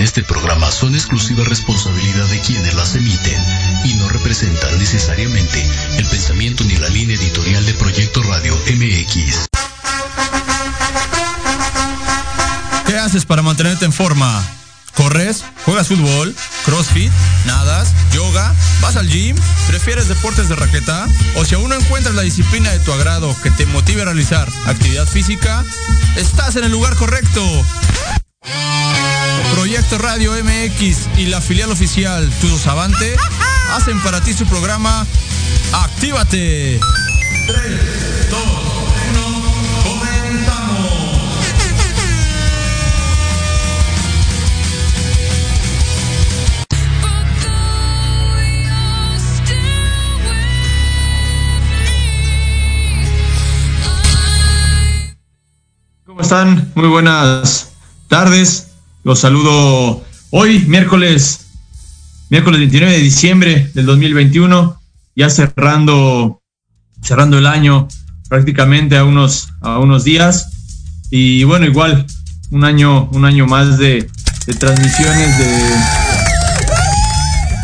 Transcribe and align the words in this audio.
este 0.00 0.22
programa 0.22 0.70
son 0.70 0.94
exclusiva 0.94 1.44
responsabilidad 1.44 2.26
de 2.26 2.40
quienes 2.40 2.74
las 2.74 2.94
emiten 2.94 3.42
y 3.84 3.94
no 3.94 4.08
representan 4.08 4.78
necesariamente 4.78 5.68
el 5.98 6.06
pensamiento 6.06 6.64
ni 6.64 6.76
la 6.76 6.88
línea 6.88 7.16
editorial 7.16 7.64
de 7.66 7.74
Proyecto 7.74 8.22
Radio 8.22 8.56
MX. 8.66 9.48
¿Qué 12.86 12.96
haces 12.96 13.26
para 13.26 13.42
mantenerte 13.42 13.84
en 13.84 13.92
forma? 13.92 14.42
¿Corres? 14.94 15.44
¿Juegas 15.64 15.88
fútbol? 15.88 16.34
¿Crossfit? 16.64 17.12
¿Nadas? 17.46 17.88
¿Yoga? 18.12 18.54
¿Vas 18.80 18.96
al 18.96 19.08
gym? 19.08 19.36
¿Prefieres 19.66 20.08
deportes 20.08 20.48
de 20.48 20.56
raqueta? 20.56 21.06
¿O 21.36 21.44
si 21.44 21.54
aún 21.54 21.68
no 21.68 21.76
encuentras 21.76 22.14
la 22.14 22.22
disciplina 22.22 22.70
de 22.70 22.80
tu 22.80 22.92
agrado 22.92 23.36
que 23.42 23.50
te 23.50 23.66
motive 23.66 24.02
a 24.02 24.06
realizar 24.06 24.48
actividad 24.66 25.06
física? 25.06 25.64
Estás 26.16 26.56
en 26.56 26.64
el 26.64 26.72
lugar 26.72 26.96
correcto. 26.96 27.42
Proyecto 29.70 29.98
Radio 29.98 30.32
MX 30.32 31.16
y 31.16 31.26
la 31.26 31.40
filial 31.40 31.70
oficial 31.70 32.28
Tudo 32.40 32.58
Savante 32.58 33.14
hacen 33.70 34.02
para 34.02 34.20
ti 34.20 34.32
su 34.32 34.44
programa 34.46 35.06
Actívate. 35.72 36.80
3, 37.46 38.30
2, 38.30 38.40
1, 39.10 39.44
comenzamos. 39.84 40.90
¿Cómo 56.06 56.22
están? 56.22 56.72
Muy 56.74 56.88
buenas 56.88 57.68
tardes. 58.08 58.69
Los 59.10 59.18
saludo 59.18 60.04
hoy, 60.30 60.60
miércoles, 60.68 61.48
miércoles 62.28 62.60
29 62.60 62.92
de 62.92 63.02
diciembre 63.02 63.68
del 63.74 63.84
2021, 63.84 64.80
ya 65.16 65.28
cerrando, 65.28 66.40
cerrando 67.02 67.36
el 67.36 67.46
año 67.46 67.88
prácticamente 68.28 68.96
a 68.96 69.02
unos, 69.02 69.48
a 69.62 69.80
unos 69.80 70.04
días. 70.04 70.46
Y 71.10 71.42
bueno, 71.42 71.66
igual, 71.66 72.06
un 72.52 72.62
año, 72.62 73.10
un 73.10 73.24
año 73.24 73.46
más 73.46 73.78
de, 73.78 74.08
transmisiones 74.60 75.38
de, 75.38 75.74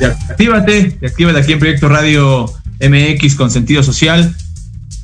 de 0.01 0.07
Actívate, 0.29 0.99
de 1.01 1.07
Actívate 1.07 1.39
aquí 1.39 1.53
en 1.53 1.61
Proyecto 1.61 1.89
Radio 1.89 2.53
MX 2.81 3.37
con 3.37 3.53
sentido 3.53 3.85
social. 3.85 4.35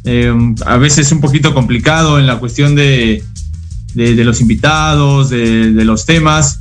Eh, 0.02 0.34
a 0.66 0.76
veces 0.76 1.12
un 1.12 1.20
poquito 1.20 1.54
complicado 1.54 2.18
en 2.18 2.26
la 2.26 2.40
cuestión 2.40 2.74
de, 2.74 3.22
de, 3.94 4.24
los 4.24 4.40
invitados, 4.40 5.30
de, 5.30 5.84
los 5.84 6.06
temas, 6.06 6.60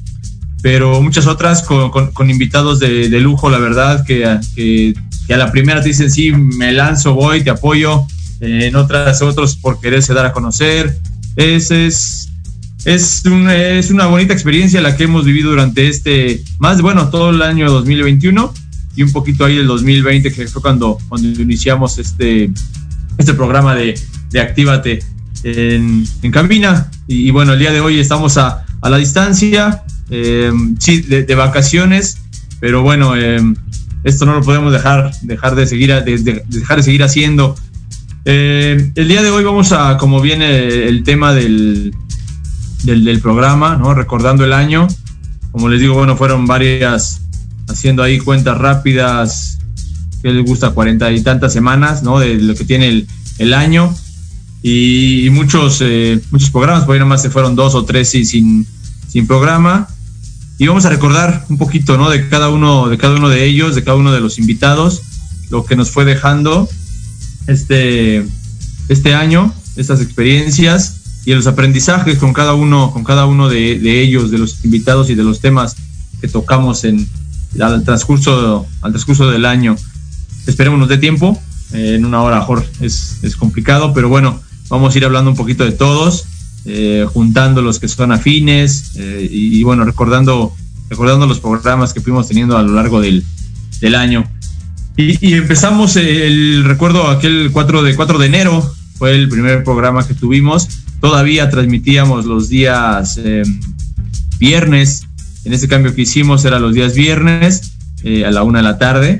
pero 0.62 1.02
muchas 1.02 1.28
otras 1.28 1.64
con, 1.64 2.30
invitados 2.30 2.80
de, 2.80 3.20
lujo, 3.20 3.50
la 3.50 3.60
verdad, 3.60 4.06
que, 4.06 4.40
que, 4.56 4.94
a 5.34 5.38
la 5.38 5.52
primera 5.52 5.82
te 5.82 5.90
dicen, 5.90 6.12
sí, 6.12 6.32
me 6.32 6.72
lanzo, 6.72 7.14
voy, 7.14 7.44
te 7.44 7.50
apoyo, 7.50 8.06
eh, 8.42 8.68
en 8.68 8.76
otras, 8.76 9.22
otros 9.22 9.56
por 9.56 9.80
quererse 9.80 10.14
dar 10.14 10.26
a 10.26 10.34
conocer. 10.34 10.98
Es, 11.36 11.72
es, 11.72 12.30
es, 12.84 13.24
un, 13.26 13.50
es 13.50 13.92
una 13.92 14.08
bonita 14.08 14.34
experiencia 14.34 14.82
la 14.82 14.98
que 14.98 15.06
hemos 15.06 15.24
vivido 15.24 15.52
durante 15.52 15.88
este, 15.88 16.44
más, 16.60 16.82
bueno, 16.82 17.10
todo 17.10 17.30
el 17.30 17.42
año 17.42 17.72
2021 17.72 18.54
y 18.96 19.04
un 19.04 19.12
poquito 19.12 19.46
ahí 19.46 19.58
el 19.58 19.68
2020, 19.68 20.34
que 20.34 20.48
fue 20.48 20.62
cuando, 20.62 20.98
cuando 21.08 21.42
iniciamos 21.42 21.98
este, 21.98 22.52
este 23.18 23.34
programa 23.34 23.76
de, 23.76 23.98
de 24.32 24.40
Actívate 24.40 25.00
en, 25.44 26.06
en 26.22 26.32
cabina. 26.32 26.90
Y, 27.12 27.28
y, 27.28 27.32
bueno, 27.32 27.54
el 27.54 27.60
día 27.60 27.74
de 27.74 27.82
hoy 27.82 28.00
estamos 28.00 28.38
a, 28.38 28.64
a 28.82 28.90
la 28.90 28.96
distancia, 28.96 29.84
eh, 30.10 30.50
sí, 30.80 31.02
de, 31.02 31.24
de, 31.24 31.36
vacaciones, 31.36 32.20
pero 32.62 32.84
bueno, 32.84 33.18
eh, 33.18 33.42
esto 34.06 34.26
no 34.26 34.34
lo 34.34 34.42
podemos 34.42 34.72
dejar, 34.72 35.12
dejar, 35.22 35.56
de, 35.56 35.68
seguir, 35.68 35.94
de, 35.94 36.18
de 36.18 36.44
dejar 36.48 36.78
de 36.78 36.84
seguir 36.84 37.04
haciendo. 37.04 37.58
Eh, 38.24 38.94
el 38.96 39.08
día 39.10 39.22
de 39.24 39.30
hoy 39.30 39.44
vamos 39.44 39.74
a, 39.74 39.98
como 39.98 40.22
viene 40.22 40.88
el 40.88 41.04
tema 41.04 41.34
del, 41.34 41.94
del, 42.84 43.04
del, 43.04 43.20
programa, 43.20 43.76
¿no? 43.76 43.94
recordando 43.94 44.46
el 44.46 44.54
año. 44.54 44.88
Como 45.52 45.68
les 45.68 45.82
digo, 45.82 45.96
bueno, 45.96 46.16
fueron 46.16 46.46
varias, 46.46 47.24
haciendo 47.68 48.04
ahí 48.04 48.20
cuentas 48.20 48.58
rápidas, 48.58 49.60
que 50.22 50.32
les 50.32 50.46
gusta, 50.46 50.70
cuarenta 50.70 51.12
y 51.12 51.22
tantas 51.22 51.52
semanas, 51.52 52.04
¿no? 52.04 52.20
De 52.20 52.36
lo 52.36 52.56
que 52.56 52.64
tiene 52.64 52.88
el, 52.88 53.08
el 53.38 53.54
año 53.54 53.94
y, 54.64 55.30
muchos, 55.32 55.80
eh, 55.82 56.20
muchos 56.32 56.50
programas, 56.50 56.86
por 56.86 56.94
ahí 56.94 57.00
nomás 57.00 57.22
se 57.22 57.30
fueron 57.30 57.56
dos 57.56 57.76
o 57.76 57.86
tres 57.86 58.10
sin, 58.10 58.68
sin 59.08 59.28
programa. 59.28 59.88
Y 60.58 60.68
vamos 60.68 60.86
a 60.86 60.90
recordar 60.90 61.46
un 61.50 61.58
poquito, 61.58 61.98
¿no? 61.98 62.10
De 62.10 62.30
cada 62.30 62.50
uno, 62.50 62.88
de 62.88 62.98
cada 62.98 63.16
uno 63.16 63.30
de 63.30 63.46
ellos, 63.46 63.74
de 63.74 63.84
cada 63.84 63.98
uno 63.98 64.12
de 64.12 64.20
los 64.20 64.38
invitados, 64.38 65.02
lo 65.50 65.66
que 65.66 65.76
nos 65.76 65.90
fue 65.90 66.06
dejando 66.06 66.70
este, 67.48 68.26
este 68.88 69.16
año, 69.16 69.54
estas 69.76 70.02
experiencias 70.02 70.98
y 71.26 71.34
los 71.34 71.48
aprendizajes 71.48 72.20
con 72.20 72.34
cada 72.34 72.54
uno, 72.54 72.92
con 72.92 73.04
cada 73.04 73.26
uno 73.26 73.50
de, 73.50 73.80
de 73.80 74.02
ellos, 74.02 74.30
de 74.30 74.38
los 74.38 74.64
invitados 74.64 75.10
y 75.10 75.16
de 75.16 75.24
los 75.24 75.40
temas 75.40 75.76
que 76.20 76.28
tocamos 76.28 76.84
en, 76.84 77.08
al 77.60 77.84
transcurso, 77.84 78.68
al 78.82 78.92
transcurso 78.92 79.30
del 79.30 79.46
año. 79.46 79.76
Esperemos 80.46 80.80
nos 80.80 80.90
dé 80.90 80.98
tiempo. 80.98 81.42
Eh, 81.74 81.96
en 81.96 82.06
una 82.06 82.22
hora 82.22 82.40
mejor 82.40 82.66
es, 82.82 83.18
es 83.22 83.36
complicado, 83.36 83.94
pero 83.94 84.10
bueno, 84.10 84.42
vamos 84.72 84.96
a 84.96 84.98
ir 84.98 85.06
hablando 85.06 85.30
un 85.30 85.38
poquito 85.38 85.64
de 85.64 85.74
todos, 85.74 86.26
eh, 86.66 87.06
juntando 87.14 87.62
los 87.62 87.80
que 87.80 87.88
son 87.88 88.12
afines 88.12 88.94
eh, 88.96 89.30
y, 89.30 89.60
y, 89.60 89.64
bueno, 89.64 89.84
recordando, 89.84 90.56
recordando 90.90 91.28
los 91.28 91.40
programas 91.40 91.94
que 91.94 92.02
fuimos 92.02 92.28
teniendo 92.28 92.58
a 92.58 92.64
lo 92.64 92.74
largo 92.74 93.00
del, 93.00 93.24
del 93.80 93.94
año. 93.94 94.28
Y, 94.98 95.26
y, 95.26 95.34
empezamos 95.34 95.96
el 95.96 96.64
recuerdo 96.64 97.08
aquel 97.08 97.52
4 97.52 97.84
de, 97.84 97.96
4 97.96 98.18
de 98.18 98.26
enero, 98.26 98.74
fue 98.98 99.16
el 99.16 99.30
primer 99.30 99.64
programa 99.64 100.08
que 100.08 100.14
tuvimos. 100.14 100.68
Todavía 101.00 101.50
transmitíamos 101.50 102.26
los 102.26 102.50
días 102.50 103.20
eh, 103.24 103.42
viernes. 104.38 105.08
En 105.44 105.54
ese 105.54 105.68
cambio 105.68 105.96
que 105.96 106.04
hicimos 106.04 106.46
era 106.46 106.60
los 106.60 106.76
días 106.76 106.94
viernes 106.94 107.74
eh, 108.04 108.26
a 108.26 108.32
la 108.32 108.44
una 108.44 108.60
de 108.60 108.64
la 108.64 108.78
tarde. 108.78 109.20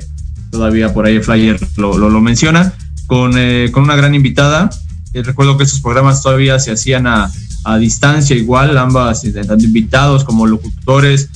Todavía 0.52 0.94
por 0.94 1.06
ahí 1.06 1.16
el 1.16 1.24
flyer 1.24 1.58
lo, 1.76 1.98
lo, 1.98 2.10
lo 2.10 2.20
menciona. 2.20 2.72
Con, 3.08 3.32
eh, 3.36 3.70
con 3.72 3.82
una 3.82 3.96
gran 3.96 4.14
invitada, 4.14 4.70
recuerdo 5.14 5.58
que 5.58 5.64
esos 5.64 5.80
programas 5.80 6.22
todavía 6.22 6.58
se 6.58 6.72
hacían 6.72 7.06
a, 7.06 7.30
a 7.64 7.78
distancia 7.78 8.36
igual, 8.36 8.76
ambas, 8.78 9.22
tanto 9.22 9.64
invitados 9.64 10.24
como 10.24 10.46
locutores, 10.46 11.28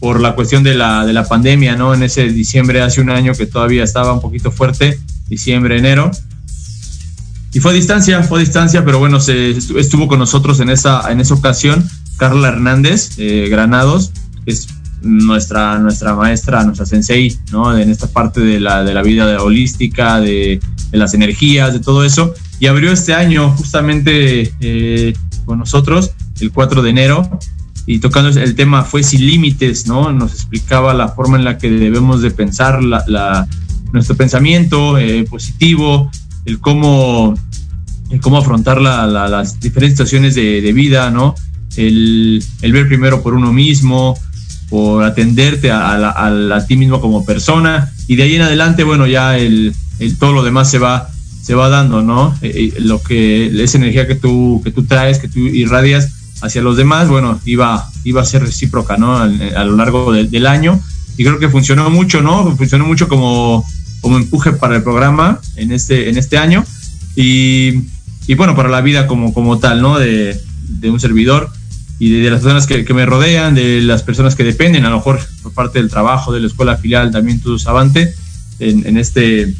por 0.00 0.20
la 0.20 0.34
cuestión 0.34 0.62
de 0.62 0.74
la, 0.74 1.04
de 1.04 1.12
la 1.12 1.24
pandemia, 1.24 1.76
¿no? 1.76 1.92
En 1.92 2.02
ese 2.02 2.28
diciembre, 2.28 2.82
hace 2.82 3.00
un 3.00 3.10
año 3.10 3.32
que 3.34 3.46
todavía 3.46 3.82
estaba 3.82 4.12
un 4.12 4.20
poquito 4.20 4.52
fuerte, 4.52 4.98
diciembre, 5.28 5.78
enero. 5.78 6.10
Y 7.52 7.60
fue 7.60 7.72
a 7.72 7.74
distancia, 7.74 8.22
fue 8.22 8.38
a 8.38 8.40
distancia, 8.40 8.84
pero 8.84 8.98
bueno, 8.98 9.20
se 9.20 9.50
estuvo 9.50 10.06
con 10.06 10.18
nosotros 10.18 10.60
en 10.60 10.70
esa, 10.70 11.10
en 11.10 11.20
esa 11.20 11.34
ocasión 11.34 11.88
Carla 12.16 12.48
Hernández, 12.48 13.12
eh, 13.18 13.48
Granados, 13.50 14.12
es 14.46 14.68
nuestra, 15.02 15.78
nuestra 15.78 16.14
maestra, 16.14 16.62
nuestra 16.64 16.86
sensei, 16.86 17.36
¿no? 17.50 17.76
En 17.76 17.90
esta 17.90 18.06
parte 18.06 18.40
de 18.40 18.60
la, 18.60 18.84
de 18.84 18.94
la 18.94 19.02
vida 19.02 19.42
holística, 19.42 20.20
de, 20.20 20.60
de 20.90 20.98
las 20.98 21.14
energías, 21.14 21.72
de 21.72 21.80
todo 21.80 22.04
eso 22.04 22.34
y 22.60 22.66
abrió 22.66 22.92
este 22.92 23.14
año 23.14 23.50
justamente 23.50 24.52
eh, 24.60 25.14
con 25.44 25.58
nosotros 25.58 26.12
el 26.40 26.52
4 26.52 26.82
de 26.82 26.90
enero 26.90 27.38
y 27.86 28.00
tocando 28.00 28.28
el 28.28 28.54
tema 28.54 28.84
fue 28.84 29.02
sin 29.02 29.24
límites, 29.24 29.86
¿no? 29.86 30.12
Nos 30.12 30.32
explicaba 30.32 30.92
la 30.92 31.08
forma 31.08 31.38
en 31.38 31.44
la 31.44 31.56
que 31.56 31.70
debemos 31.70 32.20
de 32.20 32.30
pensar 32.30 32.82
la, 32.82 33.48
nuestro 33.92 34.14
pensamiento 34.14 34.98
eh, 34.98 35.24
positivo, 35.24 36.10
el 36.44 36.60
cómo, 36.60 37.34
el 38.10 38.20
cómo 38.20 38.38
afrontar 38.38 38.80
la, 38.80 39.06
las 39.06 39.58
diferentes 39.58 39.96
situaciones 39.96 40.34
de, 40.34 40.72
vida, 40.74 41.10
¿no? 41.10 41.34
El, 41.76 42.44
el, 42.60 42.72
ver 42.72 42.88
primero 42.88 43.22
por 43.22 43.32
uno 43.32 43.54
mismo, 43.54 44.18
por 44.68 45.02
atenderte 45.04 45.70
a, 45.70 46.64
ti 46.68 46.76
mismo 46.76 47.00
como 47.00 47.24
persona 47.24 47.90
y 48.06 48.16
de 48.16 48.24
ahí 48.24 48.34
en 48.34 48.42
adelante, 48.42 48.84
bueno, 48.84 49.06
ya 49.06 49.38
el 49.38 49.74
todo 50.18 50.32
lo 50.32 50.42
demás 50.42 50.70
se 50.70 50.78
va 50.78 51.08
se 51.48 51.54
va 51.54 51.70
dando, 51.70 52.02
¿no? 52.02 52.36
Eh, 52.42 52.74
lo 52.80 53.02
que 53.02 53.46
esa 53.64 53.78
energía 53.78 54.06
que 54.06 54.16
tú 54.16 54.60
que 54.62 54.70
tú 54.70 54.84
traes, 54.84 55.18
que 55.18 55.28
tú 55.28 55.38
irradias 55.38 56.10
hacia 56.42 56.60
los 56.60 56.76
demás, 56.76 57.08
bueno, 57.08 57.40
iba 57.46 57.88
iba 58.04 58.20
a 58.20 58.26
ser 58.26 58.42
recíproca, 58.42 58.98
¿no? 58.98 59.16
A, 59.16 59.24
a 59.24 59.64
lo 59.64 59.74
largo 59.74 60.12
de, 60.12 60.24
del 60.24 60.46
año 60.46 60.78
y 61.16 61.24
creo 61.24 61.38
que 61.38 61.48
funcionó 61.48 61.88
mucho, 61.88 62.20
¿no? 62.20 62.54
Funcionó 62.54 62.84
mucho 62.84 63.08
como 63.08 63.64
como 64.02 64.18
empuje 64.18 64.52
para 64.52 64.76
el 64.76 64.82
programa 64.82 65.40
en 65.56 65.72
este 65.72 66.10
en 66.10 66.18
este 66.18 66.36
año 66.36 66.66
y, 67.16 67.84
y 68.26 68.34
bueno, 68.36 68.54
para 68.54 68.68
la 68.68 68.82
vida 68.82 69.06
como 69.06 69.32
como 69.32 69.58
tal, 69.58 69.80
¿no? 69.80 69.98
De, 69.98 70.38
de 70.68 70.90
un 70.90 71.00
servidor 71.00 71.48
y 71.98 72.10
de, 72.10 72.24
de 72.24 72.30
las 72.30 72.42
personas 72.42 72.66
que, 72.66 72.84
que, 72.84 72.92
me 72.92 73.06
rodean, 73.06 73.54
de 73.54 73.80
las 73.80 74.02
personas 74.02 74.34
que 74.34 74.44
dependen, 74.44 74.84
a 74.84 74.90
lo 74.90 74.96
mejor 74.96 75.18
por 75.42 75.54
parte 75.54 75.78
del 75.78 75.88
trabajo, 75.88 76.30
de 76.30 76.40
la 76.40 76.48
escuela 76.48 76.76
filial, 76.76 77.10
también 77.10 77.40
tu 77.40 77.58
Savante, 77.58 78.14
en, 78.58 78.86
en 78.86 78.98
este 78.98 79.54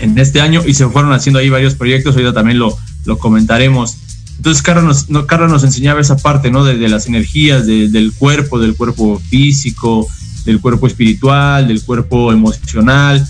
en 0.00 0.18
este 0.18 0.40
año 0.40 0.62
y 0.66 0.74
se 0.74 0.86
fueron 0.88 1.12
haciendo 1.12 1.38
ahí 1.38 1.48
varios 1.48 1.74
proyectos, 1.74 2.14
ahorita 2.14 2.32
también 2.32 2.58
lo, 2.58 2.76
lo 3.04 3.18
comentaremos. 3.18 3.96
Entonces 4.36 4.62
Carla 4.62 4.82
nos, 4.82 5.10
no, 5.10 5.26
Carla 5.26 5.48
nos 5.48 5.64
enseñaba 5.64 6.00
esa 6.00 6.16
parte, 6.16 6.50
¿no? 6.50 6.64
De, 6.64 6.88
las 6.88 7.06
energías 7.06 7.66
del 7.66 8.12
cuerpo, 8.16 8.58
del 8.58 8.74
cuerpo 8.74 9.20
físico, 9.28 10.08
del 10.44 10.60
cuerpo 10.60 10.86
espiritual, 10.86 11.68
del 11.68 11.82
cuerpo 11.82 12.32
emocional, 12.32 13.26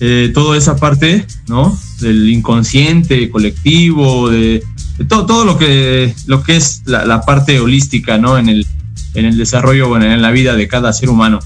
eh, 0.00 0.30
toda 0.34 0.58
esa 0.58 0.76
parte, 0.76 1.26
¿no? 1.48 1.78
Del 2.00 2.28
inconsciente 2.28 3.30
colectivo, 3.30 4.28
de, 4.28 4.62
todo, 5.08 5.24
todo 5.24 5.44
lo 5.44 5.56
que, 5.56 6.14
lo 6.26 6.42
que 6.42 6.56
es 6.56 6.82
la, 6.84 7.22
parte 7.22 7.58
holística, 7.60 8.18
¿no? 8.18 8.36
En 8.36 8.48
el, 8.48 8.66
en 9.14 9.24
el 9.24 9.36
desarrollo, 9.36 9.88
bueno, 9.88 10.04
en 10.04 10.20
la 10.20 10.30
vida 10.30 10.56
de 10.56 10.68
cada 10.68 10.92
ser 10.92 11.08
humano. 11.08 11.40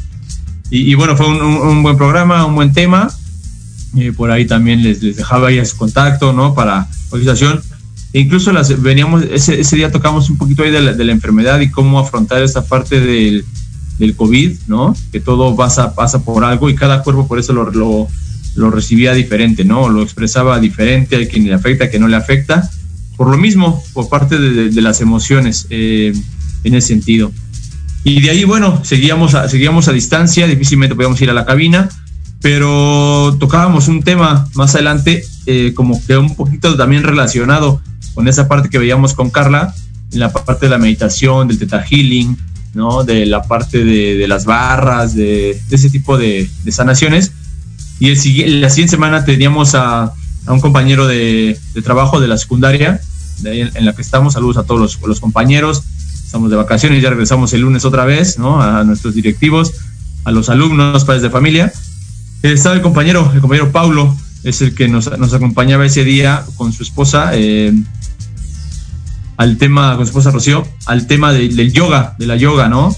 Y, 0.70 0.94
bueno, 0.94 1.16
fue 1.16 1.26
un, 1.28 1.82
buen 1.82 1.96
programa, 1.96 2.44
un 2.44 2.54
buen 2.54 2.72
tema. 2.72 3.08
Eh, 3.96 4.12
por 4.12 4.30
ahí 4.30 4.46
también 4.46 4.82
les, 4.82 5.02
les 5.02 5.16
dejaba 5.16 5.48
ahí 5.48 5.58
ese 5.58 5.76
contacto, 5.76 6.32
¿no? 6.32 6.54
Para 6.54 6.88
organización. 7.10 7.60
E 8.12 8.20
incluso 8.20 8.52
las, 8.52 8.80
veníamos, 8.80 9.22
ese, 9.24 9.60
ese 9.60 9.76
día 9.76 9.92
tocamos 9.92 10.30
un 10.30 10.38
poquito 10.38 10.62
ahí 10.62 10.70
de 10.70 10.80
la, 10.80 10.92
de 10.92 11.04
la 11.04 11.12
enfermedad 11.12 11.60
y 11.60 11.70
cómo 11.70 11.98
afrontar 11.98 12.42
esa 12.42 12.64
parte 12.64 13.00
del, 13.00 13.44
del 13.98 14.14
COVID, 14.16 14.58
¿no? 14.66 14.96
Que 15.12 15.20
todo 15.20 15.54
pasa, 15.56 15.94
pasa 15.94 16.24
por 16.24 16.44
algo 16.44 16.70
y 16.70 16.74
cada 16.74 17.02
cuerpo 17.02 17.26
por 17.26 17.38
eso 17.38 17.52
lo, 17.52 17.70
lo, 17.70 18.08
lo 18.56 18.70
recibía 18.70 19.12
diferente, 19.12 19.64
¿no? 19.64 19.88
Lo 19.88 20.02
expresaba 20.02 20.58
diferente, 20.60 21.16
a 21.16 21.28
quien 21.28 21.46
le 21.46 21.54
afecta, 21.54 21.84
a 21.84 21.88
quien 21.88 22.02
no 22.02 22.08
le 22.08 22.16
afecta. 22.16 22.70
Por 23.16 23.28
lo 23.30 23.36
mismo, 23.36 23.82
por 23.92 24.08
parte 24.08 24.38
de, 24.38 24.70
de, 24.70 24.82
las 24.82 25.00
emociones 25.00 25.66
eh, 25.70 26.12
en 26.64 26.74
ese 26.74 26.88
sentido. 26.88 27.32
Y 28.04 28.20
de 28.20 28.30
ahí, 28.30 28.44
bueno, 28.44 28.80
seguíamos 28.84 29.34
a, 29.34 29.48
seguíamos 29.48 29.88
a 29.88 29.92
distancia, 29.92 30.46
difícilmente 30.46 30.94
podíamos 30.94 31.20
ir 31.20 31.30
a 31.30 31.34
la 31.34 31.44
cabina, 31.44 31.88
pero 32.40 33.36
tocábamos 33.38 33.88
un 33.88 34.02
tema 34.02 34.48
más 34.54 34.74
adelante, 34.74 35.24
eh, 35.46 35.72
como 35.74 36.00
que 36.06 36.16
un 36.16 36.36
poquito 36.36 36.76
también 36.76 37.02
relacionado 37.02 37.80
con 38.14 38.28
esa 38.28 38.48
parte 38.48 38.68
que 38.68 38.78
veíamos 38.78 39.14
con 39.14 39.30
Carla, 39.30 39.74
en 40.12 40.20
la 40.20 40.32
parte 40.32 40.66
de 40.66 40.70
la 40.70 40.78
meditación, 40.78 41.48
del 41.48 41.58
teta 41.58 41.82
healing, 41.82 42.36
¿no? 42.74 43.04
De 43.04 43.26
la 43.26 43.42
parte 43.42 43.84
de, 43.84 44.26
las 44.28 44.44
barras, 44.44 45.14
de, 45.14 45.60
ese 45.70 45.90
tipo 45.90 46.16
de, 46.16 46.48
sanaciones. 46.70 47.32
Y 47.98 48.10
el, 48.10 48.60
la 48.60 48.70
siguiente 48.70 48.92
semana 48.92 49.24
teníamos 49.24 49.74
a, 49.74 50.12
un 50.46 50.60
compañero 50.60 51.06
de, 51.06 51.58
trabajo 51.84 52.20
de 52.20 52.28
la 52.28 52.38
secundaria, 52.38 53.00
en, 53.44 53.84
la 53.84 53.94
que 53.94 54.02
estamos. 54.02 54.34
Saludos 54.34 54.56
a 54.56 54.62
todos 54.64 54.98
los, 55.00 55.20
compañeros. 55.20 55.82
Estamos 56.24 56.50
de 56.50 56.56
vacaciones, 56.56 57.02
ya 57.02 57.10
regresamos 57.10 57.52
el 57.52 57.62
lunes 57.62 57.84
otra 57.84 58.04
vez, 58.04 58.38
¿no? 58.38 58.62
A 58.62 58.84
nuestros 58.84 59.14
directivos, 59.14 59.72
a 60.24 60.30
los 60.30 60.48
alumnos, 60.48 61.04
padres 61.04 61.22
de 61.22 61.30
familia. 61.30 61.72
Estaba 62.42 62.74
el 62.74 62.82
compañero, 62.82 63.30
el 63.34 63.40
compañero 63.40 63.72
Paulo, 63.72 64.16
es 64.44 64.62
el 64.62 64.74
que 64.74 64.88
nos, 64.88 65.08
acompañaba 65.08 65.84
ese 65.84 66.04
día 66.04 66.44
con 66.56 66.72
su 66.72 66.82
esposa. 66.82 67.30
Eh, 67.34 67.72
al 69.38 69.56
tema, 69.56 69.96
con 69.96 70.04
su 70.04 70.10
esposa 70.10 70.32
Rocío, 70.32 70.66
al 70.86 71.06
tema 71.06 71.32
del 71.32 71.72
yoga, 71.72 72.16
de 72.18 72.26
la 72.26 72.36
yoga, 72.36 72.68
¿no? 72.68 72.94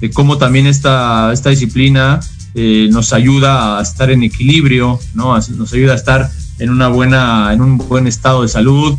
De 0.00 0.10
cómo 0.10 0.38
también 0.38 0.68
esta, 0.68 1.32
esta 1.32 1.50
disciplina 1.50 2.20
eh, 2.54 2.88
nos 2.90 3.12
ayuda 3.12 3.78
a 3.78 3.82
estar 3.82 4.10
en 4.10 4.22
equilibrio, 4.22 4.98
¿no? 5.14 5.36
Nos 5.36 5.72
ayuda 5.72 5.92
a 5.92 5.96
estar 5.96 6.30
en 6.60 6.70
una 6.70 6.88
buena, 6.88 7.52
en 7.52 7.60
un 7.60 7.76
buen 7.76 8.06
estado 8.06 8.42
de 8.42 8.48
salud, 8.48 8.96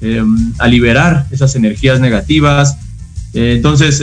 eh, 0.00 0.22
a 0.58 0.68
liberar 0.68 1.26
esas 1.32 1.56
energías 1.56 1.98
negativas. 2.00 2.76
Eh, 3.34 3.54
entonces, 3.56 3.98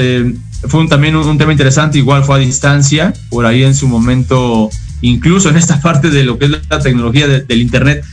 fue 0.67 0.81
un, 0.81 0.89
también 0.89 1.15
un, 1.15 1.37
tema 1.37 1.53
interesante, 1.53 1.97
igual 1.97 2.25
fue 2.25 2.35
a 2.35 2.39
distancia, 2.39 3.13
por 3.29 3.45
ahí 3.45 3.63
en 3.63 3.75
su 3.75 3.87
momento, 3.87 4.69
incluso 5.01 5.49
en 5.49 5.57
esta 5.57 5.81
parte 5.81 6.09
de 6.09 6.23
lo 6.23 6.37
que 6.37 6.45
es 6.45 6.51
la 6.69 6.79
tecnología 6.79 7.27
del 7.27 7.61
Internet, 7.61 8.03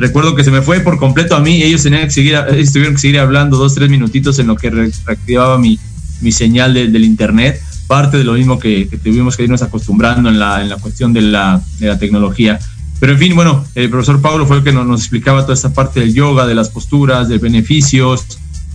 Recuerdo 0.00 0.34
que 0.34 0.44
se 0.44 0.50
me 0.50 0.62
fue 0.62 0.80
por 0.80 0.98
completo 0.98 1.36
a 1.36 1.40
mí, 1.40 1.62
ellos 1.62 1.82
tenían 1.82 2.04
que 2.04 2.10
seguir, 2.10 2.34
ellos 2.50 2.72
tuvieron 2.72 2.94
que 2.94 3.00
seguir 3.00 3.18
hablando 3.18 3.58
dos, 3.58 3.74
tres 3.74 3.90
minutitos 3.90 4.38
en 4.38 4.46
lo 4.46 4.56
que 4.56 4.70
reactivaba 4.70 5.58
mi, 5.58 5.78
mi 6.22 6.32
señal 6.32 6.72
del 6.72 7.04
internet, 7.04 7.60
parte 7.86 8.16
de 8.16 8.24
lo 8.24 8.32
mismo 8.32 8.58
que, 8.58 8.88
tuvimos 9.02 9.36
que 9.36 9.42
irnos 9.42 9.60
acostumbrando 9.60 10.30
en 10.30 10.38
la, 10.38 10.62
en 10.62 10.70
la 10.70 10.76
cuestión 10.76 11.12
de 11.12 11.20
la, 11.20 11.60
de 11.78 11.88
la 11.88 11.98
tecnología. 11.98 12.58
Pero 12.98 13.12
en 13.12 13.18
fin, 13.18 13.34
bueno, 13.34 13.62
el 13.74 13.90
profesor 13.90 14.22
Pablo 14.22 14.46
fue 14.46 14.58
el 14.58 14.64
que 14.64 14.72
nos, 14.72 14.86
nos, 14.86 15.00
explicaba 15.00 15.42
toda 15.42 15.52
esta 15.52 15.74
parte 15.74 16.00
del 16.00 16.14
yoga, 16.14 16.46
de 16.46 16.54
las 16.54 16.70
posturas, 16.70 17.28
de 17.28 17.36
beneficios, 17.36 18.24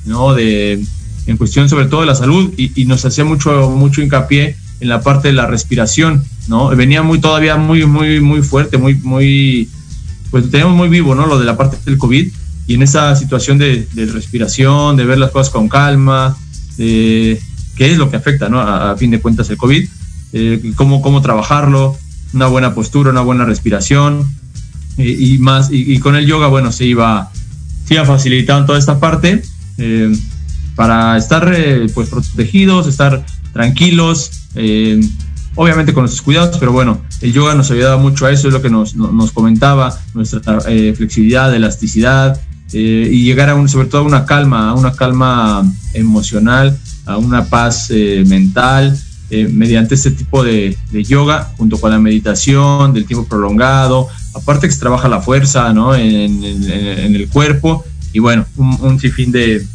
¿no? 0.06 0.36
De, 0.36 0.80
en 1.26 1.38
cuestión 1.38 1.70
sobre 1.70 1.88
todo 1.88 2.02
de 2.02 2.08
la 2.08 2.16
salud 2.16 2.54
y, 2.56 2.80
y, 2.80 2.86
nos 2.86 3.04
hacía 3.04 3.26
mucho, 3.26 3.72
mucho 3.72 4.04
hincapié 4.04 4.58
en 4.80 4.90
la 4.90 5.02
parte 5.02 5.30
de 5.30 5.34
la 5.34 5.48
respiración, 5.48 6.24
¿no? 6.48 6.70
Venía 6.70 7.02
muy 7.02 7.20
todavía 7.20 7.56
muy, 7.56 7.86
muy, 7.86 8.20
muy 8.20 8.42
fuerte, 8.42 8.78
muy, 8.78 8.96
muy 8.96 9.70
pues 10.32 10.52
tenemos 10.52 10.76
muy 10.76 10.90
vivo, 10.90 11.16
¿no? 11.16 11.28
Lo 11.28 11.40
de 11.40 11.46
la 11.46 11.56
parte 11.56 11.78
del 11.86 11.98
COVID 11.98 12.28
y 12.68 12.74
en 12.74 12.82
esa 12.82 13.16
situación 13.16 13.58
de, 13.58 13.88
respiración, 14.12 14.98
de 14.98 15.06
ver 15.06 15.18
las 15.18 15.32
cosas 15.32 15.52
con 15.52 15.70
calma, 15.70 16.36
de 16.78 17.40
qué 17.76 17.92
es 17.92 17.98
lo 17.98 18.10
que 18.10 18.18
afecta, 18.18 18.50
¿no? 18.50 18.60
A, 18.60 18.96
fin 18.98 19.12
de 19.12 19.22
cuentas 19.22 19.50
el 19.50 19.58
COVID, 19.58 19.88
eh, 20.34 20.74
cómo, 20.76 21.02
cómo 21.02 21.22
trabajarlo, 21.22 21.98
una 22.34 22.48
buena 22.48 22.74
postura, 22.74 23.12
una 23.12 23.22
buena 23.22 23.46
respiración 23.46 24.28
eh, 24.98 25.16
y 25.18 25.38
más, 25.38 25.70
y, 25.72 26.00
con 26.00 26.16
el 26.16 26.26
yoga, 26.26 26.48
bueno, 26.48 26.72
se 26.72 26.86
iba, 26.86 27.32
se 27.86 27.94
iba 27.94 28.06
facilitando 28.06 28.66
toda 28.66 28.80
esta 28.80 29.00
parte 29.00 29.44
eh, 29.78 30.12
para 30.76 31.18
estar 31.18 31.56
pues 31.94 32.10
protegidos, 32.10 32.88
estar 32.88 33.24
tranquilos, 33.56 34.32
obviamente 35.56 35.94
con 35.94 36.04
nuestros 36.04 36.22
cuidados, 36.22 36.58
pero 36.60 36.72
bueno, 36.72 37.02
el 37.22 37.34
yoga 37.34 37.56
nos 37.56 37.72
ayudaba 37.72 37.98
mucho 37.98 38.26
a 38.26 38.32
eso, 38.32 38.48
es 38.48 38.54
lo 38.54 38.62
que 38.62 38.70
nos, 38.70 38.96
nos 38.96 39.32
comentaba, 39.32 39.98
nuestra 40.14 40.60
eh, 40.68 40.94
flexibilidad, 40.96 41.54
elasticidad 41.56 42.40
eh, 42.74 43.10
y 43.12 43.24
llegar 43.24 43.50
a 43.50 43.56
un, 43.56 43.70
sobre 43.70 43.88
todo 43.88 44.02
a 44.02 44.06
una 44.06 44.26
calma, 44.26 44.70
a 44.70 44.74
una 44.74 44.92
calma 44.92 45.64
emocional, 45.94 46.78
a 47.06 47.18
una 47.18 47.46
paz 47.46 47.88
eh, 47.90 48.24
mental, 48.28 48.98
mediante 49.52 49.96
este 49.96 50.12
tipo 50.12 50.44
de, 50.44 50.78
yoga, 50.92 51.52
junto 51.58 51.78
con 51.82 51.92
la 51.92 52.00
meditación, 52.00 52.94
del 52.94 53.06
tiempo 53.06 53.28
prolongado, 53.28 54.08
aparte 54.34 54.68
que 54.68 54.74
se 54.74 54.80
trabaja 54.80 55.10
la 55.10 55.20
fuerza 55.20 55.74
¿no? 55.74 55.96
en, 55.96 56.44
el 56.44 57.28
cuerpo 57.30 57.84
y 58.14 58.20
bueno, 58.20 58.46
un, 58.56 59.00
sinfín 59.00 59.32
de, 59.32 59.66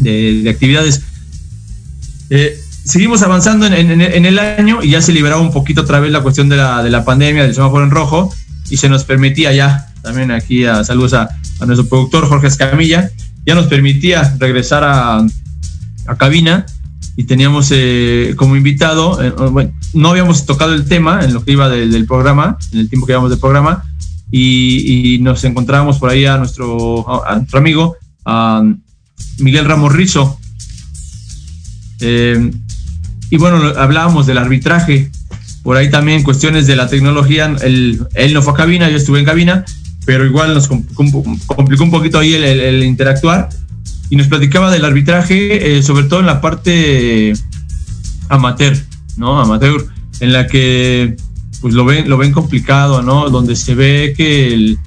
de, 0.00 0.42
de 0.42 0.50
actividades 0.50 1.02
seguimos 2.84 3.22
avanzando 3.22 3.66
en, 3.66 4.00
el 4.00 4.38
año 4.38 4.82
y 4.82 4.90
ya 4.90 5.02
se 5.02 5.12
liberaba 5.12 5.40
un 5.40 5.52
poquito 5.52 5.82
otra 5.82 6.00
vez 6.00 6.10
la 6.12 6.22
cuestión 6.22 6.48
de 6.48 6.56
la, 6.56 6.82
de 6.82 6.90
la 6.90 7.04
pandemia, 7.04 7.42
del 7.42 7.54
semáforo 7.54 7.84
en 7.84 7.90
rojo, 7.90 8.32
y 8.70 8.76
se 8.76 8.88
nos 8.88 9.04
permitía 9.04 9.52
ya, 9.52 9.92
también 10.02 10.30
aquí 10.30 10.64
a 10.64 10.84
saludos 10.84 11.14
a, 11.14 11.28
nuestro 11.66 11.86
productor 11.86 12.28
Jorge 12.28 12.48
Escamilla, 12.48 13.10
ya 13.46 13.54
nos 13.54 13.66
permitía 13.66 14.34
regresar 14.38 14.82
a, 14.82 15.24
a 16.06 16.16
cabina 16.16 16.66
y 17.16 17.24
teníamos 17.24 17.68
eh, 17.72 18.34
como 18.36 18.56
invitado, 18.56 19.22
eh, 19.22 19.70
no 19.92 20.08
habíamos 20.08 20.46
tocado 20.46 20.74
el 20.74 20.86
tema 20.86 21.24
en 21.24 21.34
lo 21.34 21.44
que 21.44 21.52
iba 21.52 21.68
del 21.68 22.06
programa, 22.06 22.56
en 22.72 22.80
el 22.80 22.88
tiempo 22.88 23.06
que 23.06 23.12
íbamos 23.12 23.30
del 23.30 23.38
programa, 23.38 23.84
y, 24.30 25.18
nos 25.20 25.44
encontrábamos 25.44 25.98
por 25.98 26.08
ahí 26.08 26.24
a 26.24 26.38
nuestro, 26.38 27.04
nuestro 27.36 27.58
amigo, 27.58 27.96
Miguel 29.38 29.66
Ramos 29.66 29.92
Rizo. 29.92 30.38
Eh, 32.00 32.50
y 33.32 33.38
bueno, 33.38 33.62
hablábamos 33.78 34.26
del 34.26 34.36
arbitraje, 34.36 35.10
por 35.62 35.78
ahí 35.78 35.90
también 35.90 36.22
cuestiones 36.22 36.66
de 36.66 36.76
la 36.76 36.86
tecnología, 36.86 37.56
él, 37.62 38.06
no 38.34 38.42
fue 38.42 38.52
a 38.52 38.56
cabina, 38.56 38.90
yo 38.90 38.98
estuve 38.98 39.20
en 39.20 39.24
cabina, 39.24 39.64
pero 40.04 40.26
igual 40.26 40.52
nos 40.52 40.68
complicó 40.68 41.82
un 41.82 41.90
poquito 41.90 42.18
ahí 42.18 42.34
el, 42.34 42.84
interactuar 42.84 43.48
y 44.10 44.16
nos 44.16 44.26
platicaba 44.26 44.70
del 44.70 44.84
arbitraje, 44.84 45.78
eh, 45.78 45.82
sobre 45.82 46.04
todo 46.04 46.20
en 46.20 46.26
la 46.26 46.42
parte 46.42 47.32
amateur, 48.28 48.76
¿no? 49.16 49.40
Amateur, 49.40 49.86
en 50.20 50.34
la 50.34 50.46
que 50.46 51.16
pues 51.62 51.72
lo 51.72 51.86
ven, 51.86 52.10
lo 52.10 52.18
ven 52.18 52.32
complicado, 52.32 53.00
¿no? 53.00 53.30
Donde 53.30 53.56
se 53.56 53.74
ve 53.74 54.12
que, 54.14 54.52
el, 54.52 54.78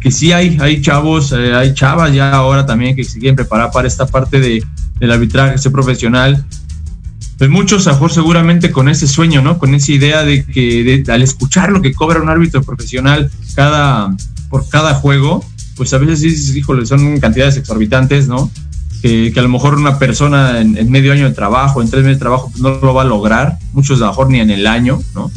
que, 0.00 0.10
sí 0.10 0.32
hay, 0.32 0.56
hay 0.58 0.80
chavos, 0.80 1.32
eh, 1.32 1.52
hay 1.52 1.74
chavas 1.74 2.14
ya 2.14 2.32
ahora 2.32 2.64
también 2.64 2.96
que 2.96 3.04
se 3.04 3.18
quieren 3.18 3.36
preparar 3.36 3.70
para 3.72 3.86
esta 3.86 4.06
parte 4.06 4.40
de, 4.40 4.64
del 4.98 5.10
arbitraje, 5.10 5.58
ser 5.58 5.70
profesional, 5.70 6.46
pues 7.38 7.50
muchos, 7.50 7.86
a 7.88 8.08
seguramente 8.08 8.70
con 8.70 8.88
ese 8.88 9.08
sueño, 9.08 9.42
¿no? 9.42 9.58
Con 9.58 9.74
esa 9.74 9.92
idea 9.92 10.22
de 10.22 10.44
que 10.44 11.02
al 11.08 11.22
escuchar 11.22 11.72
lo 11.72 11.82
que 11.82 11.92
cobra 11.92 12.22
un 12.22 12.28
árbitro 12.28 12.62
profesional 12.62 13.30
cada, 13.56 14.14
por 14.50 14.68
cada 14.68 14.94
juego, 14.94 15.44
pues 15.76 15.92
a 15.92 15.98
veces 15.98 16.20
sí, 16.20 16.58
híjole, 16.58 16.86
son 16.86 17.18
cantidades 17.18 17.56
exorbitantes, 17.56 18.28
¿no? 18.28 18.50
Que, 19.02 19.32
a 19.36 19.42
lo 19.42 19.48
mejor 19.48 19.74
una 19.74 19.98
persona 19.98 20.60
en, 20.60 20.90
medio 20.90 21.12
año 21.12 21.28
de 21.28 21.34
trabajo, 21.34 21.82
en 21.82 21.90
tres 21.90 22.04
meses 22.04 22.16
de 22.16 22.20
trabajo, 22.20 22.50
pues 22.50 22.62
no 22.62 22.78
lo 22.80 22.94
va 22.94 23.02
a 23.02 23.06
lograr, 23.06 23.58
muchos 23.72 24.00
a 24.00 24.04
lo 24.04 24.10
mejor 24.10 24.30
ni 24.30 24.38
en 24.40 24.50
el 24.50 24.66
año, 24.66 25.02
¿no? 25.14 25.30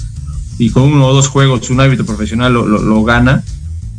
Y 0.59 0.69
con 0.69 0.83
uno 0.83 1.07
o 1.07 1.13
dos 1.13 1.27
juegos 1.27 1.69
un 1.69 1.81
árbitro 1.81 2.05
profesional 2.05 2.53
lo, 2.53 3.03
gana. 3.03 3.43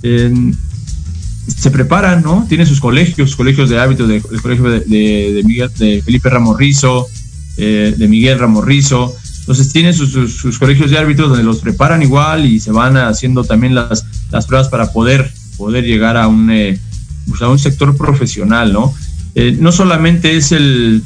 se 0.02 1.71
preparan, 1.71 2.23
¿no? 2.23 2.47
Tiene 2.49 2.64
sus 2.64 2.81
colegios, 2.81 3.35
colegios 3.35 3.69
de 3.69 3.78
árbitros, 3.78 4.09
de, 4.09 4.17
el 4.17 4.40
colegio 4.40 4.71
de, 4.71 4.81
de, 4.81 5.43
Miguel, 5.45 5.71
de 5.76 6.00
Felipe 6.02 6.31
Ramos 6.31 6.57
Rizo, 6.57 7.09
eh, 7.59 7.95
de 7.97 8.09
Miguel 8.09 8.38
Ramorrizo. 8.38 9.15
Entonces 9.41 9.73
tienen 9.73 9.95
sus, 9.95 10.59
colegios 10.59 10.91
de 10.91 10.99
árbitros 10.99 11.29
donde 11.29 11.45
los 11.45 11.59
preparan 11.59 12.03
igual 12.03 12.47
y 12.47 12.61
se 12.61 12.71
van 12.71 12.97
haciendo 12.97 13.45
también 13.45 13.75
las, 13.75 14.05
las 14.31 14.47
pruebas 14.47 14.69
para 14.69 14.93
poder, 14.93 15.31
poder 15.57 15.85
llegar 15.85 16.17
a 16.17 16.29
un, 16.29 16.50
eh, 16.50 16.79
pues, 17.29 17.43
a 17.43 17.49
un 17.49 17.59
sector 17.59 17.97
profesional, 17.97 18.73
¿no? 18.73 18.95
Eh, 19.35 19.57
no 19.59 19.73
solamente 19.73 20.37
es 20.37 20.53
el, 20.53 21.03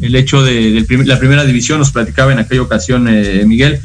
el 0.00 0.16
hecho 0.16 0.42
de, 0.42 0.86
la 1.04 1.18
primera 1.18 1.44
división, 1.44 1.78
nos 1.78 1.90
platicaba 1.90 2.32
en 2.32 2.38
aquella 2.38 2.62
ocasión 2.62 3.08
Miguel, 3.46 3.80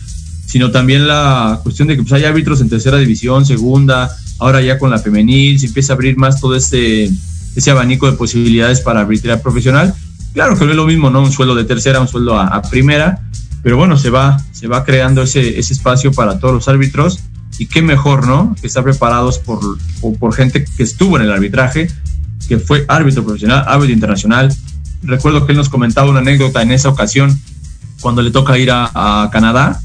sino 0.45 0.71
también 0.71 1.07
la 1.07 1.59
cuestión 1.63 1.87
de 1.87 1.95
que 1.95 2.03
pues, 2.03 2.13
hay 2.13 2.23
árbitros 2.23 2.61
en 2.61 2.69
tercera 2.69 2.97
división, 2.97 3.45
segunda, 3.45 4.09
ahora 4.39 4.61
ya 4.61 4.77
con 4.79 4.89
la 4.89 4.99
femenil, 4.99 5.59
se 5.59 5.67
empieza 5.67 5.93
a 5.93 5.95
abrir 5.95 6.17
más 6.17 6.39
todo 6.39 6.55
este 6.55 7.11
ese 7.57 7.71
abanico 7.71 8.09
de 8.09 8.15
posibilidades 8.15 8.81
para 8.81 9.01
arbitrar 9.01 9.41
profesional. 9.41 9.95
Claro 10.37 10.55
que 10.55 10.65
no 10.65 10.69
es 10.69 10.77
lo 10.77 10.85
mismo, 10.85 11.09
¿no? 11.09 11.23
Un 11.23 11.31
sueldo 11.31 11.55
de 11.55 11.63
tercera, 11.63 11.99
un 11.99 12.07
sueldo 12.07 12.39
a, 12.39 12.61
primera, 12.61 13.21
pero 13.63 13.75
bueno, 13.75 13.97
se 13.97 14.11
va, 14.11 14.39
se 14.51 14.67
va 14.67 14.85
creando 14.85 15.23
ese, 15.23 15.57
ese 15.57 15.73
espacio 15.73 16.11
para 16.11 16.37
todos 16.37 16.53
los 16.53 16.67
árbitros 16.67 17.21
y 17.57 17.65
qué 17.65 17.81
mejor, 17.81 18.27
¿no? 18.27 18.55
Que 18.61 18.67
estar 18.67 18.83
preparados 18.83 19.39
por, 19.39 19.59
por, 20.19 20.35
gente 20.35 20.63
que 20.63 20.83
estuvo 20.83 21.17
en 21.17 21.23
el 21.23 21.31
arbitraje, 21.31 21.89
que 22.47 22.59
fue 22.59 22.85
árbitro 22.87 23.23
profesional, 23.23 23.65
árbitro 23.67 23.95
internacional. 23.95 24.55
Recuerdo 25.01 25.47
que 25.47 25.53
él 25.53 25.57
nos 25.57 25.69
comentaba 25.69 26.07
una 26.07 26.19
anécdota 26.19 26.61
en 26.61 26.71
esa 26.71 26.89
ocasión 26.89 27.35
cuando 28.01 28.21
le 28.21 28.29
toca 28.29 28.59
ir 28.59 28.69
a, 28.69 28.91
a 28.93 29.31
Canadá. 29.31 29.81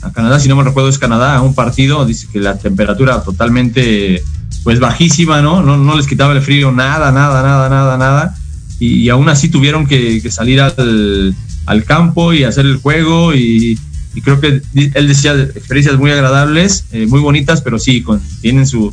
A 0.00 0.10
Canadá, 0.10 0.40
si 0.40 0.48
no 0.48 0.56
me 0.56 0.64
recuerdo, 0.64 0.88
es 0.88 0.98
Canadá, 0.98 1.36
a 1.36 1.42
un 1.42 1.54
partido. 1.54 2.06
Dice 2.06 2.28
que 2.32 2.40
la 2.40 2.56
temperatura 2.56 3.22
totalmente 3.22 4.22
pues 4.64 4.80
bajísima, 4.80 5.42
¿no? 5.42 5.60
¿no? 5.60 5.76
No 5.76 5.98
les 5.98 6.06
quitaba 6.06 6.32
el 6.32 6.40
frío, 6.40 6.72
nada, 6.72 7.12
nada, 7.12 7.42
nada, 7.42 7.68
nada, 7.68 7.98
nada. 7.98 8.38
Y, 8.84 9.08
aún 9.10 9.28
así 9.28 9.48
tuvieron 9.48 9.86
que, 9.86 10.20
salir 10.28 10.60
al, 10.60 11.84
campo 11.86 12.32
y 12.32 12.42
hacer 12.42 12.66
el 12.66 12.78
juego 12.78 13.32
y, 13.32 13.78
creo 14.24 14.40
que 14.40 14.60
él 14.74 15.08
decía 15.08 15.34
experiencias 15.34 15.96
muy 15.98 16.10
agradables, 16.10 16.86
eh, 16.90 17.06
muy 17.06 17.20
bonitas, 17.20 17.60
pero 17.60 17.78
sí, 17.78 18.04
tienen 18.40 18.66
su, 18.66 18.92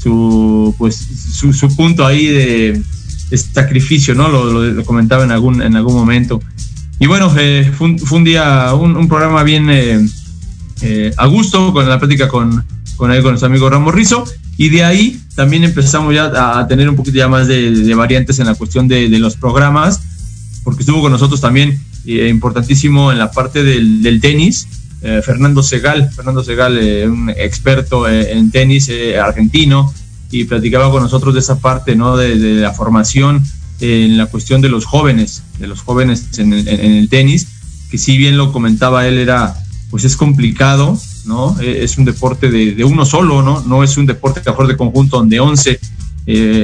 su, 0.00 0.74
pues, 0.78 0.94
su, 0.96 1.74
punto 1.74 2.06
ahí 2.06 2.26
de, 2.26 2.82
sacrificio, 3.52 4.14
¿no? 4.14 4.28
Lo, 4.28 4.84
comentaba 4.84 5.24
en 5.24 5.32
algún, 5.32 5.60
en 5.60 5.74
algún 5.74 5.94
momento. 5.94 6.40
Y 7.00 7.06
bueno, 7.06 7.34
eh, 7.36 7.72
fue, 7.76 7.96
un, 8.12 8.24
día, 8.24 8.72
un, 8.74 9.08
programa 9.08 9.42
bien 9.42 9.68
eh, 9.68 11.12
a 11.16 11.26
gusto, 11.26 11.72
con 11.72 11.88
la 11.88 11.98
plática 11.98 12.28
con, 12.28 12.64
con 12.94 13.10
él, 13.10 13.22
con 13.22 13.32
nuestro 13.32 13.48
amigo 13.48 13.68
Ramos 13.68 13.92
Rizo. 13.92 14.24
Y 14.58 14.70
de 14.70 14.84
ahí 14.84 15.20
también 15.34 15.64
empezamos 15.64 16.14
ya 16.14 16.58
a 16.58 16.66
tener 16.66 16.88
un 16.88 16.96
poquito 16.96 17.18
ya 17.18 17.28
más 17.28 17.46
de, 17.46 17.94
variantes 17.94 18.38
en 18.38 18.46
la 18.46 18.54
cuestión 18.54 18.88
de, 18.88 19.08
los 19.18 19.36
programas, 19.36 20.00
porque 20.64 20.80
estuvo 20.80 21.02
con 21.02 21.12
nosotros 21.12 21.40
también 21.40 21.78
eh, 22.06 22.28
importantísimo 22.28 23.12
en 23.12 23.18
la 23.18 23.30
parte 23.30 23.62
del, 23.62 24.18
tenis, 24.20 24.66
eh, 25.02 25.20
Fernando 25.24 25.62
Segal, 25.62 26.10
Fernando 26.10 26.42
Segal, 26.42 26.78
eh, 26.78 27.06
un 27.06 27.30
experto 27.30 28.08
en 28.08 28.50
tenis 28.50 28.90
argentino, 29.22 29.92
y 30.30 30.44
platicaba 30.44 30.90
con 30.90 31.02
nosotros 31.02 31.34
de 31.34 31.40
esa 31.40 31.58
parte, 31.60 31.94
¿no? 31.94 32.16
De, 32.16 32.34
la 32.36 32.72
formación 32.72 33.44
en 33.80 34.16
la 34.16 34.26
cuestión 34.26 34.62
de 34.62 34.70
los 34.70 34.86
jóvenes, 34.86 35.42
de 35.58 35.66
los 35.66 35.82
jóvenes 35.82 36.38
en 36.38 36.52
el, 36.54 36.66
en 36.66 36.92
el 36.92 37.08
tenis, 37.08 37.46
que 37.90 37.98
si 37.98 38.16
bien 38.16 38.36
lo 38.36 38.52
comentaba 38.52 39.06
él, 39.06 39.18
era, 39.18 39.54
pues 39.90 40.04
es 40.04 40.16
complicado, 40.16 40.98
Eh, 41.60 41.82
es 41.82 41.98
un 41.98 42.04
deporte 42.04 42.50
de, 42.50 42.84
uno 42.84 43.04
solo, 43.04 43.42
¿no? 43.42 43.60
No 43.62 43.82
es 43.82 43.96
un 43.96 44.06
deporte 44.06 44.40
de 44.40 44.76
conjunto 44.76 45.18
donde 45.18 45.40
11, 45.40 45.80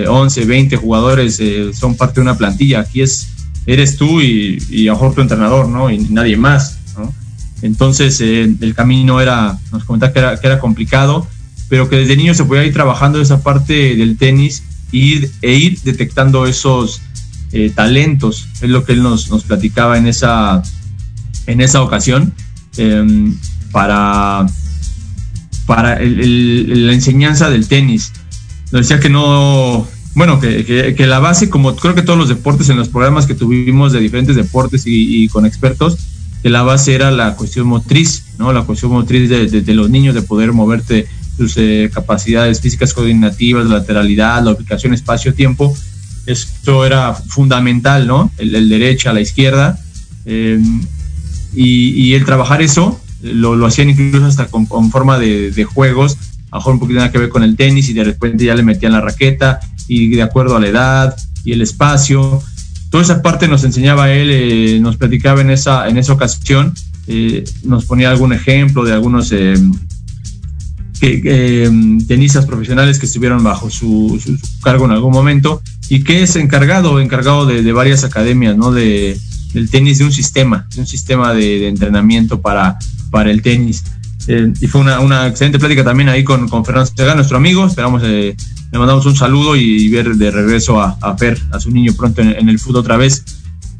11 0.08 0.44
20 0.44 0.76
jugadores 0.76 1.38
eh, 1.40 1.70
son 1.72 1.96
parte 1.96 2.16
de 2.16 2.22
una 2.22 2.36
plantilla. 2.36 2.80
Aquí 2.80 3.02
es, 3.02 3.28
eres 3.66 3.96
tú 3.96 4.20
y, 4.20 4.62
y 4.70 4.88
a 4.88 4.92
mejor 4.92 5.14
tu 5.14 5.20
entrenador, 5.20 5.68
¿no? 5.68 5.90
Y 5.90 5.98
nadie 5.98 6.36
más. 6.36 6.78
Entonces, 7.60 8.20
eh, 8.20 8.52
el 8.60 8.74
camino 8.74 9.20
era, 9.20 9.58
nos 9.70 9.84
comentaba 9.84 10.12
que 10.12 10.18
era, 10.18 10.40
que 10.40 10.46
era 10.46 10.58
complicado, 10.58 11.26
pero 11.68 11.88
que 11.88 11.96
desde 11.96 12.16
niño 12.16 12.34
se 12.34 12.44
podía 12.44 12.64
ir 12.64 12.72
trabajando 12.72 13.20
esa 13.20 13.42
parte 13.42 13.94
del 13.94 14.16
tenis 14.16 14.64
ir, 14.90 15.30
e 15.42 15.54
ir 15.54 15.80
detectando 15.82 16.46
esos 16.46 17.00
talentos. 17.74 18.48
Es 18.62 18.70
lo 18.70 18.84
que 18.84 18.92
él 18.92 19.02
nos, 19.02 19.30
nos 19.30 19.44
platicaba 19.44 19.98
en 19.98 20.06
esa, 20.06 20.62
en 21.46 21.60
esa 21.60 21.82
ocasión. 21.82 22.32
Em, 22.76 23.36
para, 23.72 24.46
para 25.66 25.98
la 25.98 26.92
enseñanza 26.92 27.50
del 27.50 27.66
tenis. 27.66 28.12
Decía 28.70 29.00
que 29.00 29.08
no, 29.08 29.86
bueno, 30.14 30.40
que, 30.40 30.94
la 31.06 31.18
base, 31.18 31.48
como 31.48 31.74
creo 31.74 31.94
que 31.94 32.02
todos 32.02 32.18
los 32.18 32.28
deportes 32.28 32.68
en 32.68 32.76
los 32.76 32.88
programas 32.88 33.26
que 33.26 33.34
tuvimos 33.34 33.92
de 33.92 34.00
diferentes 34.00 34.36
deportes 34.36 34.82
y, 34.86 35.28
con 35.28 35.46
expertos, 35.46 35.98
que 36.42 36.50
la 36.50 36.62
base 36.62 36.94
era 36.94 37.10
la 37.10 37.34
cuestión 37.34 37.66
motriz, 37.66 38.24
¿no? 38.38 38.52
La 38.52 38.62
cuestión 38.62 38.92
motriz 38.92 39.28
de, 39.28 39.74
los 39.74 39.88
niños, 39.88 40.14
de 40.14 40.22
poder 40.22 40.52
moverte, 40.52 41.06
sus 41.36 41.56
eh, 41.56 41.90
capacidades 41.92 42.60
físicas 42.60 42.92
coordinativas, 42.92 43.66
lateralidad, 43.66 44.42
la 44.44 44.52
ubicación 44.52 44.92
espacio-tiempo. 44.92 45.74
Esto 46.26 46.84
era 46.84 47.14
fundamental, 47.14 48.06
¿no? 48.06 48.30
El, 48.36 48.68
derecha, 48.68 49.12
la 49.12 49.20
izquierda. 49.20 49.78
Eh, 50.26 50.60
y, 51.54 51.88
y, 51.90 52.14
el 52.14 52.24
trabajar 52.24 52.62
eso 52.62 53.01
lo, 53.22 53.56
lo 53.56 53.66
hacían 53.66 53.90
incluso 53.90 54.26
hasta 54.26 54.46
con, 54.46 54.66
forma 54.90 55.18
de, 55.18 55.50
de, 55.50 55.64
juegos, 55.64 56.16
a 56.50 56.56
lo 56.56 56.60
mejor 56.60 56.74
un 56.74 56.80
poquito 56.80 56.98
nada 56.98 57.12
que 57.12 57.18
ver 57.18 57.28
con 57.28 57.42
el 57.42 57.56
tenis 57.56 57.88
y 57.88 57.92
de 57.92 58.04
repente 58.04 58.44
ya 58.44 58.54
le 58.54 58.62
metían 58.62 58.92
la 58.92 59.00
raqueta 59.00 59.60
y 59.88 60.10
de 60.10 60.22
acuerdo 60.22 60.56
a 60.56 60.60
la 60.60 60.68
edad 60.68 61.16
y 61.44 61.52
el 61.52 61.62
espacio. 61.62 62.42
Toda 62.90 63.04
esa 63.04 63.22
parte 63.22 63.48
nos 63.48 63.64
enseñaba 63.64 64.12
él, 64.12 64.28
eh, 64.30 64.78
nos 64.80 64.96
platicaba 64.96 65.40
en 65.40 65.50
esa, 65.50 65.88
en 65.88 65.96
esa 65.96 66.12
ocasión, 66.12 66.74
eh, 67.06 67.44
nos 67.64 67.86
ponía 67.86 68.10
algún 68.10 68.32
ejemplo 68.32 68.84
de 68.84 68.92
algunos 68.92 69.32
eh, 69.32 69.54
tenistas 72.06 72.46
profesionales 72.46 72.98
que 72.98 73.06
estuvieron 73.06 73.42
bajo 73.42 73.70
su, 73.70 74.20
cargo 74.62 74.84
en 74.84 74.92
algún 74.92 75.12
momento 75.12 75.62
y 75.88 76.04
que 76.04 76.22
es 76.22 76.36
encargado, 76.36 77.00
encargado 77.00 77.46
de, 77.46 77.62
de 77.62 77.72
varias 77.72 78.04
academias, 78.04 78.56
¿no? 78.56 78.70
De, 78.72 79.18
del 79.52 79.70
tenis, 79.70 79.98
de 79.98 80.04
un 80.04 80.12
sistema, 80.12 80.66
de 80.74 80.80
un 80.80 80.86
sistema 80.86 81.32
de, 81.32 81.60
de 81.60 81.68
entrenamiento 81.68 82.40
para, 82.40 82.78
para 83.10 83.30
el 83.30 83.42
tenis. 83.42 83.84
Eh, 84.28 84.52
y 84.60 84.66
fue 84.66 84.80
una, 84.80 85.00
una, 85.00 85.26
excelente 85.26 85.58
plática 85.58 85.82
también 85.82 86.08
ahí 86.08 86.22
con, 86.22 86.48
con 86.48 86.64
Fernando 86.64 86.90
Sega, 86.94 87.14
nuestro 87.14 87.36
amigo. 87.36 87.66
Esperamos, 87.66 88.02
eh, 88.04 88.36
le 88.70 88.78
mandamos 88.78 89.04
un 89.06 89.16
saludo 89.16 89.56
y, 89.56 89.88
ver 89.88 90.14
de 90.14 90.30
regreso 90.30 90.80
a, 90.80 90.96
a 91.00 91.16
Fer, 91.16 91.38
a 91.50 91.60
su 91.60 91.70
niño 91.70 91.92
pronto 91.94 92.22
en, 92.22 92.48
el 92.48 92.58
fútbol 92.58 92.80
otra 92.80 92.96
vez. 92.96 93.24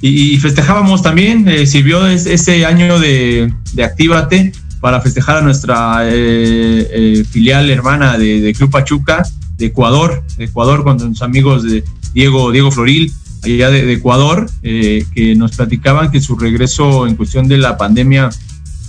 Y, 0.01 0.37
festejábamos 0.39 1.01
también, 1.01 1.49
eh, 1.49 1.67
sirvió 1.67 2.07
este 2.07 2.67
año 2.67 2.99
de, 2.99 3.53
de 3.73 3.85
Actívate 3.85 4.53
para 4.81 5.01
festejar 5.01 5.37
a 5.37 5.43
nuestra 5.43 6.01
eh, 6.03 7.25
filial 7.31 7.71
hermana 7.71 8.19
de, 8.19 8.41
de, 8.41 8.53
Club 8.53 8.71
Pachuca 8.71 9.23
de 9.57 9.67
Ecuador, 9.67 10.25
de 10.37 10.47
Ecuador 10.47 10.83
con 10.83 10.99
sus 10.99 11.23
amigos 11.23 11.63
de 11.63 11.85
Diego, 12.13 12.51
Diego 12.51 12.73
Floril, 12.73 13.13
allá 13.43 13.71
de, 13.71 13.93
Ecuador, 13.93 14.51
que 14.63 15.35
nos 15.37 15.57
platicaban 15.57 16.11
que 16.11 16.21
su 16.21 16.37
regreso 16.37 17.07
en 17.07 17.17
cuestión 17.17 17.49
de 17.49 17.59
la 17.59 17.77
pandemia 17.77 18.31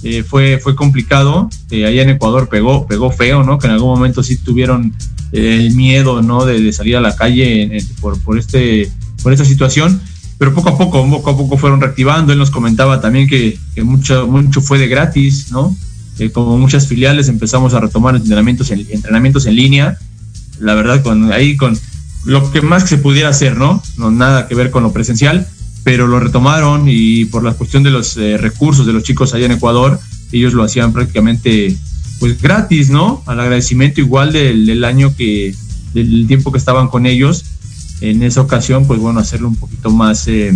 eh, 0.04 0.24
fue, 0.24 0.60
fue 0.62 0.76
complicado. 0.76 1.50
Eh, 1.72 1.86
allá 1.86 2.04
en 2.04 2.10
Ecuador 2.10 2.50
pegó, 2.50 2.86
pegó 2.86 3.10
feo, 3.10 3.44
¿no? 3.44 3.58
Que 3.58 3.68
en 3.68 3.74
algún 3.74 3.90
momento 3.90 4.22
sí 4.22 4.36
tuvieron 4.36 4.94
eh, 5.32 5.56
el 5.56 5.74
miedo, 5.74 6.22
¿no? 6.22 6.46
De, 6.46 6.74
salir 6.74 6.98
a 6.98 7.02
la 7.02 7.16
calle 7.16 7.82
por, 8.02 8.20
por, 8.20 8.38
este, 8.38 8.92
por 9.24 9.32
esta 9.32 9.46
situación. 9.46 10.02
Pero 10.38 10.54
poco 10.54 10.70
a 10.70 10.78
poco, 10.78 11.10
poco 11.10 11.30
a 11.30 11.38
poco 11.38 11.58
fueron 11.58 11.80
reactivando. 11.80 12.34
Él 12.34 12.40
nos 12.40 12.52
comentaba 12.52 13.00
también 13.00 13.30
que, 13.30 13.58
mucho, 13.82 14.28
mucho 14.28 14.60
fue 14.60 14.78
de 14.78 14.88
gratis, 14.88 15.52
¿no? 15.52 15.76
como 16.32 16.60
muchas 16.60 16.88
filiales 16.88 17.28
empezamos 17.28 17.74
a 17.74 17.80
retomar 17.80 18.16
entrenamientos 18.16 18.70
en, 18.72 18.86
entrenamientos 18.90 19.46
en 19.46 19.56
línea. 19.56 19.98
La 20.60 20.74
verdad, 20.74 21.02
con, 21.02 21.32
ahí 21.32 21.56
con 21.56 21.80
lo 22.26 22.52
que 22.52 22.62
más 22.62 22.88
se 22.88 22.98
pudiera 22.98 23.30
hacer, 23.30 23.58
¿no? 23.58 23.82
No 23.98 24.12
nada 24.12 24.48
que 24.48 24.56
ver 24.56 24.72
con 24.72 24.84
lo 24.84 24.92
presencial 24.92 25.48
pero 25.84 26.08
lo 26.08 26.20
retomaron 26.20 26.86
y 26.88 27.26
por 27.26 27.44
la 27.44 27.54
cuestión 27.54 27.84
de 27.84 27.92
los 27.92 28.16
eh, 28.18 28.38
recursos 28.38 28.86
de 28.86 28.94
los 28.94 29.04
chicos 29.04 29.34
allá 29.34 29.46
en 29.46 29.52
Ecuador, 29.54 30.00
ellos 30.32 30.54
lo 30.54 30.64
hacían 30.64 30.94
prácticamente 30.94 31.78
pues 32.20 32.42
gratis, 32.42 32.90
¿no? 32.90 33.22
Al 33.26 33.40
agradecimiento 33.40 34.00
igual 34.00 34.32
del, 34.32 34.84
año 34.86 35.14
que, 35.16 35.54
del 35.94 36.26
tiempo 36.26 36.52
que 36.52 36.58
estaban 36.58 36.88
con 36.88 37.06
ellos. 37.06 37.44
En 38.00 38.24
esa 38.24 38.42
ocasión, 38.42 38.88
pues 38.88 39.00
bueno, 39.00 39.20
hacerlo 39.20 39.50
un 39.50 39.56
poquito 39.56 39.90
más, 39.90 40.28
eh, 40.28 40.54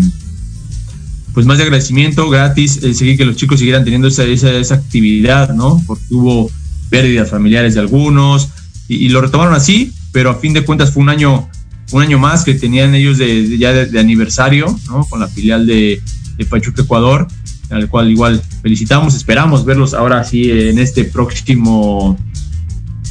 pues 1.34 1.46
más 1.46 1.58
de 1.58 1.66
agradecimiento, 1.66 2.30
gratis, 2.30 2.82
eh, 2.84 2.94
seguir 2.94 3.18
que 3.18 3.26
los 3.26 3.36
chicos 3.36 3.60
siguieran 3.60 3.84
teniendo 3.84 4.08
esa, 4.08 4.24
esa, 4.24 4.76
actividad, 4.76 5.54
¿no? 5.54 5.82
Porque 5.86 6.06
hubo 6.12 6.50
pérdidas 6.90 7.30
familiares 7.30 7.74
de 7.74 7.82
algunos 7.82 8.50
y, 8.88 9.10
lo 9.10 9.20
retomaron 9.20 9.54
así, 9.54 9.94
pero 10.14 10.30
a 10.30 10.36
fin 10.36 10.54
de 10.54 10.64
cuentas 10.64 10.92
fue 10.92 11.04
un 11.04 11.10
año 11.10 11.50
un 11.92 12.02
año 12.02 12.20
más 12.20 12.44
que 12.44 12.54
tenían 12.54 12.94
ellos 12.96 13.18
de, 13.18 13.58
ya 13.58 13.72
de, 13.74 14.00
aniversario, 14.00 14.78
¿no? 14.88 15.06
Con 15.06 15.20
la 15.20 15.28
filial 15.28 15.66
de, 15.66 16.02
Pachuca 16.50 16.84
Ecuador, 16.84 17.28
al 17.72 17.90
cual 17.90 18.12
igual 18.12 18.42
felicitamos, 18.62 19.16
esperamos 19.16 19.66
verlos 19.66 19.96
ahora 19.96 20.24
sí 20.24 20.52
en 20.52 20.78
este 20.78 21.04
próximo 21.04 22.16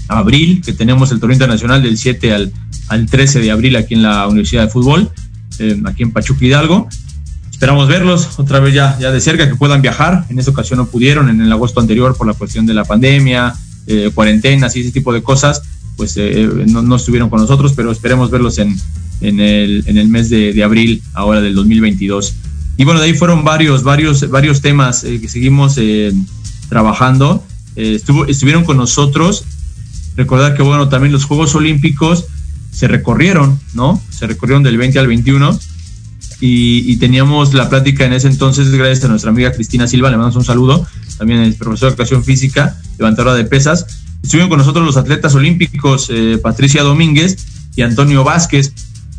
abril, 0.07 0.63
que 0.65 0.73
tenemos 0.73 1.11
el 1.11 1.19
torneo 1.19 1.35
internacional 1.35 1.83
del 1.83 1.99
7 1.99 2.33
al, 2.33 2.53
al 2.89 3.07
13 3.07 3.41
de 3.41 3.51
abril 3.51 3.75
aquí 3.75 3.95
en 3.95 4.03
la 4.03 4.29
Universidad 4.29 4.63
de 4.63 4.69
Fútbol, 4.69 5.11
eh, 5.59 5.81
aquí 5.87 6.05
en 6.05 6.13
Pachuca 6.13 6.45
Hidalgo. 6.45 6.89
Esperamos 7.51 7.89
verlos 7.89 8.39
otra 8.39 8.61
vez 8.61 8.75
ya, 8.75 8.97
ya 9.01 9.11
de 9.11 9.21
cerca, 9.21 9.49
que 9.49 9.57
puedan 9.57 9.83
viajar. 9.83 10.25
En 10.29 10.39
esta 10.39 10.51
ocasión 10.51 10.79
no 10.79 10.87
pudieron, 10.87 11.29
en 11.29 11.41
el 11.41 11.51
agosto 11.51 11.81
anterior 11.81 12.17
por 12.17 12.27
la 12.27 12.35
cuestión 12.35 12.67
de 12.67 12.75
la 12.75 12.85
pandemia, 12.85 13.55
eh, 13.87 14.11
cuarentenas 14.15 14.77
y 14.77 14.81
ese 14.83 14.93
tipo 14.93 15.13
de 15.13 15.23
cosas 15.23 15.63
pues 15.97 16.19
no, 16.67 16.97
estuvieron 16.97 17.31
con 17.31 17.41
nosotros, 17.41 17.73
pero 17.75 17.91
esperemos 17.91 18.31
verlos 18.31 18.59
en, 18.59 18.77
en, 19.21 19.41
el, 19.41 19.85
en 19.87 19.99
el 19.99 20.09
mes 20.09 20.29
de, 20.29 20.53
de 20.53 20.63
abril, 20.63 21.03
ahora 21.15 21.41
del 21.41 21.55
2022. 21.55 22.35
Y 22.77 22.85
bueno, 22.85 23.01
de 23.01 23.07
ahí 23.07 23.15
fueron 23.15 23.45
varios, 23.45 23.83
varios, 23.83 24.29
varios 24.29 24.61
temas 24.61 25.03
que 25.03 25.29
seguimos 25.29 25.81
trabajando. 26.69 27.45
Estuvieron 27.75 28.65
con 28.65 28.77
nosotros. 28.77 29.45
Recordar 30.17 30.55
que, 30.55 30.63
bueno, 30.63 30.89
también 30.89 31.13
los 31.13 31.25
Juegos 31.25 31.55
Olímpicos 31.55 32.27
se 32.71 32.89
recorrieron, 32.89 33.59
¿no? 33.73 34.01
Se 34.11 34.27
recorrieron 34.27 34.63
del 34.63 34.77
20 34.77 34.99
al 34.99 35.07
21 35.07 35.59
y, 36.41 36.97
teníamos 36.97 37.55
la 37.55 37.69
plática 37.69 38.05
en 38.05 38.13
ese 38.13 38.29
entonces, 38.29 38.71
gracias 38.71 39.05
a 39.05 39.09
nuestra 39.09 39.31
amiga 39.31 39.53
Cristina 39.53 39.89
Silva, 39.89 40.11
le 40.11 40.17
mandamos 40.17 40.37
un 40.37 40.45
saludo, 40.45 40.87
también 41.17 41.41
es 41.41 41.57
profesor 41.57 41.89
de 41.89 41.95
educación 41.95 42.25
física, 42.25 42.79
levantadora 42.99 43.35
de 43.35 43.45
pesas. 43.45 43.87
Estuvieron 44.27 44.49
con 44.49 44.59
nosotros 44.59 44.85
los 44.85 44.97
atletas 44.97 45.37
olímpicos, 45.37 46.11
eh, 46.11 46.37
Patricia 46.43 46.83
Domínguez 46.83 47.47
y 47.77 47.83
Antonio 47.83 48.25
Vázquez, 48.25 48.73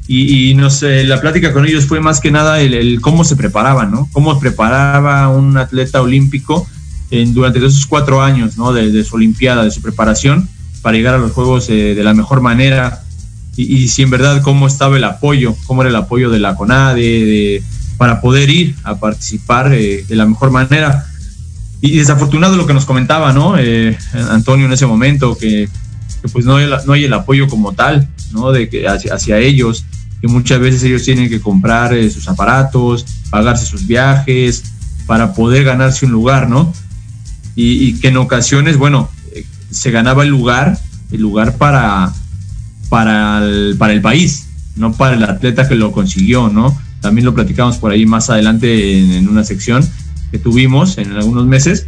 y, 0.05 0.53
nos, 0.53 0.81
la 0.81 1.21
plática 1.21 1.53
con 1.53 1.65
ellos 1.65 1.85
fue 1.85 2.01
más 2.01 2.19
que 2.19 2.29
nada 2.29 2.59
el, 2.59 2.99
cómo 2.99 3.23
se 3.23 3.37
preparaban, 3.37 3.89
¿no? 3.89 4.09
Cómo 4.11 4.37
preparaba 4.37 5.29
un 5.29 5.57
atleta 5.57 6.01
olímpico 6.01 6.67
en, 7.09 7.33
durante 7.33 7.59
esos 7.59 7.85
cuatro 7.85 8.21
años, 8.21 8.57
¿no? 8.57 8.73
De, 8.73 9.03
su 9.05 9.15
olimpiada, 9.15 9.63
de 9.63 9.71
su 9.71 9.81
preparación, 9.81 10.49
para 10.81 10.97
llegar 10.97 11.15
a 11.15 11.19
los 11.19 11.31
Juegos 11.31 11.69
eh, 11.69 11.95
de 11.95 12.03
la 12.03 12.13
mejor 12.13 12.41
manera 12.41 13.03
y, 13.55 13.87
si 13.87 14.03
en 14.03 14.09
verdad 14.09 14.41
cómo 14.41 14.67
estaba 14.67 14.97
el 14.97 15.05
apoyo, 15.05 15.55
cómo 15.67 15.83
era 15.83 15.89
el 15.89 15.95
apoyo 15.95 16.29
de 16.29 16.39
la 16.39 16.55
CONADE, 16.55 17.01
de, 17.01 17.63
para 17.97 18.19
poder 18.19 18.49
ir 18.49 18.75
a 18.83 18.97
participar 18.97 19.73
eh, 19.73 20.03
de 20.05 20.15
la 20.17 20.25
mejor 20.25 20.51
manera. 20.51 21.05
Y 21.81 21.97
desafortunado 21.97 22.57
lo 22.57 22.65
que 22.65 22.73
nos 22.73 22.85
comentaba, 22.85 23.33
¿no? 23.33 23.57
Eh, 23.57 23.97
Antonio 24.31 24.65
en 24.65 24.73
ese 24.73 24.85
momento, 24.85 25.37
que, 25.37 25.69
pues 26.33 26.45
no 26.45 26.57
hay, 26.57 26.69
no 26.85 26.93
hay, 26.93 27.03
el 27.05 27.13
apoyo 27.13 27.47
como 27.47 27.73
tal, 27.73 28.09
¿no? 28.31 28.51
De 28.51 28.67
que 28.69 28.87
hacia, 28.87 29.37
ellos, 29.39 29.85
que 30.19 30.27
muchas 30.27 30.59
veces 30.59 30.83
ellos 30.83 31.03
tienen 31.03 31.29
que 31.29 31.39
comprar 31.39 31.93
eh, 31.93 32.09
sus 32.09 32.27
aparatos, 32.27 33.05
pagarse 33.29 33.65
sus 33.65 33.85
viajes, 33.85 34.63
para 35.05 35.33
poder 35.33 35.63
ganarse 35.63 36.05
un 36.05 36.11
lugar, 36.11 36.49
¿no? 36.49 36.73
Y, 37.55 37.93
que 37.99 38.09
en 38.09 38.17
ocasiones, 38.17 38.77
bueno, 38.77 39.09
se 39.71 39.89
ganaba 39.89 40.23
el 40.23 40.29
lugar, 40.29 40.79
el 41.11 41.21
lugar 41.21 41.57
para, 41.57 42.13
para 42.89 43.43
el, 43.43 43.75
para 43.77 43.93
el 43.93 44.01
país, 44.01 44.47
no 44.75 44.93
para 44.93 45.15
el 45.15 45.23
atleta 45.23 45.67
que 45.67 45.75
lo 45.75 45.91
consiguió, 45.91 46.49
¿no? 46.49 46.77
También 47.01 47.25
lo 47.25 47.33
platicamos 47.33 47.77
por 47.77 47.91
ahí 47.91 48.05
más 48.05 48.29
adelante 48.29 48.99
en, 48.99 49.27
una 49.27 49.43
sección 49.43 49.87
que 50.31 50.39
tuvimos 50.39 50.97
en 50.97 51.13
algunos 51.13 51.45
meses, 51.45 51.87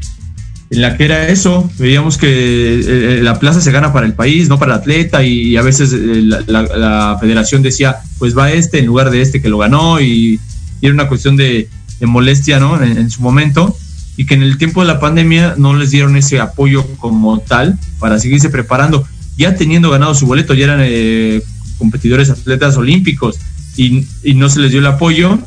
en 0.69 0.82
la 0.82 0.97
que 0.97 1.06
era 1.06 1.28
eso, 1.28 1.69
veíamos 1.80 2.17
que 2.17 2.28
eh, 2.28 2.84
eh, 2.88 3.19
la 3.23 3.39
plaza 3.39 3.60
se 3.60 3.71
gana 3.71 3.91
para 3.91 4.06
el 4.06 4.13
país, 4.13 4.49
no 4.49 4.60
para 4.60 4.75
el 4.75 4.80
atleta, 4.80 5.23
y, 5.23 5.58
a 5.58 5.62
veces 5.62 5.93
eh, 5.93 6.21
la, 6.47 7.17
federación 7.19 7.62
decía, 7.63 7.97
pues 8.19 8.38
va 8.38 8.52
este 8.52 8.80
en 8.80 8.86
lugar 8.86 9.10
de 9.10 9.21
este 9.21 9.41
que 9.41 9.49
lo 9.49 9.58
ganó, 9.58 9.99
y, 9.99 10.39
era 10.82 10.93
una 10.93 11.08
cuestión 11.08 11.36
de, 11.36 11.67
molestia, 12.02 12.60
¿no? 12.60 12.82
en, 12.82 13.10
su 13.10 13.21
momento, 13.21 13.75
y 14.15 14.25
que 14.25 14.36
en 14.36 14.43
el 14.43 14.58
tiempo 14.58 14.82
de 14.82 14.88
la 14.88 14.99
pandemia 14.99 15.56
no 15.58 15.75
les 15.75 15.91
dieron 15.91 16.15
ese 16.15 16.39
apoyo 16.39 16.86
como 16.97 17.39
tal 17.39 17.78
para 17.99 18.19
seguirse 18.19 18.49
preparando 18.49 19.06
ya 19.39 19.56
teniendo 19.56 19.89
ganado 19.89 20.13
su 20.13 20.28
boleto, 20.28 20.54
ya 20.54 20.65
eran 20.65 20.82
eh, 20.84 21.41
competidores 21.78 22.30
atletas 22.30 22.75
olímpicos 22.75 23.39
y, 23.78 24.06
no 24.36 24.49
se 24.49 24.60
les 24.60 24.71
dio 24.71 24.82
el 24.82 24.86
apoyo 24.86 25.39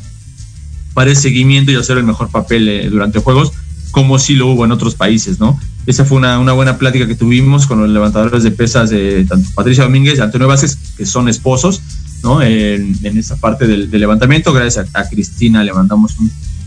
para 0.93 1.09
el 1.09 1.15
seguimiento 1.15 1.71
y 1.71 1.75
hacer 1.75 1.97
el 1.97 2.03
mejor 2.03 2.29
papel 2.29 2.67
eh, 2.67 2.89
durante 2.89 3.19
Juegos, 3.19 3.51
como 3.91 4.17
sí 4.19 4.35
lo 4.35 4.47
hubo 4.47 4.65
en 4.65 4.71
otros 4.71 4.95
países, 4.95 5.39
¿no? 5.39 5.59
Esa 5.85 6.05
fue 6.05 6.17
una, 6.17 6.37
buena 6.53 6.77
plática 6.77 7.07
que 7.07 7.15
tuvimos 7.15 7.67
con 7.67 7.81
los 7.81 7.89
levantadores 7.89 8.43
de 8.43 8.51
pesas 8.51 8.89
de 8.89 9.25
tanto 9.25 9.49
Patricia 9.53 9.83
Domínguez 9.83 10.17
y 10.17 10.21
Antonio 10.21 10.47
Vázquez, 10.47 10.77
que 10.97 11.05
son 11.05 11.27
esposos, 11.27 11.81
¿no? 12.23 12.41
En, 12.41 12.97
esa 13.03 13.35
parte 13.35 13.67
del, 13.67 13.91
levantamiento. 13.91 14.53
Gracias 14.53 14.87
a, 14.93 15.09
Cristina 15.09 15.63
le 15.63 15.73
mandamos 15.73 16.15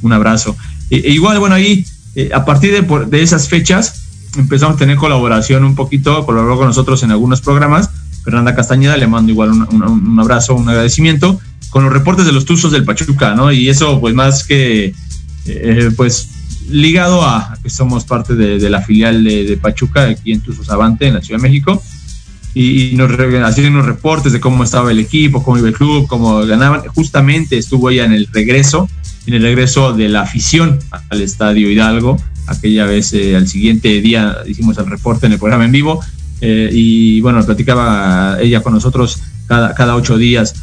un, 0.03 0.13
abrazo. 0.13 0.57
E, 0.91 0.99
e 0.99 1.13
igual, 1.13 1.39
bueno, 1.39 1.55
ahí, 1.55 1.85
eh, 2.15 2.31
a 2.33 2.45
partir 2.45 2.73
de, 2.73 3.07
de 3.07 3.23
esas 3.23 3.49
fechas, 3.49 4.07
empezamos 4.37 4.77
a 4.77 4.79
tener 4.79 4.97
colaboración 4.97 5.65
un 5.65 5.75
poquito, 5.75 6.25
colaboró 6.27 6.59
con 6.59 6.67
nosotros 6.67 7.03
en 7.03 7.11
algunos 7.11 7.41
programas. 7.41 7.91
Fernanda 8.27 8.55
Castañeda, 8.55 8.97
le 8.97 9.07
mando 9.07 9.31
igual 9.31 9.53
un, 9.53 10.21
abrazo, 10.21 10.55
un 10.57 10.69
agradecimiento, 10.69 11.41
con 11.71 11.85
los 11.85 11.93
reportes 11.93 12.27
de 12.27 12.33
los 12.33 12.45
Tuzos 12.45 12.73
del 12.73 12.85
Pachuca, 12.85 13.35
¿no? 13.35 13.53
Y 13.53 13.69
eso, 13.69 14.01
pues 14.01 14.15
más 14.15 14.45
que, 14.45 14.95
eh, 15.47 15.91
pues 15.97 16.29
ligado 16.71 17.23
a 17.23 17.57
que 17.63 17.71
somos 17.71 18.05
parte 18.05 18.35
de, 18.35 18.71
la 18.71 18.83
filial 18.83 19.25
de, 19.25 19.59
Pachuca 19.61 20.09
aquí 20.09 20.33
en 20.33 20.41
Tuzos 20.41 20.71
Avante, 20.71 21.07
en 21.07 21.15
la 21.15 21.23
Ciudad 21.23 21.41
de 21.41 21.49
México, 21.49 21.83
y, 22.55 22.93
nos 22.95 23.11
hacían 23.45 23.73
unos 23.75 23.87
reportes 23.87 24.33
de 24.33 24.41
cómo 24.41 24.65
estaba 24.65 24.91
el 24.91 24.99
equipo, 24.99 25.43
cómo 25.43 25.59
iba 25.59 25.69
el 25.69 25.75
club, 25.75 26.07
cómo 26.07 26.45
ganaban. 26.47 26.83
Justamente 26.95 27.59
estuvo 27.59 27.91
ella 27.91 28.05
en 28.05 28.13
el 28.13 28.29
regreso, 28.33 28.89
en 29.27 29.35
el 29.35 29.43
regreso 29.43 29.93
de 29.93 30.09
la 30.09 30.23
afición 30.23 30.79
al 31.11 31.21
Estadio 31.21 31.71
Hidalgo, 31.71 32.17
aquella 32.47 32.87
vez 32.87 33.13
eh, 33.13 33.37
al 33.37 33.49
siguiente 33.49 34.01
día 34.01 34.39
hicimos 34.47 34.79
el 34.79 34.87
reporte 34.87 35.27
en 35.27 35.33
el 35.33 35.39
programa 35.39 35.65
en 35.65 35.73
vivo 35.73 36.01
eh, 36.41 36.71
y 36.73 37.21
bueno, 37.21 37.45
platicaba 37.45 38.39
ella 38.41 38.63
con 38.63 38.75
nosotros 38.75 39.21
cada, 39.47 39.75
cada 39.75 39.97
ocho 39.97 40.19
días. 40.19 40.55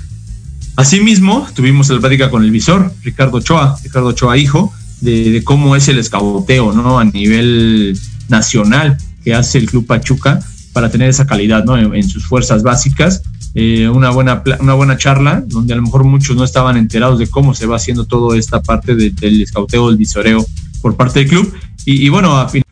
Asimismo, 0.75 1.47
tuvimos 1.55 1.89
la 1.89 1.99
plática 1.99 2.31
con 2.31 2.43
el 2.43 2.49
visor, 2.49 2.91
Ricardo 3.03 3.38
Ochoa, 3.38 3.77
Ricardo 3.83 4.07
Ochoa 4.09 4.38
hijo, 4.38 4.73
de, 5.01 5.41
cómo 5.43 5.75
es 5.75 5.88
el 5.88 5.99
escauteo 5.99 6.73
¿no? 6.73 6.97
a 6.97 7.05
nivel 7.05 7.97
nacional 8.29 8.97
que 9.23 9.36
hace 9.36 9.59
el 9.59 9.69
Club 9.69 9.86
Pachuca 9.86 10.39
para 10.71 10.89
tener 10.89 11.09
esa 11.09 11.27
calidad 11.27 11.63
¿no? 11.63 11.77
en, 11.77 12.09
sus 12.09 12.25
fuerzas 12.25 12.63
básicas. 12.63 13.21
Eh, 13.53 13.88
una, 13.88 14.09
buena, 14.09 14.41
una 14.59 14.73
buena 14.73 14.97
charla 14.97 15.43
donde 15.45 15.73
a 15.73 15.75
lo 15.75 15.83
mejor 15.83 16.05
muchos 16.05 16.36
no 16.36 16.43
estaban 16.43 16.75
enterados 16.75 17.19
de 17.19 17.27
cómo 17.27 17.53
se 17.53 17.67
va 17.67 17.75
haciendo 17.75 18.05
toda 18.05 18.36
esta 18.36 18.63
parte 18.63 18.95
del 18.95 19.41
escauteo, 19.43 19.89
del 19.89 19.97
visoreo 19.97 20.43
por 20.81 20.95
parte 20.95 21.19
del 21.19 21.29
club 21.29 21.53
y, 21.86 22.09
bueno, 22.09 22.36
a 22.38 22.49
final 22.49 22.63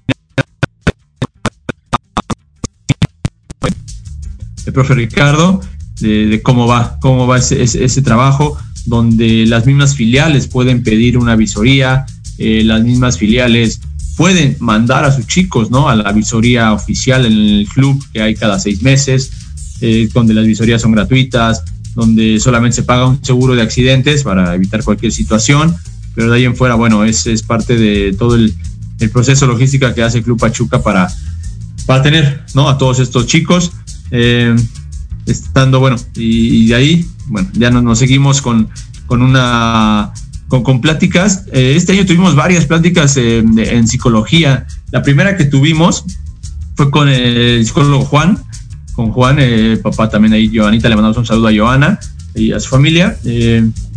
el 4.65 4.73
profe 4.73 4.93
Ricardo 4.95 5.61
de, 6.01 6.41
cómo 6.43 6.67
va, 6.67 6.97
cómo 6.99 7.27
va 7.27 7.37
ese, 7.37 7.61
ese, 7.61 8.01
trabajo, 8.01 8.57
donde 8.85 9.45
las 9.45 9.65
mismas 9.65 9.95
filiales 9.95 10.47
pueden 10.47 10.83
pedir 10.83 11.17
una 11.17 11.35
visoría, 11.35 12.05
eh, 12.37 12.63
las 12.63 12.83
mismas 12.83 13.17
filiales 13.17 13.79
pueden 14.17 14.57
mandar 14.59 15.05
a 15.05 15.11
sus 15.11 15.27
chicos 15.27 15.71
¿no? 15.71 15.89
a 15.89 15.95
la 15.95 16.11
visoría 16.11 16.73
oficial 16.73 17.25
en 17.25 17.33
el 17.33 17.67
club 17.73 18.03
que 18.11 18.21
hay 18.21 18.35
cada 18.35 18.59
seis 18.59 18.81
meses, 18.81 19.31
eh, 19.81 20.09
donde 20.13 20.33
las 20.33 20.45
visorías 20.45 20.81
son 20.81 20.91
gratuitas, 20.91 21.63
donde 21.95 22.39
solamente 22.39 22.75
se 22.75 22.83
paga 22.83 23.07
un 23.07 23.23
seguro 23.23 23.55
de 23.55 23.61
accidentes 23.61 24.23
para 24.23 24.53
evitar 24.55 24.83
cualquier 24.83 25.11
situación, 25.11 25.75
pero 26.15 26.29
de 26.29 26.37
ahí 26.37 26.45
en 26.45 26.55
fuera, 26.55 26.75
bueno, 26.75 27.03
es, 27.03 27.25
es 27.27 27.43
parte 27.43 27.77
de 27.77 28.13
todo 28.13 28.35
el, 28.35 28.53
el 29.01 29.09
proceso 29.09 29.47
logística 29.47 29.93
que 29.93 30.03
hace 30.03 30.19
el 30.19 30.23
Club 30.23 30.39
Pachuca 30.39 30.81
para, 30.81 31.09
para 31.85 32.01
tener 32.01 32.43
¿no? 32.53 32.69
a 32.69 32.77
todos 32.77 32.99
estos 32.99 33.25
chicos. 33.27 33.71
Eh, 34.11 34.55
estando, 35.25 35.79
bueno, 35.79 35.97
y, 36.15 36.67
de 36.67 36.75
ahí, 36.75 37.05
bueno, 37.27 37.49
ya 37.53 37.69
nos, 37.69 37.99
seguimos 37.99 38.41
con, 38.41 38.69
con 39.05 39.21
una 39.21 40.13
con, 40.47 40.81
pláticas. 40.81 41.45
Eh, 41.51 41.73
este 41.75 41.93
año 41.93 42.05
tuvimos 42.05 42.35
varias 42.35 42.65
pláticas 42.65 43.15
en 43.17 43.87
psicología. 43.87 44.65
La 44.91 45.01
primera 45.01 45.37
que 45.37 45.45
tuvimos 45.45 46.03
fue 46.75 46.91
con 46.91 47.07
el 47.07 47.65
psicólogo 47.65 48.03
Juan, 48.05 48.37
con 48.93 49.11
Juan, 49.11 49.37
eh, 49.39 49.79
papá 49.81 50.09
también 50.09 50.33
ahí, 50.33 50.51
Joanita, 50.53 50.89
le 50.89 50.95
mandamos 50.95 51.17
un 51.17 51.25
saludo 51.25 51.47
a 51.47 51.55
Joana 51.55 51.99
y 52.35 52.51
a 52.51 52.59
su 52.59 52.69
familia. 52.69 53.17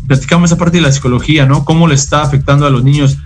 platicamos 0.07 0.51
esa 0.51 0.59
parte 0.59 0.77
de 0.77 0.83
la 0.83 0.93
psicología, 0.93 1.47
¿no? 1.47 1.65
Cómo 1.65 1.89
le 1.89 1.95
está 1.95 2.23
afectando 2.23 2.67
a 2.67 2.71
los 2.71 2.85
niños 2.85 3.19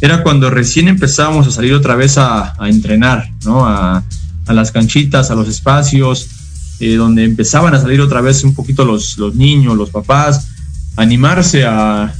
era 0.00 0.22
cuando 0.22 0.50
recién 0.50 0.88
empezábamos 0.88 1.46
a 1.46 1.50
salir 1.50 1.72
otra 1.72 1.96
vez 1.96 2.18
a, 2.18 2.54
entrenar, 2.60 3.30
¿no? 3.44 3.66
A, 3.66 4.02
las 4.48 4.70
canchitas, 4.70 5.30
a 5.30 5.34
los 5.34 5.48
espacios, 5.48 6.28
eh, 6.80 6.96
donde 6.96 7.24
empezaban 7.24 7.74
a 7.74 7.80
salir 7.80 8.00
otra 8.00 8.20
vez 8.20 8.44
un 8.44 8.54
poquito 8.54 8.84
los, 8.84 9.16
los 9.18 9.34
niños, 9.34 9.76
los 9.76 9.90
papás, 9.90 10.48
animarse 10.96 11.64
a, 11.64 12.12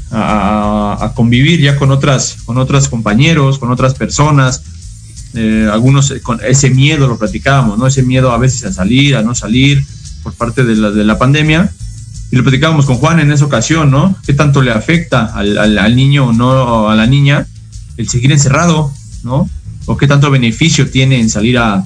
convivir 1.15 1.61
ya 1.61 1.77
con 1.77 1.91
otras, 1.91 2.39
con 2.45 2.59
otros 2.59 2.89
compañeros, 2.89 3.59
con 3.59 3.71
otras 3.71 3.95
personas. 3.95 4.63
Eh, 5.35 5.69
algunos 5.71 6.11
eh, 6.11 6.21
con 6.21 6.41
ese 6.45 6.71
miedo 6.71 7.09
lo 7.09 7.19
platicábamos, 7.19 7.79
¿no? 7.79 7.87
Ese 7.87 8.03
miedo 8.03 8.33
a 8.33 8.39
veces 8.39 8.65
a 8.65 8.73
salir, 8.73 9.17
a 9.17 9.23
no 9.23 9.35
salir 9.35 9.85
por 10.23 10.33
parte 10.35 10.65
de 10.65 10.77
la, 10.77 10.91
de 10.91 11.05
la 11.05 11.19
pandemia. 11.19 11.73
Y 12.31 12.37
lo 12.37 12.43
platicábamos 12.43 12.87
con 12.87 12.97
Juan 12.97 13.21
en 13.21 13.33
esa 13.33 13.45
ocasión, 13.45 13.91
¿no? 13.91 14.17
¿Qué 14.27 14.33
tanto 14.33 14.63
le 14.63 14.71
afecta 14.71 15.27
al, 15.27 15.59
al, 15.59 15.79
al 15.79 15.97
niño 15.97 16.29
o 16.29 16.33
no 16.33 16.89
a 16.89 16.95
la 16.95 17.07
niña 17.07 17.47
el 17.97 18.09
seguir 18.09 18.33
encerrado, 18.33 18.93
¿no? 19.23 19.49
O 19.87 19.97
qué 19.97 20.07
tanto 20.07 20.31
beneficio 20.31 20.91
tiene 20.91 21.21
en 21.21 21.29
salir 21.29 21.59
a, 21.59 21.85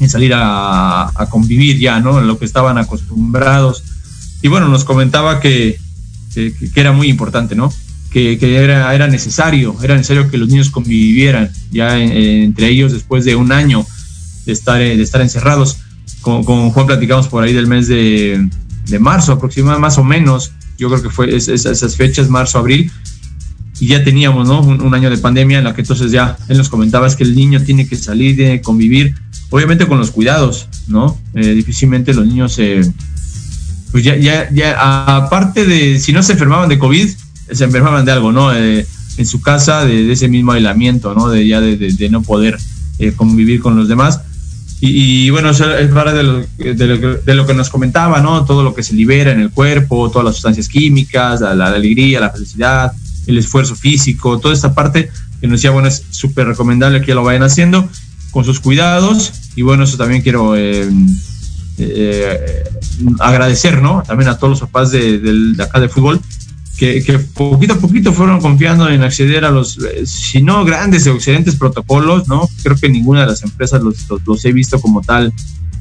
en 0.00 0.10
salir 0.10 0.32
a, 0.34 1.10
convivir 1.30 1.78
ya, 1.78 2.00
¿no? 2.00 2.18
En 2.18 2.26
lo 2.26 2.38
que 2.38 2.44
estaban 2.44 2.78
acostumbrados. 2.78 3.82
Y 4.42 4.48
bueno, 4.48 4.68
nos 4.68 4.84
comentaba 4.84 5.40
que, 5.40 5.78
que, 6.34 6.70
era 6.74 6.92
muy 6.92 7.08
importante, 7.08 7.54
¿no? 7.54 7.72
Que, 8.10 8.38
era, 8.40 8.94
era 8.94 9.08
necesario, 9.08 9.76
era 9.82 9.94
necesario 9.94 10.30
que 10.30 10.38
los 10.38 10.48
niños 10.48 10.70
convivieran 10.70 11.50
ya 11.70 11.98
entre 11.98 12.68
ellos 12.68 12.92
después 12.92 13.26
de 13.26 13.36
un 13.36 13.52
año 13.52 13.84
de 14.46 14.52
estar, 14.52 14.78
de 14.78 15.02
estar 15.02 15.20
encerrados. 15.20 15.78
con, 16.22 16.42
Juan 16.42 16.86
platicamos 16.86 17.28
por 17.28 17.44
ahí 17.44 17.52
del 17.52 17.66
mes 17.66 17.88
de, 17.88 18.48
marzo, 19.00 19.32
aproximadamente 19.32 19.82
más 19.82 19.98
o 19.98 20.04
menos, 20.04 20.52
yo 20.78 20.88
creo 20.88 21.02
que 21.02 21.10
fue 21.10 21.34
esas 21.34 21.96
fechas, 21.96 22.30
marzo, 22.30 22.58
abril, 22.58 22.90
y 23.78 23.88
ya 23.88 24.02
teníamos 24.02 24.48
¿no? 24.48 24.60
Un, 24.60 24.94
año 24.94 25.10
de 25.10 25.18
pandemia 25.18 25.58
en 25.58 25.64
la 25.64 25.74
que 25.74 25.82
entonces 25.82 26.10
ya 26.10 26.36
él 26.48 26.56
nos 26.56 26.68
comentaba 26.68 27.06
es 27.06 27.16
que 27.16 27.24
el 27.24 27.34
niño 27.34 27.62
tiene 27.62 27.86
que 27.86 27.96
salir, 27.96 28.36
tiene 28.36 28.56
que 28.56 28.62
convivir, 28.62 29.14
obviamente 29.50 29.86
con 29.86 29.98
los 29.98 30.10
cuidados, 30.10 30.68
¿no? 30.88 31.18
Eh, 31.34 31.52
difícilmente 31.54 32.14
los 32.14 32.26
niños, 32.26 32.58
pues 33.92 34.04
ya, 34.04 34.16
ya, 34.16 34.50
ya, 34.50 35.16
aparte 35.16 35.64
de, 35.64 35.98
si 35.98 36.12
no 36.12 36.22
se 36.22 36.32
enfermaban 36.32 36.68
de 36.68 36.78
COVID, 36.78 37.08
se 37.52 37.64
enfermaban 37.64 38.04
de 38.04 38.12
algo, 38.12 38.32
¿no? 38.32 38.54
Eh, 38.54 38.86
en 39.16 39.26
su 39.26 39.40
casa, 39.40 39.84
de, 39.84 40.12
ese 40.12 40.28
mismo 40.28 40.52
aislamiento, 40.52 41.14
¿no? 41.14 41.28
De 41.28 41.46
ya 41.46 41.60
de, 41.60 42.08
no 42.10 42.22
poder 42.22 42.58
eh, 42.98 43.12
convivir 43.12 43.60
con 43.60 43.76
los 43.76 43.88
demás. 43.88 44.20
Y, 44.78 45.30
bueno, 45.30 45.50
eso 45.50 45.74
es 45.74 45.90
parte 45.90 46.12
de 46.12 46.22
lo, 46.22 46.44
de, 46.58 47.34
lo, 47.34 47.46
que 47.46 47.54
nos 47.54 47.70
comentaba, 47.70 48.20
¿no? 48.20 48.44
Todo 48.44 48.62
lo 48.62 48.74
que 48.74 48.82
se 48.82 48.94
libera 48.94 49.32
en 49.32 49.40
el 49.40 49.50
cuerpo, 49.50 50.10
todas 50.10 50.26
las 50.26 50.34
sustancias 50.34 50.68
químicas, 50.68 51.40
la 51.40 51.68
alegría, 51.68 52.20
la 52.20 52.28
felicidad, 52.30 52.92
el 53.26 53.38
esfuerzo 53.38 53.74
físico, 53.74 54.38
toda 54.38 54.52
esta 54.52 54.74
parte 54.74 55.10
que 55.40 55.46
nos 55.46 55.60
decía, 55.60 55.70
bueno, 55.70 55.88
es 55.88 56.02
súper 56.10 56.46
recomendable 56.46 57.00
que 57.00 57.14
lo 57.14 57.24
vayan 57.24 57.42
haciendo 57.42 57.88
con 58.36 58.44
sus 58.44 58.60
cuidados. 58.60 59.32
Y 59.54 59.62
bueno, 59.62 59.84
eso 59.84 59.96
también 59.96 60.20
quiero 60.20 60.54
eh, 60.56 60.86
eh, 61.78 62.64
agradecer, 63.18 63.80
¿no? 63.80 64.02
También 64.06 64.28
a 64.28 64.36
todos 64.36 64.50
los 64.50 64.60
papás 64.60 64.90
de, 64.90 65.54
acá 65.58 65.80
de 65.80 65.88
fútbol. 65.88 66.20
Que, 66.76 67.02
poquito 67.32 67.72
a 67.72 67.78
poquito 67.78 68.12
fueron 68.12 68.42
confiando 68.42 68.90
en 68.90 69.02
acceder 69.02 69.46
a 69.46 69.50
los, 69.50 69.78
eh, 69.78 70.04
si 70.04 70.42
no 70.42 70.66
grandes 70.66 71.06
o 71.06 71.14
excelentes 71.14 71.56
protocolos, 71.56 72.28
¿no? 72.28 72.46
Creo 72.62 72.76
que 72.76 72.90
ninguna 72.90 73.22
de 73.22 73.28
las 73.28 73.42
empresas 73.42 73.80
los, 73.80 74.06
los, 74.26 74.44
he 74.44 74.52
visto 74.52 74.82
como 74.82 75.00
tal 75.00 75.32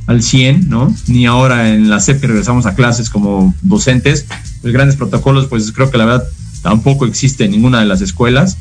al 0.07 0.23
100, 0.23 0.69
¿no? 0.69 0.95
Ni 1.07 1.25
ahora 1.25 1.73
en 1.73 1.89
la 1.89 1.99
CEP 1.99 2.21
que 2.21 2.27
regresamos 2.27 2.65
a 2.67 2.75
clases 2.75 3.09
como 3.09 3.53
docentes. 3.63 4.27
Los 4.63 4.71
grandes 4.71 4.95
protocolos, 4.95 5.47
pues 5.47 5.73
creo 5.73 5.91
que 5.91 5.97
la 5.97 6.05
verdad 6.05 6.23
tampoco 6.61 7.05
existe 7.05 7.43
en 7.43 7.51
ninguna 7.51 7.81
de 7.81 7.85
las 7.85 7.99
escuelas. 7.99 8.57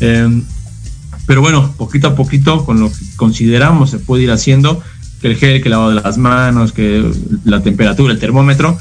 Em, 0.00 0.42
pero 1.26 1.40
bueno, 1.40 1.74
poquito 1.76 2.08
a 2.08 2.14
poquito, 2.14 2.64
con 2.64 2.80
lo 2.80 2.90
que 2.90 3.04
consideramos 3.16 3.90
se 3.90 3.98
puede 3.98 4.24
ir 4.24 4.30
haciendo, 4.30 4.82
que 5.20 5.28
el 5.28 5.36
gel, 5.36 5.60
que 5.60 5.68
el 5.68 5.72
lavado 5.72 5.90
de 5.90 6.00
las 6.00 6.18
manos, 6.18 6.72
que 6.72 7.04
la 7.44 7.62
temperatura, 7.62 8.12
el 8.12 8.18
termómetro, 8.18 8.78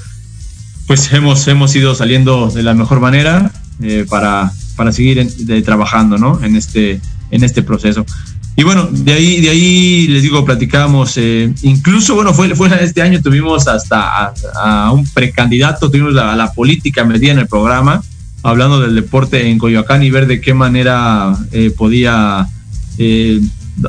pues 0.87 1.11
hemos, 1.13 1.47
hemos 1.47 1.75
ido 1.75 1.95
saliendo 1.95 2.49
de 2.49 2.63
la 2.63 2.73
mejor 2.73 2.99
manera 2.99 3.51
eh, 3.81 4.05
para, 4.07 4.51
para 4.75 4.91
seguir 4.91 5.27
trabajando 5.63 6.17
¿no? 6.17 6.39
en, 6.43 6.55
este, 6.55 7.01
en 7.31 7.43
este 7.43 7.63
proceso. 7.63 8.05
Y 8.57 8.63
bueno, 8.63 8.87
de 8.89 9.11
ahí, 9.11 9.41
de 9.41 9.49
ahí 9.49 10.07
les 10.07 10.21
digo, 10.23 10.45
platicamos, 10.45 11.17
eh, 11.17 11.53
incluso, 11.63 12.15
bueno, 12.15 12.33
fue, 12.33 12.55
fue 12.55 12.69
este 12.81 13.01
año 13.01 13.21
tuvimos 13.21 13.67
hasta 13.67 14.33
a, 14.55 14.91
un 14.93 15.05
precandidato, 15.09 15.91
tuvimos 15.91 16.13
la, 16.13 16.35
la 16.37 16.53
política 16.53 17.03
medida 17.03 17.33
en 17.33 17.39
el 17.39 17.47
programa, 17.47 18.01
hablando 18.45 18.79
del 18.79 18.93
deporte 18.93 19.49
en 19.49 19.57
Coyoacán 19.57 20.03
y 20.03 20.11
ver 20.11 20.27
de 20.27 20.39
qué 20.39 20.53
manera 20.53 21.35
eh, 21.51 21.71
podía... 21.75 22.47
Eh, 22.99 23.41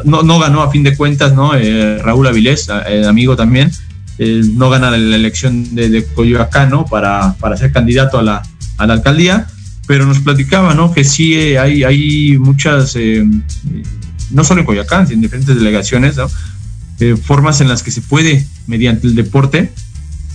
no, 0.04 0.22
no, 0.22 0.38
ganó 0.38 0.62
a 0.62 0.70
fin 0.70 0.82
de 0.82 0.96
cuentas, 0.96 1.34
¿no? 1.34 1.54
Eh, 1.54 1.98
Raúl 1.98 2.26
Avilés, 2.26 2.68
amigo 2.70 3.36
también, 3.36 3.70
no 4.18 4.70
gana 4.70 4.90
la, 4.90 4.96
elección 4.96 5.74
de, 5.76 6.06
Coyoacán, 6.14 6.70
¿no? 6.70 6.86
Para, 6.86 7.34
para 7.38 7.56
ser 7.56 7.70
candidato 7.70 8.18
a 8.18 8.22
la, 8.22 8.42
a 8.78 8.86
la 8.86 8.94
alcaldía, 8.94 9.46
pero 9.86 10.06
nos 10.06 10.20
platicaba, 10.20 10.74
¿no? 10.74 10.92
Que 10.92 11.04
sí 11.04 11.36
hay, 11.56 11.84
hay 11.84 12.36
muchas, 12.38 12.96
no 14.30 14.42
solo 14.42 14.60
en 14.60 14.66
Coyoacán, 14.66 15.06
sino 15.06 15.16
en 15.16 15.22
diferentes 15.22 15.54
delegaciones, 15.54 16.16
formas 17.22 17.60
en 17.60 17.68
las 17.68 17.84
que 17.84 17.92
se 17.92 18.00
puede, 18.00 18.44
mediante 18.66 19.06
el 19.06 19.14
deporte, 19.14 19.70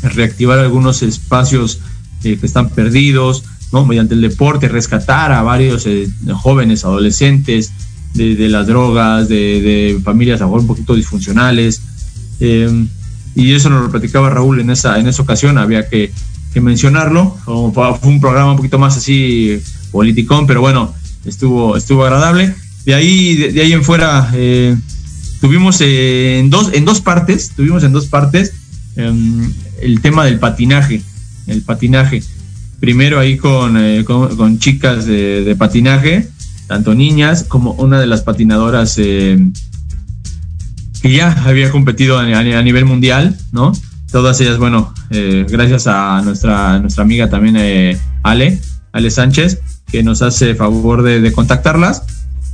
reactivar 0.03 0.59
algunos 0.59 1.01
espacios 1.01 1.79
que 2.21 2.39
están 2.41 2.69
perdidos, 2.69 3.43
¿no? 3.71 3.85
mediante 3.85 4.13
el 4.13 4.21
deporte, 4.21 4.67
rescatar 4.67 5.31
a 5.31 5.41
varios 5.41 5.85
eh, 5.87 6.07
jóvenes, 6.33 6.83
adolescentes 6.83 7.71
de, 8.13 8.49
las 8.49 8.67
drogas, 8.67 9.29
de, 9.29 9.99
familias 10.03 10.41
un 10.41 10.67
poquito 10.67 10.95
disfuncionales. 10.95 11.81
Em, 12.39 12.87
y 13.35 13.53
eso 13.53 13.69
nos 13.69 13.83
lo 13.83 13.91
platicaba 13.91 14.29
Raúl 14.29 14.59
en 14.59 14.69
esa, 14.69 14.99
en 14.99 15.07
esa 15.07 15.21
ocasión, 15.21 15.57
había 15.57 15.87
que, 15.87 16.11
mencionarlo. 16.55 17.37
Fue 17.45 17.55
un 17.55 18.19
programa 18.19 18.51
un 18.51 18.57
poquito 18.57 18.77
más 18.77 18.97
así 18.97 19.61
politicón, 19.91 20.47
pero 20.47 20.59
bueno, 20.59 20.93
estuvo, 21.23 21.77
estuvo 21.77 22.03
agradable. 22.03 22.53
De 22.85 22.93
ahí, 22.93 23.35
de, 23.35 23.61
ahí 23.61 23.71
en 23.71 23.85
fuera, 23.85 24.29
eh, 24.33 24.75
tuvimos 25.39 25.79
en, 25.79 26.49
dos, 26.49 26.71
en 26.73 26.83
dos 26.83 26.99
partes, 26.99 27.51
tuvimos 27.55 27.85
en 27.85 27.93
dos 27.93 28.07
partes 28.07 28.51
em, 28.97 29.49
el 29.81 30.01
tema 30.01 30.25
del 30.25 30.39
patinaje, 30.39 31.01
el 31.47 31.61
patinaje 31.61 32.21
primero 32.81 33.19
ahí 33.19 33.37
con, 33.37 33.77
eh, 33.77 34.03
con, 34.03 34.59
chicas 34.59 35.05
de, 35.05 35.55
patinaje, 35.57 36.27
tanto 36.67 36.95
niñas 36.95 37.45
como 37.47 37.73
una 37.73 37.99
de 37.99 38.07
las 38.07 38.23
patinadoras 38.23 38.97
eh, 38.97 39.37
que 41.01 41.11
ya 41.11 41.31
había 41.45 41.71
competido 41.71 42.17
a, 42.17 42.43
nivel 42.63 42.85
mundial, 42.85 43.37
¿no? 43.53 43.71
Todas 44.11 44.41
ellas, 44.41 44.57
bueno, 44.57 44.93
eh, 45.11 45.45
gracias 45.47 45.87
a 45.87 46.21
nuestra, 46.23 46.79
nuestra 46.79 47.03
amiga 47.03 47.29
también 47.29 47.97
Ale, 48.23 48.59
Ale 48.91 49.11
Sánchez, 49.11 49.59
que 49.89 50.03
nos 50.03 50.21
hace 50.21 50.55
favor 50.55 51.03
de, 51.03 51.31
contactarlas. 51.31 52.03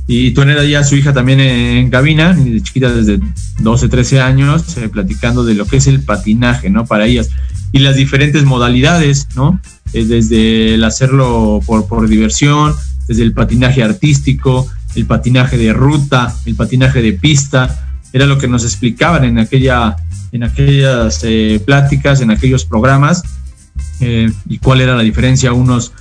Y 0.06 0.30
tú 0.30 0.42
eres 0.42 0.68
ya 0.70 0.84
su 0.84 0.94
hija 0.96 1.12
también 1.12 1.40
en, 1.40 1.90
cabina, 1.90 2.32
de 2.32 2.62
chiquita 2.62 2.92
desde 2.92 3.18
12, 3.60 3.88
13 3.88 4.20
años, 4.20 4.76
platicando 4.92 5.44
de 5.44 5.54
lo 5.54 5.66
que 5.66 5.78
es 5.78 5.86
el 5.86 6.02
patinaje, 6.02 6.70
¿no? 6.70 6.86
Para 6.86 7.06
ellas. 7.06 7.30
Y 7.72 7.80
las 7.80 7.96
diferentes 7.96 8.44
modalidades, 8.44 9.26
¿no? 9.34 9.60
Eh, 9.92 10.04
desde 10.04 10.74
el 10.74 10.84
hacerlo 10.84 11.60
por, 11.64 11.86
por 11.86 12.08
diversión, 12.08 12.74
desde 13.06 13.22
el 13.22 13.32
patinaje 13.32 13.82
artístico, 13.82 14.66
el 14.94 15.06
patinaje 15.06 15.56
de 15.56 15.72
ruta, 15.72 16.34
el 16.44 16.54
patinaje 16.54 17.00
de 17.00 17.14
pista, 17.14 18.00
era 18.12 18.26
lo 18.26 18.38
que 18.38 18.48
nos 18.48 18.64
explicaban 18.64 19.24
en, 19.24 19.38
aquella, 19.38 19.96
en 20.32 20.44
aquellas 20.44 21.20
eh, 21.24 21.60
pláticas, 21.64 22.20
en 22.20 22.30
aquellos 22.30 22.64
programas, 22.64 23.22
eh, 24.00 24.30
y 24.48 24.58
cuál 24.58 24.80
era 24.80 24.96
la 24.96 25.02
diferencia 25.02 25.52
unos, 25.52 25.92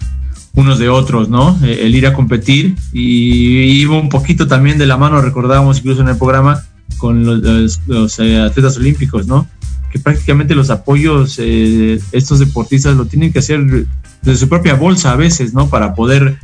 unos 0.53 0.79
de 0.79 0.89
otros, 0.89 1.29
¿no? 1.29 1.57
el 1.63 1.95
ir 1.95 2.07
a 2.07 2.13
competir 2.13 2.75
y, 2.91 3.81
iba 3.81 3.97
un 3.97 4.09
poquito 4.09 4.47
también 4.47 4.77
de 4.77 4.85
la 4.85 4.97
mano, 4.97 5.21
recordábamos 5.21 5.79
incluso 5.79 6.01
en 6.01 6.09
el 6.09 6.17
programa, 6.17 6.63
con 6.97 7.25
los, 7.25 7.81
los 7.85 8.19
atletas 8.19 8.77
olímpicos, 8.77 9.27
¿no? 9.27 9.47
Que 9.91 9.99
prácticamente 9.99 10.55
los 10.55 10.69
apoyos 10.69 11.37
eh, 11.39 11.99
estos 12.11 12.39
deportistas 12.39 12.95
lo 12.95 13.05
tienen 13.05 13.31
que 13.31 13.39
hacer 13.39 13.85
de 14.21 14.35
su 14.35 14.49
propia 14.49 14.75
bolsa 14.75 15.11
a 15.11 15.15
veces, 15.15 15.53
¿no? 15.53 15.69
Para 15.69 15.93
poder 15.93 16.37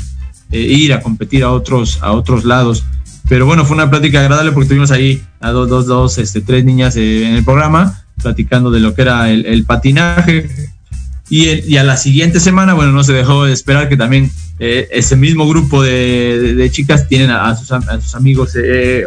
eh, 0.52 0.60
ir 0.60 0.94
a 0.94 1.02
competir 1.02 1.44
a 1.44 1.52
otros, 1.52 2.00
a 2.02 2.12
otros 2.12 2.46
lados. 2.46 2.86
Pero 3.28 3.46
bueno, 3.46 3.66
fue 3.66 3.76
una 3.76 3.90
plática 3.90 4.20
agradable 4.20 4.52
porque 4.52 4.70
tuvimos 4.70 4.92
ahí 4.92 5.24
a 5.40 5.52
dos, 5.52 5.70
dos, 5.70 5.88
dos, 5.88 6.18
este, 6.18 6.42
tres 6.42 6.66
niñas 6.66 6.96
eh, 6.96 7.28
en 7.28 7.36
el 7.36 7.44
programa 7.44 8.04
platicando 8.22 8.70
de 8.70 8.80
lo 8.80 8.94
que 8.94 9.02
era 9.02 9.32
el, 9.32 9.66
patinaje. 9.66 10.50
Y, 11.30 11.50
y, 11.72 11.78
a 11.78 11.84
la 11.84 11.98
siguiente 11.98 12.40
semana, 12.40 12.74
bueno, 12.74 12.92
no 12.92 13.04
se 13.04 13.14
dejó 13.14 13.46
de 13.46 13.54
esperar 13.54 13.90
que 13.90 13.98
también 13.98 14.30
ese 14.60 15.16
mismo 15.16 15.48
grupo 15.48 15.82
de, 15.82 16.54
de, 16.56 16.72
chicas 16.72 17.08
tienen 17.08 17.32
a, 17.32 17.56
sus, 17.56 17.72
a 17.72 18.00
sus, 18.00 18.16
amigos 18.16 18.54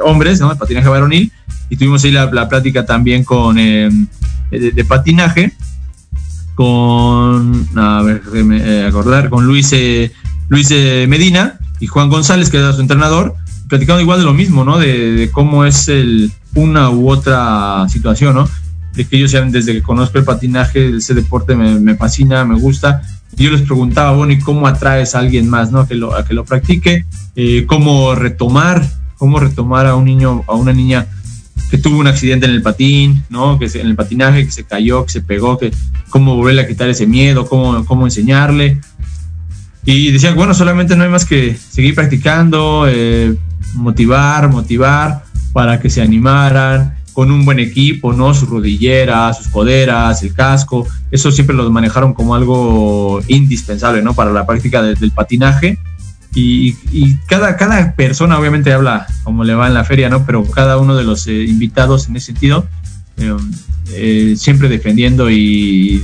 hombres, 0.04 0.40
¿no? 0.40 0.52
El 0.52 0.59
patinaje 0.59 0.88
varonil. 0.88 1.32
Y 1.68 1.76
tuvimos 1.76 2.04
ahí 2.04 2.12
la, 2.12 2.48
plática 2.48 2.87
también 2.87 3.24
con 3.24 3.59
eh, 3.59 3.90
de, 4.50 4.85
patinaje 4.85 5.52
con, 6.54 7.68
a 7.76 8.02
ver, 8.02 8.22
eh, 8.35 8.87
acordar, 8.88 9.28
con 9.28 9.44
Luis, 9.46 9.70
eh, 9.72 10.12
Luis 10.48 10.70
Medina 10.70 11.59
y 11.80 11.87
Juan 11.87 12.09
González, 12.09 12.48
que 12.48 12.56
era 12.56 12.72
su 12.72 12.80
entrenador, 12.80 13.35
platicando 13.68 14.00
igual 14.00 14.20
de 14.20 14.24
lo 14.24 14.32
mismo, 14.32 14.64
¿no? 14.64 14.78
De, 14.78 15.28
cómo 15.32 15.64
es 15.64 15.88
el, 15.88 16.32
una 16.54 16.88
u 16.90 17.11
otra 17.11 17.87
situación, 17.90 18.35
¿no? 18.35 18.48
De 18.96 19.04
que 19.04 19.16
ellos 19.16 19.30
saben, 19.30 19.52
desde 19.52 19.72
que 19.74 19.82
conozco 19.82 20.18
el 20.18 20.24
patinaje, 20.24 20.96
ese 20.96 21.14
deporte 21.14 21.54
me, 21.54 21.94
fascina, 21.96 22.44
me 22.44 22.59
gusta. 22.59 23.02
Yo 23.37 23.50
les 23.50 23.62
preguntaba, 23.62 24.12
bueno, 24.12 24.32
¿y 24.32 24.38
cómo 24.38 24.66
atraes 24.66 25.14
a 25.14 25.18
alguien 25.18 25.48
más, 25.48 25.70
¿no? 25.70 25.80
A 25.80 25.88
que 25.88 25.94
lo, 25.94 26.12
que 26.24 26.32
lo 26.35 26.44
practique, 26.44 27.04
cómo 27.66 28.14
retomar, 28.14 28.82
cómo 29.18 29.38
retomar 29.38 29.87
a 29.87 29.94
un 29.94 30.06
niño, 30.06 30.42
a 30.46 30.54
una 30.54 30.72
niña 30.72 31.06
que 31.70 31.78
tuvo 31.78 31.98
un 31.98 32.06
accidente 32.06 32.46
en 32.46 32.52
el 32.52 32.62
patín, 32.62 33.24
¿no? 33.28 33.59
Que 33.59 33.66
en 33.66 33.87
el 33.87 33.96
patinaje, 33.96 34.44
que 34.44 34.52
se 34.52 34.64
cayó, 34.64 35.04
que 35.04 35.12
se 35.12 35.20
pegó, 35.20 35.59
que 35.59 35.72
cómo 36.09 36.37
volverle 36.37 36.62
a 36.62 36.68
quitar 36.68 36.88
ese 36.88 37.06
miedo, 37.06 37.46
cómo, 37.46 37.85
cómo 37.85 38.06
enseñarle. 38.06 38.80
Y 39.85 40.11
decía, 40.11 40.35
bueno, 40.35 40.54
solamente 40.54 40.96
no 40.96 41.04
hay 41.04 41.11
más 41.11 41.24
que 41.24 41.56
seguir 41.56 41.94
practicando, 41.94 42.87
eh, 42.88 43.37
motivar, 43.74 44.50
motivar 44.50 45.24
para 45.52 45.80
que 45.80 45.90
se 45.90 46.02
animaran 46.02 46.95
con 47.16 47.31
un 47.31 47.46
buen 47.46 47.59
equipo, 47.59 48.12
¿no? 48.12 48.35
Sus 48.35 48.50
rodilleras, 48.50 49.38
sus 49.38 49.48
coderas, 49.48 50.22
el 50.22 50.35
casco, 50.35 50.87
eso 51.11 51.33
siempre 51.33 51.57
lo 51.57 51.70
manejaron 51.70 52.12
como 52.12 52.35
algo 52.35 53.22
indispensable, 53.26 54.02
¿no? 54.02 54.12
Para 54.12 54.33
la 54.33 54.44
práctica 54.44 54.83
del 54.83 55.12
patinaje 55.12 55.79
y, 56.35 56.74
cada, 57.26 57.57
cada 57.57 57.94
persona 57.94 58.38
obviamente 58.38 58.70
habla 58.70 59.07
como 59.24 59.44
le 59.44 59.55
va 59.55 59.66
en 59.66 59.72
la 59.72 59.85
feria, 59.85 60.11
¿no? 60.11 60.26
Pero 60.26 60.44
cada 60.44 60.76
uno 60.76 60.94
de 60.94 61.05
los 61.05 61.26
eh, 61.26 61.44
invitados 61.44 62.07
en 62.09 62.16
ese 62.16 62.26
sentido 62.26 62.66
siempre 64.37 64.68
defendiendo 64.68 65.31
y, 65.31 65.98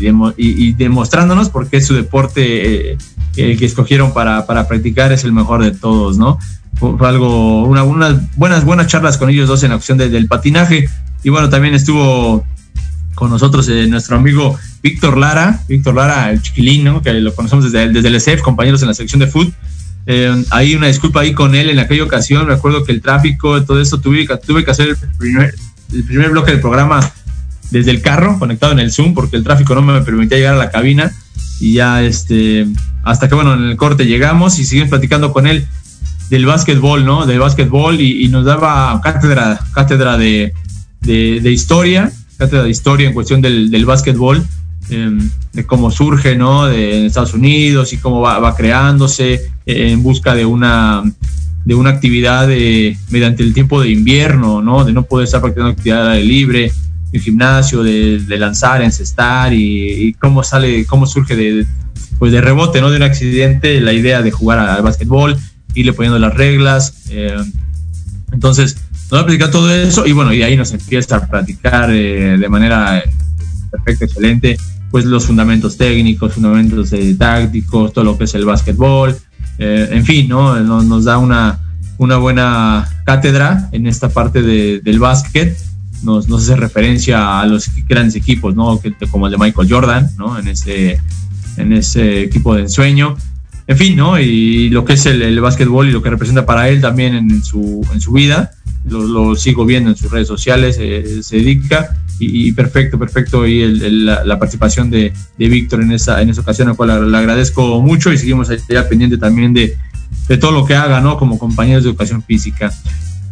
demostrándonos 0.79 1.51
porque 1.51 1.77
es 1.77 1.87
su 1.87 1.95
deporte 1.95 2.97
el 3.37 3.59
que 3.59 3.67
escogieron 3.67 4.15
para, 4.15 4.47
para, 4.47 4.67
practicar 4.67 5.13
es 5.13 5.25
el 5.25 5.33
mejor 5.35 5.63
de 5.63 5.73
todos, 5.73 6.17
¿no? 6.17 6.39
Fue, 6.79 6.97
algo, 7.07 7.65
una, 7.65 7.83
unas 7.83 8.35
buenas, 8.37 8.65
buenas 8.65 8.87
charlas 8.87 9.19
con 9.19 9.29
ellos 9.29 9.47
dos 9.47 9.63
en 9.63 9.71
la 9.71 9.77
cuestión 9.77 9.99
del 9.99 10.27
patinaje. 10.27 10.89
Y 11.23 11.31
bueno, 11.31 11.49
también 11.49 11.75
estuvo 11.75 12.45
con 13.15 13.31
nosotros 13.31 13.69
nuestro 13.89 14.17
amigo 14.17 14.59
Víctor 14.83 15.17
Lara, 15.17 15.61
Víctor 15.69 15.95
Lara, 15.95 16.31
el 16.31 16.43
chiquilín, 16.43 17.01
que 17.01 17.13
lo 17.15 17.35
conocemos 17.35 17.71
desde, 17.71 17.91
desde 17.91 18.09
el 18.09 18.15
ESEF, 18.17 18.41
compañeros 18.41 18.83
en 18.83 18.89
la 18.89 18.95
sección 18.95 19.21
de 19.21 19.27
fútbol. 19.27 19.55
Eh, 20.07 20.45
hay 20.51 20.75
una 20.75 20.89
disculpa 20.89 21.21
ahí 21.21 21.33
con 21.33 21.55
él 21.55 21.71
en 21.71 21.79
aquella 21.79 22.05
ocasión. 22.05 22.47
Me 22.47 22.55
acuerdo 22.55 22.85
que 22.85 22.93
el 22.93 23.01
tráfico, 23.01 23.63
todo 23.65 23.81
eso, 23.81 24.01
tuve, 24.01 24.27
tuve 24.45 24.65
que 24.65 24.71
hacer 24.71 24.89
el 24.89 24.97
primer, 25.19 25.55
el 25.93 26.05
primer 26.05 26.31
bloque 26.31 26.51
del 26.51 26.61
programa 26.61 27.13
desde 27.71 27.91
el 27.91 28.03
carro, 28.03 28.39
conectado 28.39 28.73
en 28.73 28.81
el 28.81 28.93
Zoom, 28.93 29.15
porque 29.15 29.37
el 29.37 29.45
tráfico 29.45 29.75
no 29.75 29.83
me 29.83 30.01
permitía 30.03 30.39
llegar 30.39 30.55
a 30.55 30.59
la 30.59 30.71
cabina. 30.71 31.13
Y 31.61 31.75
ya, 31.75 32.03
este, 32.03 32.67
hasta 33.05 33.29
que, 33.29 33.35
bueno, 33.35 33.55
en 33.55 33.63
el 33.63 33.77
corte 33.77 34.07
llegamos 34.07 34.59
y 34.59 34.65
seguimos 34.65 34.91
platicando 34.91 35.33
con 35.33 35.47
él 35.47 35.67
del 36.29 36.47
básquetbol, 36.47 37.05
¿no? 37.05 37.27
Del 37.27 37.39
básquetbol 37.39 38.01
y, 38.01 38.29
nos 38.29 38.45
daba 38.45 39.01
cátedra, 39.03 39.61
cátedra 39.73 40.17
de, 40.17 40.53
de, 41.03 41.51
historia, 41.51 42.13
cátedra 42.37 42.65
de 42.65 42.71
historia 42.71 43.09
en 43.09 43.15
cuestión 43.15 43.41
del, 43.41 43.71
del 43.71 43.85
básquetbol 43.85 44.45
Em, 44.91 45.31
de 45.53 45.65
cómo 45.65 45.91
surge, 45.91 46.37
¿no? 46.37 46.67
De 46.67 47.07
Estados 47.07 47.35
Unidos 47.35 47.93
y 47.93 47.99
cómo 47.99 48.21
va, 48.21 48.55
creándose 48.57 49.35
eh, 49.65 49.93
en 49.93 50.03
busca 50.03 50.35
de 50.35 50.45
una 50.45 51.03
de 51.65 51.75
una 51.77 51.91
actividad 51.91 52.49
mediante 53.11 53.45
el 53.45 53.55
tiempo 53.55 53.81
de 53.81 53.91
invierno, 53.91 54.61
¿no? 54.61 54.85
De 54.85 54.93
no 54.93 55.05
poder 55.05 55.27
estar 55.27 55.41
practicando 55.41 55.71
actividad 55.71 56.07
al 56.07 56.13
aire 56.15 56.27
libre, 56.27 56.73
el 57.13 57.21
gimnasio, 57.21 57.85
de, 57.85 58.21
lanzar, 58.37 58.83
encestar 58.83 59.53
y, 59.53 60.15
cómo 60.15 60.43
sale, 60.43 60.85
cómo 60.87 61.07
surge 61.07 61.37
de, 61.37 61.65
pues 62.19 62.33
de 62.33 62.41
rebote, 62.41 62.81
¿no? 62.81 62.91
De 62.91 62.97
un 62.97 63.05
accidente, 63.05 63.81
la 63.81 63.93
idea 63.93 64.23
de 64.23 64.33
jugar 64.33 64.59
al 64.59 64.83
básquetbol, 64.83 65.39
irle 65.75 65.93
poniendo 65.93 66.19
las 66.19 66.35
reglas. 66.35 67.05
Em, 67.11 67.53
entonces, 68.33 68.77
nos 69.13 69.21
va 69.21 69.25
a 69.25 69.27
platicar 69.27 69.51
todo 69.51 69.71
eso 69.71 70.07
y 70.07 70.13
bueno, 70.13 70.33
y 70.33 70.43
ahí 70.43 70.57
nos 70.57 70.73
empieza 70.73 71.17
a 71.17 71.27
practicar 71.27 71.91
eh, 71.91 72.39
de 72.39 72.49
manera 72.49 73.05
perfecta, 73.71 74.07
excelente, 74.07 74.57
pues 74.91 75.05
los 75.05 75.27
fundamentos 75.27 75.77
técnicos, 75.77 76.33
fundamentos 76.33 76.95
eh, 76.95 77.15
tácticos, 77.19 77.93
todo 77.93 78.05
lo 78.07 78.17
que 78.17 78.25
es 78.25 78.35
el 78.35 78.47
básquetbol, 78.47 79.15
eh, 79.59 79.89
en 79.93 80.07
fin, 80.07 80.29
¿no? 80.29 80.59
Nos, 80.61 81.05
da 81.05 81.19
una, 81.19 81.61
una 81.99 82.17
buena 82.17 82.89
cátedra 83.05 83.69
en 83.73 83.87
esta 83.87 84.09
parte 84.09 84.41
del 84.41 84.99
básquet, 84.99 85.59
nos, 86.03 86.27
nos, 86.27 86.45
hace 86.45 86.57
referencia 86.57 87.39
a 87.39 87.47
los 87.47 87.71
grandes 87.87 88.15
equipos, 88.15 88.55
¿no? 88.55 88.81
como 89.11 89.27
el 89.27 89.33
de 89.33 89.39
Michael 89.39 89.69
Jordan, 89.71 90.11
¿no? 90.17 90.39
En 90.39 90.49
ese, 90.49 90.99
en 91.59 91.75
ese 91.75 92.23
equipo 92.23 92.55
de 92.55 92.63
ensueño. 92.63 93.19
En 93.67 93.77
fin, 93.77 93.95
¿no? 93.95 94.19
Y 94.19 94.71
lo 94.71 94.87
que 94.87 94.95
es 94.95 95.05
el, 95.05 95.21
el 95.21 95.39
básquetbol 95.41 95.87
y 95.87 95.93
lo 95.93 96.03
que 96.03 96.09
representa 96.09 96.47
para 96.47 96.71
él 96.71 96.81
también 96.81 97.15
en 97.15 97.45
su, 97.45 97.87
en 97.93 98.01
su 98.01 98.13
vida. 98.13 98.53
Lo, 98.85 99.37
sigo 99.37 99.65
viendo 99.65 99.91
en 99.91 99.97
sus 99.97 100.11
redes 100.11 100.29
sociales, 100.29 100.77
eh, 100.81 101.23
se 101.23 101.37
dedica 101.37 101.97
y, 102.19 102.53
perfecto, 102.53 102.99
perfecto 102.99 103.47
y 103.47 103.67
la, 103.81 104.39
participación 104.39 104.91
de, 104.91 105.13
Víctor 105.39 105.83
en 105.83 105.93
esa, 105.93 106.21
en 106.23 106.31
esa 106.31 106.41
ocasión, 106.41 106.69
a 106.69 106.75
cual 106.75 107.11
le, 107.11 107.19
agradezco 107.19 107.81
mucho 107.81 108.13
y 108.13 108.19
seguimos 108.19 108.51
allá 108.51 108.89
pendiente 108.89 109.19
también 109.19 109.53
de, 109.53 109.77
todo 110.41 110.53
lo 110.53 110.65
que 110.65 110.75
haga, 110.75 111.01
¿no? 111.01 111.19
Como 111.19 111.39
compañeros 111.39 111.85
de 111.85 111.91
educación 111.91 112.23
física. 112.23 112.73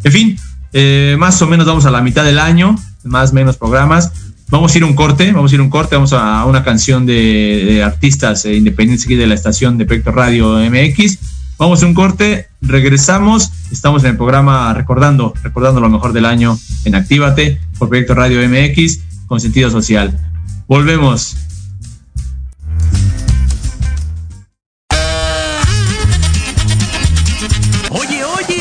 En 0.05 0.13
fin, 0.13 0.39
eh, 0.73 1.17
más 1.19 1.41
o 1.41 1.47
menos 1.47 1.67
vamos 1.67 1.87
a 1.87 1.91
la 1.91 2.03
mitad 2.03 2.25
del 2.25 2.39
año, 2.39 2.77
más 3.05 3.31
o 3.31 3.35
menos 3.35 3.57
programas. 3.57 4.13
Vamos 4.49 4.75
a 4.75 4.79
ir 4.79 4.85
un 4.85 4.95
corte, 4.95 5.31
vamos 5.33 5.53
a 5.53 5.55
ir 5.55 5.61
un 5.61 5.71
corte, 5.71 5.95
vamos 5.95 6.13
a 6.13 6.45
una 6.45 6.65
canción 6.65 7.07
de, 7.07 7.83
artistas 7.85 8.45
eh, 8.45 8.55
independientes 8.55 9.07
de 9.07 9.27
la 9.27 9.35
estación 9.35 9.79
de 9.79 9.87
Pecto 9.87 10.11
Radio 10.11 10.59
MX 10.59 11.19
Vamos 11.61 11.83
a 11.83 11.87
un 11.87 11.92
corte, 11.92 12.49
regresamos. 12.62 13.53
Estamos 13.70 14.03
en 14.03 14.12
el 14.12 14.16
programa 14.16 14.73
Recordando, 14.73 15.35
recordando 15.42 15.79
lo 15.79 15.90
mejor 15.90 16.14
del 16.14 16.25
año 16.25 16.59
en 16.87 16.94
Actívate 16.94 17.61
por 17.79 17.90
Proyecto 17.90 18.14
Radio 18.14 18.40
MX 18.49 19.01
con 19.27 19.42
sentido 19.42 19.68
social. 19.68 20.18
Volvemos. 20.66 21.50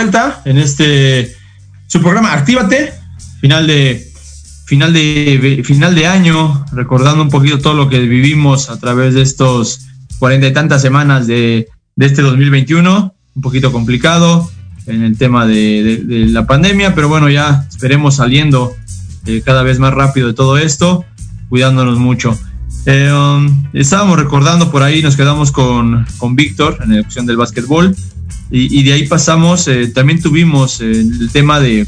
En 0.00 0.58
este 0.58 1.34
su 1.86 2.02
programa 2.02 2.34
Actívate, 2.34 2.92
final 3.40 3.66
de 3.66 4.06
final 4.66 4.92
de 4.92 5.62
final 5.64 5.94
de 5.94 6.06
año, 6.06 6.66
recordando 6.72 7.22
un 7.22 7.30
poquito 7.30 7.60
todo 7.60 7.72
lo 7.72 7.88
que 7.88 8.00
vivimos 8.00 8.68
a 8.68 8.78
través 8.78 9.14
de 9.14 9.22
estos 9.22 9.86
cuarenta 10.18 10.48
y 10.48 10.52
tantas 10.52 10.82
semanas 10.82 11.26
de, 11.26 11.68
de, 11.94 12.06
este 12.06 12.20
2021, 12.20 13.14
un 13.36 13.42
poquito 13.42 13.72
complicado 13.72 14.50
en 14.86 15.02
el 15.02 15.16
tema 15.16 15.46
de 15.46 16.04
la 16.28 16.46
pandemia, 16.46 16.94
pero 16.94 17.08
bueno, 17.08 17.30
ya 17.30 17.64
esperemos 17.70 18.16
saliendo 18.16 18.76
eh, 19.24 19.40
cada 19.42 19.62
vez 19.62 19.78
más 19.78 19.94
rápido 19.94 20.26
de 20.26 20.34
todo 20.34 20.58
esto, 20.58 21.06
cuidándonos 21.48 21.98
mucho. 21.98 22.38
Eh, 22.84 23.10
um, 23.10 23.64
estábamos 23.72 24.18
recordando 24.18 24.70
por 24.70 24.82
ahí, 24.82 25.00
nos 25.02 25.16
quedamos 25.16 25.52
con, 25.52 26.06
con 26.18 26.36
Víctor 26.36 26.80
en 26.82 26.94
la 26.94 27.00
opción 27.00 27.24
del 27.24 27.38
básquetbol 27.38 27.96
y, 28.50 28.80
y, 28.80 28.82
de 28.84 28.92
ahí 28.92 29.06
pasamos, 29.06 29.68
eh, 29.68 29.88
también 29.88 30.20
tuvimos 30.20 30.80
eh, 30.80 30.90
el 30.90 31.30
tema 31.32 31.60
de, 31.60 31.86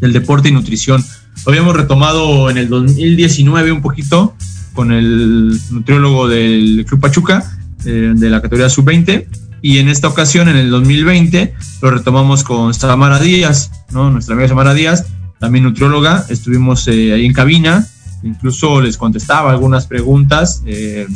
del 0.00 0.12
deporte 0.12 0.48
y 0.48 0.52
nutrición. 0.52 1.04
Lo 1.44 1.52
habíamos 1.52 1.76
retomado 1.76 2.50
en 2.50 2.58
el 2.58 2.68
2019 2.68 3.72
un 3.72 3.82
poquito 3.82 4.34
con 4.74 4.92
el 4.92 5.58
nutriólogo 5.70 6.28
del 6.28 6.84
Club 6.86 7.00
Pachuca 7.00 7.58
eh, 7.84 8.12
de 8.14 8.30
la 8.30 8.42
categoría 8.42 8.68
sub-20 8.68 9.26
y 9.60 9.78
en 9.78 9.88
esta 9.88 10.08
ocasión, 10.08 10.48
en 10.48 10.56
el 10.56 10.70
2020, 10.70 11.54
lo 11.82 11.90
retomamos 11.90 12.44
con 12.44 12.72
Samara 12.74 13.18
Díaz, 13.18 13.70
¿no? 13.90 14.10
nuestra 14.10 14.34
amiga 14.34 14.48
Samara 14.48 14.74
Díaz, 14.74 15.06
también 15.38 15.64
nutrióloga, 15.64 16.24
estuvimos 16.28 16.86
eh, 16.88 17.12
ahí 17.12 17.26
en 17.26 17.32
cabina, 17.32 17.86
incluso 18.22 18.80
les 18.80 18.96
contestaba 18.96 19.50
algunas 19.50 19.86
preguntas 19.86 20.62
eh, 20.66 21.06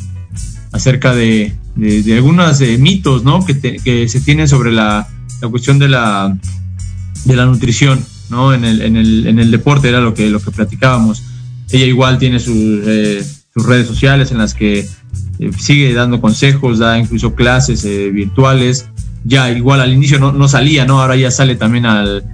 acerca 0.72 1.14
de, 1.14 1.54
de, 1.74 2.14
algunos 2.14 2.60
eh, 2.60 2.78
mitos 2.78 3.24
¿no? 3.24 3.44
que, 3.44 3.54
te, 3.54 3.76
que, 3.78 4.08
se 4.08 4.20
tienen 4.20 4.48
sobre 4.48 4.72
la, 4.72 5.08
la 5.40 5.48
cuestión 5.48 5.78
de 5.78 5.88
la, 5.88 6.36
de 7.24 7.36
la 7.36 7.46
nutrición 7.46 8.04
¿no? 8.30 8.52
en, 8.52 8.64
el, 8.64 8.82
en, 8.82 8.96
el, 8.96 9.26
en 9.26 9.38
el 9.38 9.50
deporte, 9.50 9.88
era 9.88 10.00
lo 10.00 10.14
que, 10.14 10.28
lo 10.30 10.40
que 10.40 10.50
platicábamos. 10.50 11.22
Ella 11.70 11.86
igual 11.86 12.18
tiene 12.18 12.38
sus, 12.38 12.56
eh, 12.56 13.24
sus 13.54 13.66
redes 13.66 13.86
sociales 13.86 14.30
en 14.30 14.38
las 14.38 14.54
que 14.54 14.80
eh, 15.38 15.50
sigue 15.58 15.92
dando 15.94 16.20
consejos, 16.20 16.78
da 16.78 16.98
incluso 16.98 17.34
clases 17.34 17.84
virtuales. 18.12 18.88
Ya 19.24 19.50
igual 19.50 19.80
al 19.80 19.92
inicio 19.92 20.18
no, 20.18 20.32
no 20.32 20.48
salía, 20.48 20.84
¿no? 20.84 21.00
Ahora 21.00 21.16
ya 21.16 21.30
sale 21.30 21.54
también 21.54 21.86
al, 21.86 22.24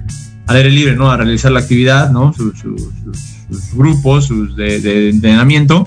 al 0.48 0.56
aire 0.56 0.70
libre, 0.70 0.96
¿no? 0.96 1.10
A 1.10 1.16
realizar 1.16 1.52
la 1.52 1.60
actividad, 1.60 2.10
¿no? 2.10 2.32
Sus 2.32 3.74
grupos, 3.74 4.26
sus 4.26 4.56
de, 4.56 4.80
de, 4.80 5.10
entrenamiento. 5.10 5.86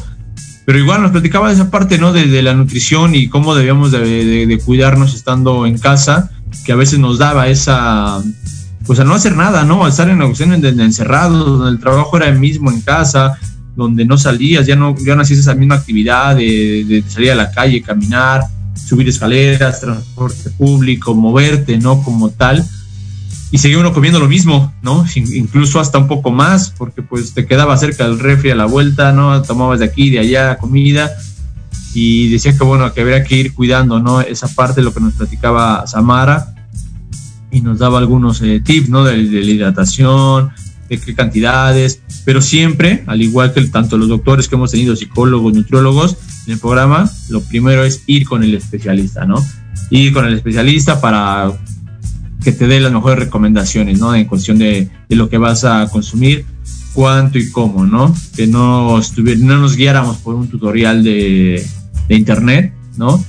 Pero 0.71 0.83
igual 0.83 1.01
nos 1.01 1.11
platicaba 1.11 1.49
de 1.49 1.55
esa 1.55 1.69
parte, 1.69 1.97
¿no? 1.97 2.13
De, 2.13 2.27
de 2.27 2.41
la 2.41 2.53
nutrición 2.53 3.13
y 3.13 3.27
cómo 3.27 3.55
debíamos 3.55 3.91
de, 3.91 4.61
cuidarnos 4.65 5.13
estando 5.13 5.65
en 5.65 5.77
casa, 5.77 6.31
que 6.63 6.71
a 6.71 6.77
veces 6.77 6.97
nos 6.97 7.17
daba 7.17 7.49
esa, 7.49 8.23
pues 8.85 8.97
a 9.01 9.03
no 9.03 9.13
hacer 9.13 9.35
nada, 9.35 9.65
¿no? 9.65 9.83
A 9.83 9.89
estar 9.89 10.07
en 10.07 10.21
ocasiones 10.21 10.63
encerrados, 10.63 11.45
donde 11.45 11.71
el 11.71 11.79
trabajo 11.81 12.15
era 12.15 12.29
el 12.29 12.39
mismo 12.39 12.71
en 12.71 12.79
casa, 12.79 13.37
donde 13.75 14.05
no 14.05 14.17
salías, 14.17 14.65
ya 14.65 14.77
no, 14.77 14.95
ya 15.05 15.13
no 15.13 15.23
hacías 15.23 15.39
esa 15.39 15.55
misma 15.55 15.75
actividad 15.75 16.37
de 16.37 17.03
salir 17.05 17.31
a 17.31 17.35
la 17.35 17.51
calle, 17.51 17.81
caminar, 17.81 18.45
subir 18.73 19.09
escaleras, 19.09 19.81
transporte 19.81 20.51
público, 20.51 21.13
moverte, 21.13 21.79
¿no? 21.79 22.01
Como 22.01 22.29
tal 22.29 22.65
y 23.51 23.57
seguía 23.57 23.79
uno 23.79 23.93
comiendo 23.93 24.19
lo 24.19 24.29
mismo, 24.29 24.73
¿no? 24.81 25.05
Incluso 25.15 25.79
hasta 25.81 25.97
un 25.97 26.07
poco 26.07 26.31
más, 26.31 26.73
porque 26.77 27.01
pues 27.01 27.33
te 27.33 27.45
quedaba 27.45 27.75
cerca 27.77 28.07
del 28.07 28.17
refri 28.17 28.51
a 28.51 28.55
la 28.55 28.65
vuelta, 28.65 29.11
¿no? 29.11 29.41
Tomabas 29.41 29.79
de 29.79 29.85
aquí, 29.85 30.09
de 30.09 30.19
allá 30.19 30.57
comida 30.57 31.11
y 31.93 32.29
decía 32.29 32.57
que 32.57 32.63
bueno, 32.63 32.93
que 32.93 33.01
habría 33.01 33.25
que 33.25 33.35
ir 33.35 33.53
cuidando, 33.53 33.99
¿no? 33.99 34.21
Esa 34.21 34.47
parte, 34.47 34.81
lo 34.81 34.93
que 34.93 35.01
nos 35.01 35.13
platicaba 35.13 35.85
Samara 35.85 36.55
y 37.51 37.59
nos 37.59 37.79
daba 37.79 37.99
algunos 37.99 38.41
eh, 38.41 38.61
tips, 38.63 38.87
¿no? 38.87 39.03
De, 39.03 39.21
de, 39.25 39.43
la 39.43 39.51
hidratación, 39.51 40.51
de 40.87 40.97
qué 40.97 41.13
cantidades, 41.13 42.01
pero 42.23 42.41
siempre, 42.41 43.03
al 43.05 43.21
igual 43.21 43.53
que 43.53 43.61
tanto 43.65 43.97
los 43.97 44.07
doctores 44.07 44.47
que 44.47 44.55
hemos 44.55 44.71
tenido, 44.71 44.95
psicólogos, 44.95 45.53
nutriólogos 45.53 46.15
en 46.47 46.53
el 46.53 46.59
programa, 46.59 47.11
lo 47.27 47.41
primero 47.41 47.83
es 47.83 48.03
ir 48.07 48.25
con 48.25 48.45
el 48.45 48.55
especialista, 48.55 49.25
¿no? 49.25 49.45
Ir 49.89 50.13
con 50.13 50.25
el 50.25 50.35
especialista 50.35 51.01
para 51.01 51.51
que 52.43 52.51
te 52.51 52.67
dé 52.67 52.79
las 52.79 52.91
mejores 52.91 53.19
recomendaciones, 53.19 53.99
¿no? 53.99 54.15
En 54.15 54.25
cuestión 54.25 54.57
de, 54.57 54.89
de, 55.07 55.15
lo 55.15 55.29
que 55.29 55.37
vas 55.37 55.63
a 55.63 55.87
consumir, 55.89 56.45
cuánto 56.93 57.37
y 57.37 57.49
cómo, 57.51 57.85
¿no? 57.85 58.15
Que 58.35 58.47
no, 58.47 58.99
no 58.99 59.57
nos 59.57 59.75
guiáramos 59.75 60.17
por 60.17 60.35
un 60.35 60.47
tutorial 60.47 61.03
de, 61.03 61.65
de 62.07 62.15
internet, 62.15 62.73
¿no? 62.97 63.23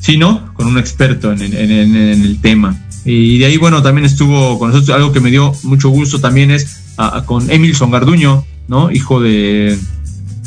Sino 0.00 0.52
con 0.54 0.66
un 0.66 0.78
experto 0.78 1.32
en, 1.32 1.42
en, 1.42 1.54
en, 1.54 1.96
en, 1.96 2.22
el 2.22 2.40
tema. 2.40 2.76
Y 3.04 3.38
de 3.38 3.46
ahí, 3.46 3.56
bueno, 3.56 3.82
también 3.82 4.04
estuvo 4.04 4.58
con 4.58 4.70
nosotros, 4.70 4.94
algo 4.94 5.12
que 5.12 5.20
me 5.20 5.30
dio 5.30 5.52
mucho 5.62 5.88
gusto 5.88 6.20
también 6.20 6.50
es 6.50 6.94
a, 6.96 7.18
a, 7.18 7.26
con 7.26 7.50
Emilson 7.50 7.90
Garduño, 7.90 8.44
¿no? 8.68 8.90
Hijo 8.90 9.20
de, 9.20 9.78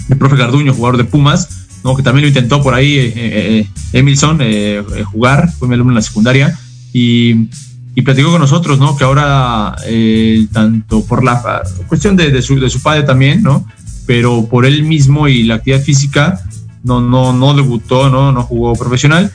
de 0.08 0.16
profe 0.16 0.36
Garduño, 0.36 0.74
jugador 0.74 0.98
de 0.98 1.06
Pumas, 1.06 1.50
¿no? 1.84 1.96
Que 1.96 2.04
también 2.04 2.24
lo 2.24 2.28
intentó 2.28 2.62
por 2.62 2.74
ahí 2.74 2.98
eh, 2.98 3.14
eh, 3.16 3.68
Emilson 3.94 4.40
eh, 4.42 4.84
jugar, 5.06 5.52
fue 5.54 5.68
mi 5.68 5.76
alumno 5.76 5.92
en 5.92 5.96
la 5.96 6.02
secundaria. 6.02 6.58
Y 6.94 7.50
y 7.96 8.02
platicó 8.02 8.32
con 8.32 8.42
nosotros, 8.42 8.78
¿no? 8.78 8.96
Que 8.98 9.06
ahora, 9.06 9.76
eh, 9.88 10.46
tanto 10.52 11.04
por 11.06 11.24
la 11.24 11.64
cuestión 11.88 12.18
de, 12.18 12.30
de, 12.30 12.42
su, 12.42 12.60
de 12.60 12.70
su 12.70 12.82
padre 12.82 13.04
también, 13.04 13.42
¿no? 13.42 13.66
Pero 14.06 14.46
por 14.48 14.66
él 14.66 14.84
mismo 14.84 15.30
y 15.30 15.44
la 15.44 15.56
actividad 15.56 15.82
física, 15.82 16.42
no, 16.84 17.00
no, 17.00 17.32
no 17.32 17.54
debutó, 17.54 18.10
¿no? 18.10 18.34
No 18.34 18.44
jugó 18.44 18.76
profesional, 18.76 19.32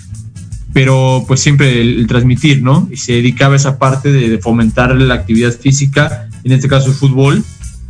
pero 0.74 1.24
pues 1.26 1.40
siempre 1.40 1.80
el, 1.80 2.00
el 2.00 2.06
transmitir, 2.06 2.62
¿no? 2.62 2.86
Y 2.92 2.98
se 2.98 3.14
dedicaba 3.14 3.54
a 3.54 3.56
esa 3.56 3.78
parte 3.78 4.12
de, 4.12 4.28
de, 4.28 4.38
fomentar 4.38 4.94
la 4.94 5.14
actividad 5.14 5.52
física, 5.52 6.28
en 6.44 6.52
este 6.52 6.68
caso 6.68 6.88
el 6.88 6.94
fútbol, 6.94 7.42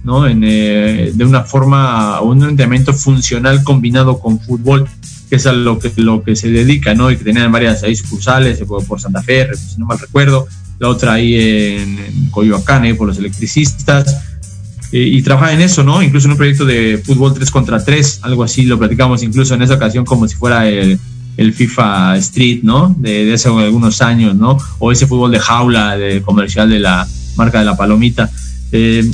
¿no? 0.04 0.26
En, 0.26 0.42
eh, 0.44 1.10
de 1.14 1.24
una 1.24 1.42
forma, 1.42 2.20
un 2.20 2.42
entrenamiento 2.42 2.92
funcional 2.94 3.64
combinado 3.64 4.20
con 4.20 4.40
fútbol, 4.40 4.88
que 5.28 5.36
es 5.36 5.46
a 5.46 5.52
lo 5.52 5.78
que, 5.78 5.92
lo 5.96 6.22
que 6.22 6.36
se 6.36 6.50
dedica, 6.50 6.94
¿no? 6.94 7.10
Y 7.10 7.16
que 7.16 7.24
tenían 7.24 7.52
varias 7.52 7.82
ahí 7.82 7.94
sucursales, 7.94 8.60
por, 8.60 9.00
Santa 9.00 9.22
Fe, 9.22 9.48
si 9.54 9.78
no 9.78 9.86
mal 9.86 9.98
recuerdo, 9.98 10.48
la 10.80 10.88
otra 10.88 11.12
ahí 11.12 11.34
en, 11.34 11.98
en 11.98 12.30
Coyoacán, 12.30 12.86
eh, 12.86 12.94
por 12.94 13.06
los 13.06 13.18
electricistas, 13.18 14.16
eh, 14.90 14.98
y 14.98 15.22
trabaja 15.22 15.52
en 15.52 15.60
eso, 15.60 15.84
¿no? 15.84 16.02
Incluso 16.02 16.26
en 16.26 16.32
un 16.32 16.36
proyecto 16.38 16.64
de 16.64 17.00
fútbol 17.04 17.34
3 17.34 17.50
contra 17.50 17.84
3, 17.84 18.20
algo 18.22 18.42
así, 18.42 18.64
lo 18.64 18.78
platicamos 18.78 19.22
incluso 19.22 19.54
en 19.54 19.62
esa 19.62 19.74
ocasión 19.74 20.04
como 20.04 20.26
si 20.26 20.34
fuera 20.34 20.68
el, 20.68 20.98
el 21.36 21.52
FIFA 21.52 22.16
Street, 22.16 22.60
¿no? 22.62 22.94
De, 22.98 23.26
de, 23.26 23.34
hace 23.34 23.50
algunos 23.50 24.00
años, 24.00 24.34
¿no? 24.34 24.58
O 24.78 24.90
ese 24.90 25.06
fútbol 25.06 25.30
de 25.30 25.38
jaula, 25.38 25.98
de 25.98 26.22
comercial 26.22 26.70
de 26.70 26.80
la 26.80 27.06
marca 27.36 27.58
de 27.58 27.66
la 27.66 27.76
palomita. 27.76 28.30
Eh, 28.72 29.08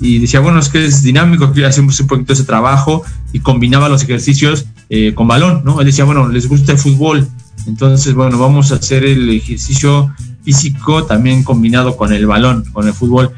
y 0.00 0.18
decía, 0.18 0.40
bueno, 0.40 0.58
es 0.58 0.68
que 0.68 0.84
es 0.84 1.02
dinámico, 1.02 1.52
que 1.52 1.64
hacemos 1.64 1.98
un 2.00 2.08
poquito 2.08 2.32
ese 2.32 2.44
trabajo 2.44 3.04
y 3.32 3.38
combinaba 3.38 3.88
los 3.88 4.02
ejercicios 4.02 4.66
eh, 4.90 5.14
con 5.14 5.28
balón, 5.28 5.62
¿no? 5.64 5.80
Él 5.80 5.86
decía, 5.86 6.04
bueno, 6.04 6.28
les 6.28 6.48
gusta 6.48 6.72
el 6.72 6.78
fútbol, 6.78 7.28
entonces, 7.66 8.14
bueno, 8.14 8.38
vamos 8.38 8.72
a 8.72 8.76
hacer 8.76 9.04
el 9.04 9.28
ejercicio 9.30 10.12
físico 10.48 11.04
también 11.04 11.44
combinado 11.44 11.94
con 11.94 12.10
el 12.10 12.26
balón, 12.26 12.64
con 12.72 12.86
el 12.86 12.94
fútbol. 12.94 13.32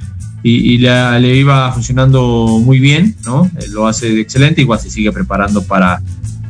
Y, 0.44 0.74
y 0.74 0.78
le, 0.78 1.36
iba 1.36 1.72
funcionando 1.72 2.60
muy 2.64 2.78
bien, 2.78 3.16
¿no? 3.26 3.50
Eh, 3.58 3.66
lo 3.70 3.88
hace 3.88 4.20
excelente, 4.20 4.60
igual 4.60 4.78
se 4.78 4.90
sigue 4.90 5.10
preparando 5.10 5.64
para, 5.64 6.00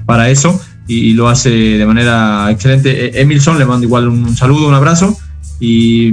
para 0.05 0.29
eso 0.29 0.61
y, 0.87 0.99
y 1.09 1.13
lo 1.15 1.31
hace 1.31 1.49
de 1.49 1.87
manera 1.87 2.51
excelente. 2.51 3.07
Eh, 3.07 3.23
Emilson 3.23 3.59
le 3.59 3.65
mando 3.65 3.87
igual 3.87 4.07
un, 4.07 4.23
un, 4.23 4.37
saludo, 4.37 4.69
un 4.69 4.75
abrazo 4.75 5.17
y, 5.59 6.13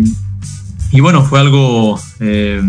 y 0.92 1.02
bueno, 1.02 1.26
fue 1.26 1.42
algo, 1.42 2.00
eh, 2.22 2.62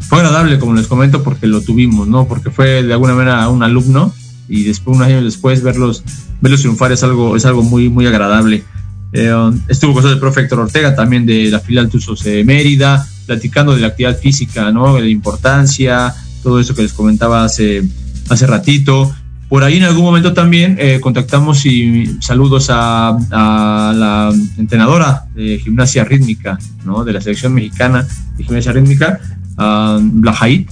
fue 0.00 0.18
agradable, 0.18 0.58
como 0.58 0.74
les 0.74 0.86
comento, 0.86 1.22
porque 1.22 1.46
lo 1.46 1.62
tuvimos, 1.62 2.06
¿no? 2.06 2.28
Porque 2.28 2.50
fue 2.50 2.82
de 2.82 2.92
alguna 2.92 3.14
manera 3.14 3.48
un 3.48 3.62
alumno 3.62 4.12
y 4.50 4.64
después, 4.64 4.96
unos 4.96 5.08
años 5.08 5.24
después, 5.24 5.62
verlos, 5.62 6.04
verlos 6.42 6.60
triunfar 6.60 6.92
es 6.92 7.02
algo, 7.02 7.36
es 7.36 7.46
algo 7.46 7.62
muy, 7.62 7.88
muy 7.88 8.06
agradable. 8.06 8.64
Eh, 9.12 9.32
estuvo 9.68 9.94
con 9.94 10.06
el 10.06 10.18
profe 10.18 10.42
Héctor 10.42 10.60
Ortega, 10.60 10.94
también 10.94 11.26
de 11.26 11.50
la 11.50 11.60
filial 11.60 11.88
Tuzos 11.88 12.22
de 12.22 12.44
Mérida, 12.44 13.06
platicando 13.26 13.74
de 13.74 13.80
la 13.80 13.88
actividad 13.88 14.16
física, 14.18 14.70
¿no? 14.70 14.94
De 14.94 15.02
la 15.02 15.08
importancia, 15.08 16.14
todo 16.42 16.60
eso 16.60 16.74
que 16.74 16.82
les 16.82 16.92
comentaba 16.92 17.44
hace, 17.44 17.82
hace 18.28 18.46
ratito. 18.46 19.12
Por 19.48 19.64
ahí 19.64 19.78
en 19.78 19.82
algún 19.82 20.04
momento 20.04 20.32
también 20.32 20.76
eh, 20.78 21.00
contactamos 21.00 21.66
y 21.66 22.06
saludos 22.20 22.68
a, 22.70 23.08
a, 23.08 23.92
la 23.92 24.32
entrenadora 24.56 25.24
de 25.34 25.58
gimnasia 25.58 26.04
rítmica, 26.04 26.56
¿no? 26.84 27.04
De 27.04 27.12
la 27.12 27.20
selección 27.20 27.52
mexicana 27.54 28.06
de 28.36 28.44
gimnasia 28.44 28.72
rítmica, 28.72 29.18
uh, 29.58 29.98
Blahait. 30.00 30.70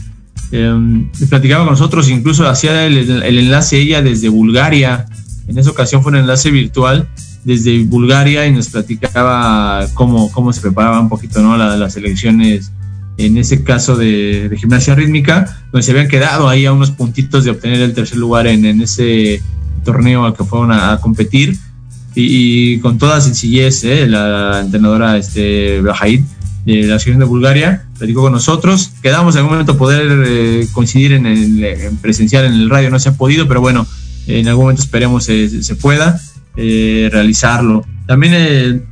Eh, 0.52 1.08
platicaba 1.28 1.64
con 1.64 1.72
nosotros, 1.72 2.08
incluso 2.08 2.48
hacía 2.48 2.86
el, 2.86 2.96
el 2.96 3.38
enlace 3.38 3.78
ella 3.78 4.00
desde 4.00 4.28
Bulgaria. 4.28 5.06
En 5.48 5.58
esa 5.58 5.70
ocasión 5.70 6.02
fue 6.02 6.12
un 6.12 6.18
enlace 6.18 6.52
virtual 6.52 7.08
desde 7.48 7.82
Bulgaria 7.84 8.46
y 8.46 8.52
nos 8.52 8.68
platicaba 8.68 9.86
cómo, 9.94 10.30
cómo 10.32 10.52
se 10.52 10.60
preparaba 10.60 11.00
un 11.00 11.08
poquito 11.08 11.40
¿no? 11.40 11.56
la, 11.56 11.78
las 11.78 11.96
elecciones, 11.96 12.72
en 13.16 13.38
ese 13.38 13.64
caso 13.64 13.96
de, 13.96 14.50
de, 14.50 14.56
gimnasia 14.58 14.94
rítmica, 14.94 15.58
donde 15.72 15.82
se 15.82 15.92
habían 15.92 16.08
quedado 16.08 16.46
ahí 16.46 16.66
a 16.66 16.74
unos 16.74 16.90
puntitos 16.90 17.44
de 17.44 17.52
obtener 17.52 17.80
el 17.80 17.94
tercer 17.94 18.18
lugar 18.18 18.46
en, 18.46 18.66
en 18.66 18.82
ese 18.82 19.40
torneo 19.82 20.26
al 20.26 20.34
que 20.34 20.44
fueron 20.44 20.72
a, 20.72 20.92
a 20.92 21.00
competir. 21.00 21.56
y, 22.14 22.80
con 22.80 22.98
toda 22.98 23.18
sencillez, 23.22 23.82
¿eh? 23.84 24.06
la 24.06 24.60
entrenadora 24.60 25.16
este, 25.16 25.80
Bajaid 25.80 26.20
de 26.66 26.82
la 26.82 26.96
Asociación 26.96 27.20
de 27.20 27.24
Bulgaria 27.24 27.86
platicó 27.96 28.20
con 28.20 28.32
nosotros. 28.32 28.90
Quedamos 29.02 29.36
en 29.36 29.38
algún 29.38 29.52
momento 29.52 29.78
poder 29.78 30.22
eh, 30.26 30.68
coincidir 30.72 31.14
en, 31.14 31.24
el, 31.24 31.96
presencial 32.02 32.44
en 32.44 32.52
el 32.52 32.68
radio, 32.68 32.90
no 32.90 32.98
se 32.98 33.08
ha 33.08 33.12
podido, 33.12 33.48
pero 33.48 33.62
bueno, 33.62 33.86
en 34.26 34.48
algún 34.48 34.64
momento 34.64 34.82
esperemos 34.82 35.24
se 35.24 35.76
pueda 35.80 36.20
realizarlo. 37.10 37.84
También 38.06 38.84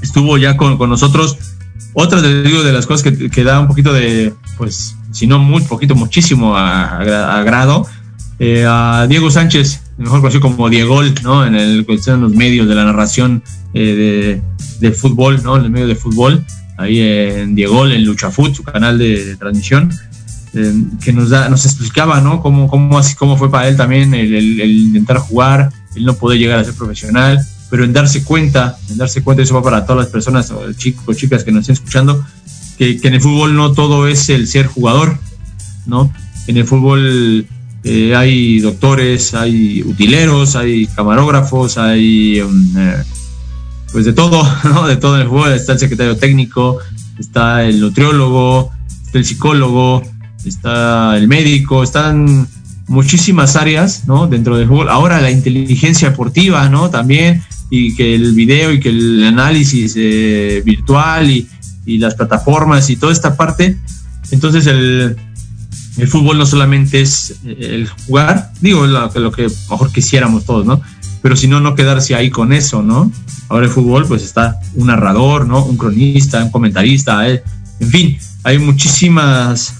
estuvo 0.00 0.38
ya 0.38 0.56
con, 0.56 0.78
con 0.78 0.90
nosotros 0.90 1.36
otra 1.92 2.20
de, 2.20 2.72
las 2.72 2.86
cosas 2.86 3.02
que, 3.02 3.30
que, 3.30 3.44
da 3.44 3.60
un 3.60 3.66
poquito 3.66 3.92
de, 3.92 4.32
pues, 4.56 4.96
si 5.10 5.26
no 5.26 5.38
muy 5.38 5.62
poquito, 5.62 5.94
muchísimo 5.94 6.56
agrado, 6.56 7.86
eh, 8.38 8.64
a 8.66 9.06
Diego 9.08 9.30
Sánchez, 9.30 9.82
mejor 9.98 10.20
conocido 10.20 10.40
como 10.40 10.68
Diego, 10.70 11.02
¿no? 11.22 11.44
En, 11.44 11.54
el, 11.56 11.84
en 11.88 12.20
los 12.20 12.32
medios 12.32 12.68
de 12.68 12.74
la 12.74 12.84
narración 12.84 13.42
eh, 13.74 14.40
de, 14.78 14.92
fútbol, 14.92 15.42
¿no? 15.42 15.56
En 15.56 15.64
el 15.64 15.70
medio 15.70 15.88
de 15.88 15.96
fútbol, 15.96 16.44
ahí 16.78 17.00
en 17.00 17.54
Diego, 17.54 17.86
en 17.86 18.04
Luchafoot, 18.04 18.54
su 18.54 18.62
canal 18.62 18.98
de, 18.98 19.36
transmisión, 19.36 19.92
eh, 20.54 20.74
que 21.02 21.12
nos, 21.12 21.30
da, 21.30 21.48
nos 21.48 21.66
explicaba, 21.66 22.20
¿no? 22.20 22.40
Cómo, 22.40 22.68
cómo, 22.68 22.98
así, 22.98 23.16
cómo 23.16 23.36
fue 23.36 23.50
para 23.50 23.68
él 23.68 23.76
también 23.76 24.14
el 24.14 24.70
intentar 24.70 25.18
jugar, 25.18 25.70
el 25.94 26.04
no 26.04 26.14
poder 26.14 26.38
llegar 26.38 26.58
a 26.58 26.64
ser 26.64 26.74
profesional, 26.74 27.40
pero 27.70 27.84
en 27.84 27.92
darse 27.92 28.24
cuenta, 28.24 28.78
en 28.88 28.98
darse 28.98 29.22
cuenta, 29.22 29.42
eso 29.42 29.54
va 29.54 29.62
para 29.62 29.86
todas 29.86 30.04
las 30.04 30.12
personas, 30.12 30.52
chicos, 30.76 31.16
chicas 31.16 31.44
que 31.44 31.52
nos 31.52 31.62
estén 31.62 31.74
escuchando, 31.74 32.24
que, 32.76 32.98
en 33.02 33.14
el 33.14 33.20
fútbol 33.20 33.54
no 33.54 33.72
todo 33.72 34.08
es 34.08 34.28
el 34.28 34.46
ser 34.48 34.66
jugador, 34.66 35.18
¿no? 35.86 36.12
En 36.46 36.56
el 36.56 36.64
fútbol 36.64 37.46
eh, 37.84 38.16
hay 38.16 38.60
doctores, 38.60 39.34
hay 39.34 39.82
utileros, 39.82 40.56
hay 40.56 40.86
camarógrafos, 40.88 41.78
hay 41.78 42.40
um, 42.40 42.76
eh, 42.76 43.02
pues 43.92 44.04
de 44.04 44.12
todo, 44.12 44.42
¿no? 44.64 44.86
De 44.86 44.96
todo 44.96 45.16
en 45.16 45.22
el 45.22 45.28
fútbol, 45.28 45.52
está 45.52 45.74
el 45.74 45.78
secretario 45.78 46.16
técnico, 46.16 46.78
está 47.18 47.64
el 47.64 47.80
nutriólogo, 47.80 48.70
está 49.04 49.18
el 49.18 49.24
psicólogo, 49.24 50.02
está 50.44 51.16
el 51.16 51.28
médico, 51.28 51.82
están 51.82 52.48
muchísimas 52.90 53.54
áreas, 53.54 54.02
¿no? 54.06 54.26
Dentro 54.26 54.56
del 54.56 54.66
fútbol. 54.66 54.88
Ahora 54.88 55.20
la 55.20 55.30
inteligencia 55.30 56.10
deportiva, 56.10 56.68
¿no? 56.68 56.90
También 56.90 57.42
y 57.70 57.94
que 57.94 58.16
el 58.16 58.32
video 58.34 58.72
y 58.72 58.80
que 58.80 58.88
el 58.88 59.24
análisis 59.24 59.94
eh, 59.96 60.60
virtual 60.64 61.30
y, 61.30 61.48
y, 61.86 61.98
las 61.98 62.16
plataformas 62.16 62.90
y 62.90 62.96
toda 62.96 63.12
esta 63.12 63.36
parte. 63.36 63.78
Entonces 64.32 64.66
el, 64.66 65.16
el 65.98 66.08
fútbol 66.08 66.36
no 66.36 66.46
solamente 66.46 67.00
es 67.00 67.36
eh, 67.44 67.56
el 67.60 67.88
jugar, 67.88 68.50
digo 68.60 68.84
lo, 68.88 69.08
lo 69.08 69.30
que 69.30 69.46
mejor 69.70 69.92
quisiéramos 69.92 70.44
todos, 70.44 70.66
¿no? 70.66 70.82
Pero 71.22 71.36
si 71.36 71.46
no, 71.46 71.60
no 71.60 71.76
quedarse 71.76 72.16
ahí 72.16 72.28
con 72.28 72.52
eso, 72.52 72.82
¿no? 72.82 73.12
Ahora 73.48 73.66
el 73.66 73.70
fútbol 73.70 74.04
pues 74.08 74.24
está 74.24 74.58
un 74.74 74.88
narrador, 74.88 75.46
¿no? 75.46 75.64
Un 75.64 75.76
cronista, 75.76 76.42
un 76.42 76.50
comentarista, 76.50 77.28
eh, 77.28 77.44
en 77.78 77.88
fin, 77.88 78.18
hay 78.42 78.58
muchísimas 78.58 79.74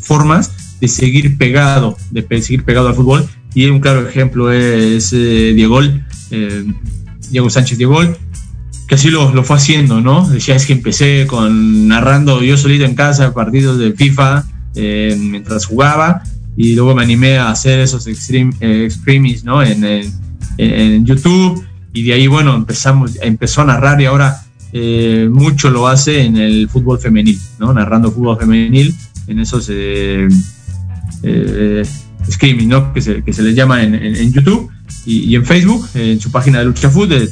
formas 0.00 0.50
de 0.80 0.88
seguir 0.88 1.38
pegado, 1.38 1.96
de 2.10 2.22
seguir 2.42 2.64
pegado 2.64 2.88
al 2.88 2.94
fútbol 2.94 3.28
y 3.54 3.66
un 3.66 3.80
claro 3.80 4.06
ejemplo 4.06 4.52
es 4.52 5.10
Diego, 5.10 5.80
eh, 6.30 6.64
Diego 7.30 7.50
Sánchez 7.50 7.78
Diego, 7.78 8.00
que 8.86 8.94
así 8.94 9.10
lo, 9.10 9.34
lo, 9.34 9.42
fue 9.42 9.56
haciendo, 9.56 10.00
¿no? 10.00 10.28
Decía, 10.28 10.54
es 10.54 10.66
que 10.66 10.74
empecé 10.74 11.26
con 11.26 11.88
narrando 11.88 12.42
yo 12.42 12.56
solito 12.56 12.84
en 12.84 12.94
casa 12.94 13.32
partidos 13.32 13.78
de 13.78 13.92
FIFA 13.92 14.44
eh, 14.74 15.16
mientras 15.18 15.66
jugaba 15.66 16.22
y 16.56 16.74
luego 16.74 16.94
me 16.94 17.02
animé 17.02 17.38
a 17.38 17.50
hacer 17.50 17.80
esos 17.80 18.06
extreme, 18.06 18.52
eh, 18.60 18.88
¿no? 19.44 19.62
En, 19.62 19.84
en, 20.58 21.06
YouTube 21.06 21.64
y 21.92 22.02
de 22.02 22.12
ahí, 22.12 22.26
bueno, 22.26 22.54
empezamos, 22.54 23.18
empezó 23.22 23.62
a 23.62 23.66
narrar 23.66 24.00
y 24.00 24.04
ahora 24.04 24.42
eh, 24.72 25.28
mucho 25.30 25.70
lo 25.70 25.88
hace 25.88 26.24
en 26.24 26.36
el 26.36 26.68
fútbol 26.68 26.98
femenil, 26.98 27.40
¿no? 27.58 27.72
Narrando 27.72 28.12
fútbol 28.12 28.38
femenil 28.38 28.94
en 29.26 29.40
esos 29.40 29.68
eh, 29.72 30.28
eh, 31.22 31.84
¿no? 32.66 32.92
Que 32.92 33.00
se, 33.00 33.22
que 33.22 33.32
se 33.32 33.42
les 33.42 33.54
llama 33.54 33.82
en, 33.82 33.94
en 33.94 34.32
YouTube 34.32 34.70
y, 35.04 35.34
en 35.34 35.44
Facebook, 35.44 35.88
en 35.94 36.20
su 36.20 36.30
página 36.30 36.58
de 36.58 36.66
Lucha 36.66 36.90
Food. 36.90 37.12
Eh, 37.12 37.28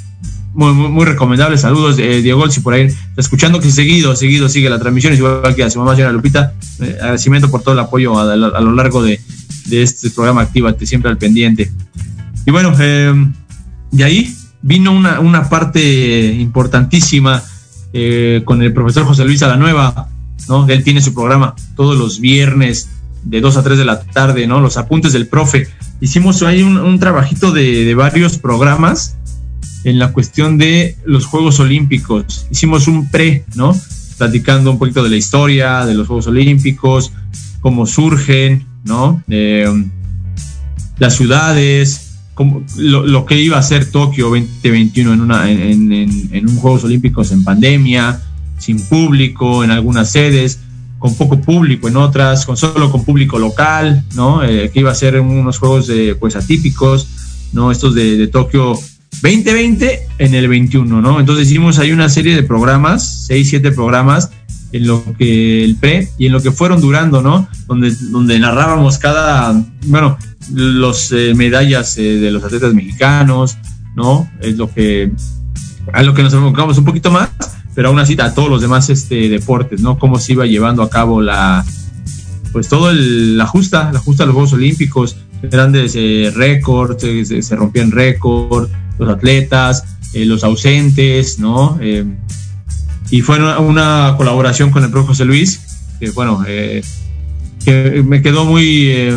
muy, 0.55 0.72
muy, 0.72 1.05
recomendable. 1.05 1.59
Saludos, 1.59 1.99
eh, 1.99 2.22
Diego, 2.22 2.49
si 2.49 2.61
por 2.61 2.74
ahí 2.74 2.82
está 2.82 3.20
escuchando 3.20 3.61
que 3.61 3.70
seguido, 3.70 4.14
seguido 4.14 4.49
sigue 4.49 4.70
la 4.70 4.78
transmisión, 4.78 5.12
igual 5.12 5.55
que 5.57 5.64
a 5.64 5.70
su 5.70 5.80
mamá, 5.80 5.97
señora 5.97 6.12
Lupita. 6.12 6.55
Eh, 6.80 6.97
agradecimiento 7.01 7.51
por 7.51 7.62
todo 7.62 7.74
el 7.74 7.80
apoyo 7.80 8.18
a, 8.18 8.37
lo 8.37 8.72
largo 8.72 9.03
de, 9.03 9.20
de, 9.66 9.82
este 9.82 10.11
programa 10.11 10.43
Actívate, 10.43 10.87
siempre 10.87 11.11
al 11.11 11.18
pendiente. 11.18 11.72
Y 12.47 12.53
bueno, 12.53 12.72
eh, 12.78 13.12
de 13.91 14.05
ahí 14.05 14.32
vino 14.62 14.93
una, 14.93 15.18
una 15.18 15.49
parte 15.49 16.32
importantísima 16.35 17.43
con 18.45 18.61
el 18.61 18.72
profesor 18.72 19.05
José 19.05 19.24
Luis 19.24 19.41
Alanueva, 19.45 20.09
¿no? 20.49 20.66
Él 20.66 20.82
tiene 20.82 21.01
su 21.01 21.14
programa 21.14 21.55
todos 21.76 21.97
los 21.97 22.18
viernes 22.18 22.89
de 23.25 23.41
2 23.41 23.57
a 23.57 23.62
3 23.62 23.79
de 23.79 23.85
la 23.85 24.01
tarde, 24.01 24.47
¿no? 24.47 24.61
Los 24.61 24.77
apuntes 24.77 25.12
del 25.12 25.27
profe 25.27 25.68
hicimos 26.01 26.43
ahí 26.43 26.62
un, 26.62 26.99
trabajito 26.99 27.53
de, 27.53 27.95
varios 27.95 28.39
programas 28.39 29.16
en 29.85 29.99
la 29.99 30.12
cuestión 30.12 30.59
de 30.59 30.97
los 31.05 31.27
Juegos 31.27 31.61
Olímpicos. 31.61 32.47
Hicimos 32.51 32.89
un 32.89 33.11
pre, 33.11 33.45
¿no? 33.55 33.75
Platicando 34.18 34.70
un 34.70 34.79
poquito 34.79 35.03
de 35.03 35.11
la 35.11 35.16
historia 35.16 35.85
de 35.87 35.95
los 35.95 36.07
Juegos 36.07 36.27
Olímpicos, 36.27 37.12
cómo 37.61 37.87
surgen, 37.87 38.66
¿no? 38.85 39.22
Eh, 39.29 39.66
las 40.99 41.16
ciudades, 41.16 42.18
cómo, 42.35 42.62
lo, 42.77 43.27
que 43.27 43.41
iba 43.41 43.59
a 43.59 43.62
ser 43.62 43.91
Tokio 43.91 44.27
2021 44.27 45.12
en, 45.12 45.20
una, 45.20 45.51
en, 45.51 45.93
en, 45.93 46.29
en 46.33 46.49
un 46.49 46.57
Juegos 46.57 46.85
Olímpicos 46.85 47.33
en 47.33 47.45
pandemia, 47.45 48.20
sin 48.59 48.81
público 48.81 49.64
en 49.64 49.70
algunas 49.70 50.11
sedes 50.11 50.61
con 51.05 51.14
poco 51.16 51.38
público 51.38 51.86
en 51.86 51.98
otras, 51.98 52.46
con 52.46 52.57
solo 52.57 52.90
con 52.90 53.05
público 53.05 53.38
local, 53.38 54.02
¿no? 54.14 54.42
Eh, 54.42 54.70
que 54.72 54.80
iba 54.80 54.90
a 54.90 54.94
ser 54.94 55.20
unos 55.20 55.59
juegos 55.59 55.86
de, 55.86 56.14
pues 56.14 56.34
atípicos, 56.34 57.07
¿no? 57.52 57.70
Estos 57.70 57.94
de, 57.94 58.16
de, 58.16 58.26
Tokio 58.26 58.72
2020 59.20 60.00
en 60.16 60.34
el 60.34 60.48
21, 60.48 61.02
¿no? 61.02 61.20
Entonces 61.20 61.46
hicimos 61.46 61.78
ahí 61.78 61.92
una 61.92 62.09
serie 62.09 62.34
de 62.34 62.42
programas, 62.42 63.26
seis, 63.26 63.50
siete 63.50 63.70
programas, 63.70 64.30
en 64.72 64.86
lo 64.86 65.05
que 65.18 65.62
el 65.62 65.76
pre 65.76 66.09
y 66.16 66.24
en 66.24 66.32
lo 66.32 66.40
que 66.40 66.50
fueron 66.52 66.80
durando, 66.80 67.20
¿no? 67.20 67.48
Donde, 67.66 67.94
donde 68.11 68.38
narrábamos 68.38 68.96
cada, 68.96 69.62
bueno, 69.84 70.16
los 70.55 71.12
eh, 71.12 71.34
medallas 71.36 71.98
eh, 71.98 72.16
de 72.16 72.30
los 72.30 72.42
atletas 72.42 72.72
mexicanos, 72.72 73.59
¿no? 73.94 74.26
Es 74.40 74.57
lo 74.57 74.72
que, 74.72 75.12
a 75.92 76.02
lo 76.02 76.14
que 76.14 76.22
nos 76.22 76.32
enfocamos 76.32 76.78
un 76.78 76.86
poquito 76.86 77.11
más 77.11 77.28
pero 77.75 77.89
aún 77.89 77.99
así 77.99 78.16
a 78.20 78.35
todos 78.35 78.49
los 78.49 78.62
demás 78.62 78.89
este, 78.91 79.29
deportes, 79.29 79.81
¿no? 79.81 79.99
Cómo 79.99 80.18
se 80.18 80.33
iba 80.33 80.47
llevando 80.47 80.83
a 80.83 80.91
cabo 80.91 81.20
la, 81.20 81.64
pues 82.53 82.68
todo 82.68 82.91
el, 82.91 83.37
la 83.37 83.47
justa, 83.47 83.91
la 83.93 83.99
justa 83.99 84.22
de 84.22 84.27
los 84.29 84.35
Juegos 84.35 84.53
Olímpicos, 84.53 85.16
grandes 85.43 85.95
eh, 85.97 86.33
récords, 86.35 87.03
eh, 87.03 87.43
se, 87.43 87.57
rompían 87.57 87.91
récords, 87.91 88.70
los 88.99 89.09
atletas, 89.09 89.85
eh, 90.12 90.25
los 90.25 90.45
ausentes, 90.45 91.39
¿no? 91.41 91.79
Eh, 91.81 92.05
y 93.11 93.20
fue 93.22 93.39
una, 93.39 93.59
una, 93.59 94.14
colaboración 94.16 94.70
con 94.70 94.85
el 94.85 94.91
profe 94.91 95.09
José 95.09 95.25
Luis, 95.25 95.61
que 95.99 96.11
bueno, 96.11 96.45
que 96.45 96.83
me 98.05 98.22
quedó 98.22 98.45
muy, 98.45 99.12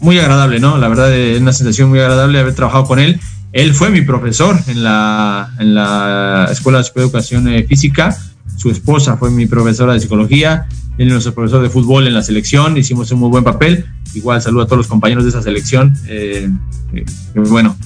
muy 0.00 0.18
agradable, 0.18 0.58
¿no? 0.58 0.78
La 0.78 0.88
verdad 0.88 1.14
es 1.14 1.40
una 1.40 1.52
sensación 1.52 1.90
muy 1.90 1.98
agradable 1.98 2.38
haber 2.38 2.54
trabajado 2.54 2.84
con 2.86 2.98
él 2.98 3.20
él 3.54 3.72
fue 3.72 3.88
mi 3.88 4.02
profesor 4.02 4.58
en 4.66 4.82
la, 4.82 5.54
en 5.60 5.76
la 5.76 6.48
Escuela 6.50 6.82
de 6.82 7.00
Educación 7.00 7.46
eh, 7.46 7.62
Física. 7.62 8.14
Su 8.56 8.68
esposa 8.68 9.16
fue 9.16 9.30
mi 9.30 9.46
profesora 9.46 9.92
de 9.92 10.00
psicología. 10.00 10.66
Él 10.98 11.06
es 11.06 11.12
nuestro 11.12 11.34
profesor 11.34 11.62
de 11.62 11.70
fútbol 11.70 12.08
en 12.08 12.14
la 12.14 12.22
selección. 12.24 12.76
Hicimos 12.76 13.12
un 13.12 13.20
muy 13.20 13.30
buen 13.30 13.44
papel. 13.44 13.86
Igual 14.12 14.42
saludo 14.42 14.64
a 14.64 14.66
todos 14.66 14.78
los 14.78 14.86
compañeros 14.88 15.22
de 15.22 15.30
esa 15.30 15.40
selección. 15.40 15.94
Eh, 16.08 16.50
eh, 16.94 17.04
bueno, 17.34 17.76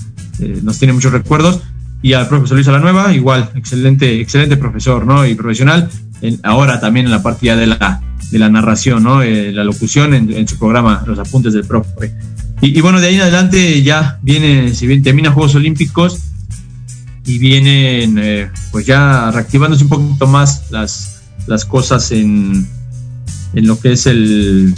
nos 0.62 0.78
tiene 0.78 0.94
muchos 0.94 1.12
recuerdos. 1.12 1.60
Y 2.00 2.14
al 2.14 2.28
profesor 2.28 2.56
Luis 2.56 2.66
Nueva, 2.66 3.12
igual, 3.12 3.50
excelente, 3.54 4.22
excelente 4.22 4.56
profesor, 4.56 5.04
¿no? 5.04 5.26
Y 5.26 5.34
profesional. 5.34 5.90
Ahora 6.44 6.80
también 6.80 7.04
en 7.04 7.12
la 7.12 7.22
parte 7.22 7.44
ya 7.44 7.56
de 7.56 7.66
la, 7.66 8.00
de 8.30 8.38
la 8.38 8.48
narración, 8.48 9.02
¿no? 9.02 9.22
La 9.22 9.64
locución 9.64 10.14
en, 10.14 10.32
en, 10.32 10.48
su 10.48 10.58
programa, 10.58 11.04
los 11.06 11.18
apuntes 11.18 11.52
del 11.52 11.66
profe. 11.66 12.14
Y, 12.60 12.80
bueno, 12.80 13.00
de 13.00 13.06
ahí 13.06 13.14
en 13.14 13.20
adelante 13.20 13.82
ya 13.82 14.18
viene, 14.22 14.74
si 14.74 14.86
bien 14.86 15.02
termina 15.02 15.30
Juegos 15.30 15.54
Olímpicos 15.54 16.18
y 17.24 17.38
vienen 17.38 18.18
eh, 18.18 18.50
pues 18.72 18.86
ya 18.86 19.30
reactivándose 19.30 19.84
un 19.84 19.90
poquito 19.90 20.26
más 20.26 20.70
las, 20.70 21.20
las 21.46 21.64
cosas 21.64 22.10
en, 22.10 22.66
en 23.52 23.66
lo 23.66 23.78
que 23.78 23.92
es 23.92 24.06
el 24.06 24.74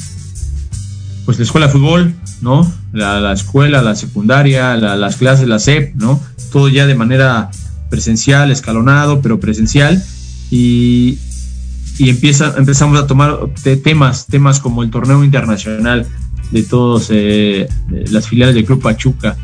pues 1.24 1.38
la 1.38 1.44
escuela 1.44 1.66
de 1.68 1.72
fútbol, 1.72 2.14
¿no? 2.40 2.70
La, 2.92 3.20
la 3.20 3.32
escuela, 3.32 3.82
la 3.82 3.94
secundaria, 3.94 4.76
la, 4.76 4.96
las 4.96 5.16
clases, 5.16 5.46
la 5.46 5.58
SEP, 5.58 5.94
¿no? 5.94 6.20
Todo 6.50 6.68
ya 6.68 6.86
de 6.86 6.94
manera 6.94 7.50
presencial, 7.88 8.50
escalonado, 8.50 9.20
pero 9.22 9.38
presencial. 9.38 10.02
Y, 10.50 11.18
y 11.98 12.10
empieza, 12.10 12.54
empezamos 12.56 12.98
a 12.98 13.06
tomar 13.06 13.38
temas, 13.84 14.26
temas 14.26 14.58
como 14.58 14.82
el 14.82 14.90
torneo 14.90 15.22
internacional, 15.22 16.06
de 16.50 16.62
todos 16.62 17.08
eh, 17.10 17.68
las 18.10 18.28
filiales 18.28 18.54
del 18.54 18.64
Club 18.64 18.82
Pachuca. 18.82 19.36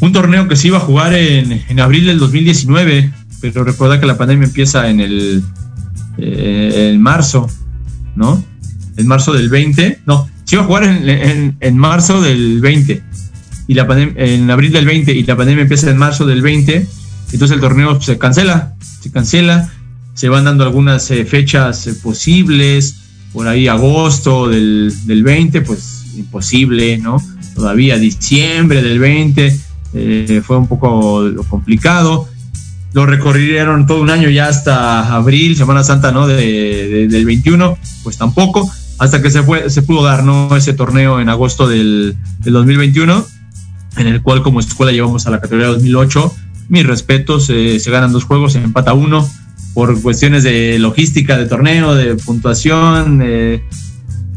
un 0.00 0.12
torneo 0.12 0.48
que 0.48 0.56
se 0.56 0.68
iba 0.68 0.78
a 0.78 0.80
jugar 0.80 1.14
en, 1.14 1.62
en 1.68 1.80
abril 1.80 2.06
del 2.06 2.18
2019, 2.18 3.12
pero 3.40 3.64
recuerda 3.64 4.00
que 4.00 4.06
la 4.06 4.18
pandemia 4.18 4.46
empieza 4.46 4.88
en 4.88 5.00
el 5.00 5.42
eh, 6.18 6.90
en 6.92 7.00
marzo, 7.00 7.48
¿no? 8.14 8.44
En 8.96 9.06
marzo 9.06 9.32
del 9.32 9.48
20, 9.48 10.02
no, 10.06 10.28
se 10.44 10.56
iba 10.56 10.64
a 10.64 10.66
jugar 10.66 10.84
en, 10.84 11.08
en, 11.08 11.56
en 11.58 11.78
marzo 11.78 12.20
del 12.20 12.60
20 12.60 13.02
y 13.66 13.74
la 13.74 13.86
en 14.16 14.50
abril 14.50 14.72
del 14.72 14.84
20 14.84 15.12
y 15.12 15.22
la 15.22 15.36
pandemia 15.36 15.62
empieza 15.62 15.90
en 15.90 15.96
marzo 15.96 16.26
del 16.26 16.42
20, 16.42 16.86
entonces 17.32 17.54
el 17.54 17.60
torneo 17.60 18.00
se 18.00 18.18
cancela, 18.18 18.74
se 19.00 19.10
cancela, 19.10 19.72
se 20.14 20.28
van 20.28 20.44
dando 20.44 20.64
algunas 20.64 21.10
eh, 21.10 21.24
fechas 21.24 21.86
eh, 21.86 21.94
posibles, 21.94 22.96
por 23.32 23.48
ahí 23.48 23.68
agosto 23.68 24.48
del, 24.48 24.92
del 25.06 25.22
20, 25.22 25.62
pues 25.62 26.01
imposible, 26.16 26.98
¿no? 26.98 27.22
Todavía 27.54 27.98
diciembre 27.98 28.82
del 28.82 28.98
20 28.98 29.60
eh, 29.94 30.42
fue 30.44 30.56
un 30.56 30.66
poco 30.66 31.22
complicado. 31.48 32.28
Lo 32.92 33.06
recorrieron 33.06 33.86
todo 33.86 34.02
un 34.02 34.10
año 34.10 34.28
ya 34.28 34.48
hasta 34.48 35.14
abril, 35.14 35.56
Semana 35.56 35.82
Santa, 35.84 36.12
¿no? 36.12 36.26
De, 36.26 36.36
de, 36.36 37.08
del 37.08 37.24
21, 37.24 37.78
pues 38.02 38.18
tampoco, 38.18 38.70
hasta 38.98 39.22
que 39.22 39.30
se, 39.30 39.42
pudo 39.42 40.02
dar, 40.02 40.24
¿no? 40.24 40.54
Ese 40.56 40.74
torneo 40.74 41.20
en 41.20 41.28
agosto 41.28 41.66
del, 41.68 42.16
del 42.40 42.52
2021 42.52 43.26
en 43.96 44.06
el 44.06 44.22
cual 44.22 44.42
como 44.42 44.60
escuela 44.60 44.92
llevamos 44.92 45.26
a 45.26 45.30
la 45.30 45.40
categoría 45.40 45.68
2008. 45.68 46.34
Mis 46.68 46.86
respetos, 46.86 47.50
eh, 47.50 47.78
se 47.80 47.90
ganan 47.90 48.12
dos 48.12 48.24
juegos, 48.24 48.54
se 48.54 48.58
empata 48.62 48.94
uno 48.94 49.28
por 49.74 50.00
cuestiones 50.00 50.42
de 50.42 50.78
logística 50.78 51.36
de 51.36 51.46
torneo, 51.46 51.94
de 51.94 52.16
puntuación. 52.16 53.20
Eh, 53.22 53.62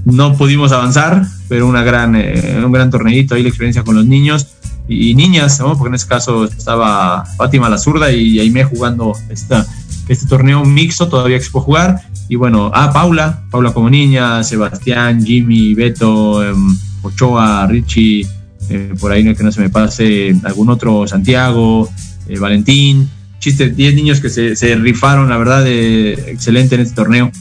no 0.05 0.35
pudimos 0.35 0.71
avanzar, 0.71 1.25
pero 1.47 1.67
una 1.67 1.83
gran, 1.83 2.15
eh, 2.15 2.61
un 2.63 2.71
gran 2.71 2.89
torneito 2.89 3.35
ahí, 3.35 3.43
la 3.43 3.49
experiencia 3.49 3.83
con 3.83 3.95
los 3.95 4.05
niños 4.05 4.47
y 4.87 5.15
niñas, 5.15 5.59
¿no? 5.59 5.77
porque 5.77 5.89
en 5.89 5.95
este 5.95 6.09
caso 6.09 6.45
estaba 6.45 7.25
Fátima 7.37 7.69
la 7.69 7.77
zurda 7.77 8.11
y 8.11 8.39
Aime 8.39 8.63
jugando 8.63 9.13
esta, 9.29 9.65
este 10.07 10.27
torneo 10.27 10.63
mixto, 10.63 11.07
todavía 11.07 11.37
que 11.37 11.43
se 11.43 11.51
puede 11.51 11.65
jugar. 11.65 12.01
Y 12.27 12.35
bueno, 12.35 12.71
ah, 12.73 12.91
Paula, 12.91 13.43
Paula 13.51 13.71
como 13.71 13.89
niña, 13.89 14.43
Sebastián, 14.43 15.23
Jimmy, 15.23 15.73
Beto, 15.73 16.43
eh, 16.43 16.53
Ochoa, 17.01 17.67
Richie, 17.67 18.27
eh, 18.69 18.93
por 18.99 19.11
ahí 19.11 19.23
no 19.23 19.35
que 19.35 19.43
no 19.43 19.51
se 19.51 19.61
me 19.61 19.69
pase 19.69 20.35
algún 20.43 20.69
otro 20.69 21.07
Santiago, 21.07 21.89
eh, 22.27 22.39
Valentín, 22.39 23.09
chiste, 23.39 23.69
10 23.69 23.95
niños 23.95 24.19
que 24.19 24.29
se, 24.29 24.55
se, 24.55 24.75
rifaron, 24.75 25.29
la 25.29 25.37
verdad, 25.37 25.67
excelente 25.67 26.75
en 26.75 26.81
este 26.81 26.95
torneo. 26.95 27.31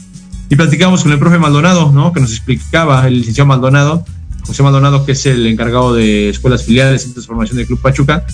Y 0.49 0.55
platicamos 0.55 1.03
con 1.03 1.11
el 1.11 1.19
profe 1.19 1.39
Maldonado, 1.39 1.91
¿no? 1.91 2.13
Que 2.13 2.21
nos 2.21 2.31
explicaba, 2.31 3.07
el 3.07 3.17
licenciado 3.19 3.47
Maldonado, 3.47 4.05
José 4.45 4.61
Maldonado, 4.61 5.05
que 5.05 5.13
es 5.13 5.25
el 5.25 5.47
encargado 5.47 5.93
de 5.95 6.29
escuelas 6.29 6.63
filiales 6.63 7.07
y 7.07 7.13
transformación 7.13 7.57
del 7.57 7.65
Club 7.65 7.81
Pachuca. 7.81 8.25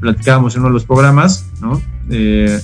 Platicábamos 0.00 0.54
en 0.54 0.60
uno 0.60 0.68
de 0.68 0.74
los 0.74 0.84
programas, 0.84 1.46
¿no? 1.60 1.80
de 2.08 2.60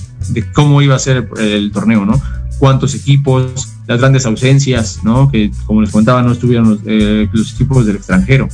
cómo 0.53 0.81
iba 0.81 0.95
a 0.95 0.99
ser 0.99 1.29
el, 1.37 1.71
torneo, 1.71 2.05
¿no? 2.05 2.21
Cuántos 2.59 2.95
equipos, 2.95 3.69
las 3.85 3.99
grandes 3.99 4.25
ausencias, 4.25 5.01
¿no? 5.03 5.31
Que 5.31 5.51
como 5.65 5.81
les 5.81 5.91
contaba, 5.91 6.21
no 6.21 6.31
estuvieron 6.31 6.71
los, 6.71 6.79
eh, 6.85 7.29
los 7.31 7.53
equipos 7.53 7.85
del 7.85 7.97
extranjero 7.97 8.49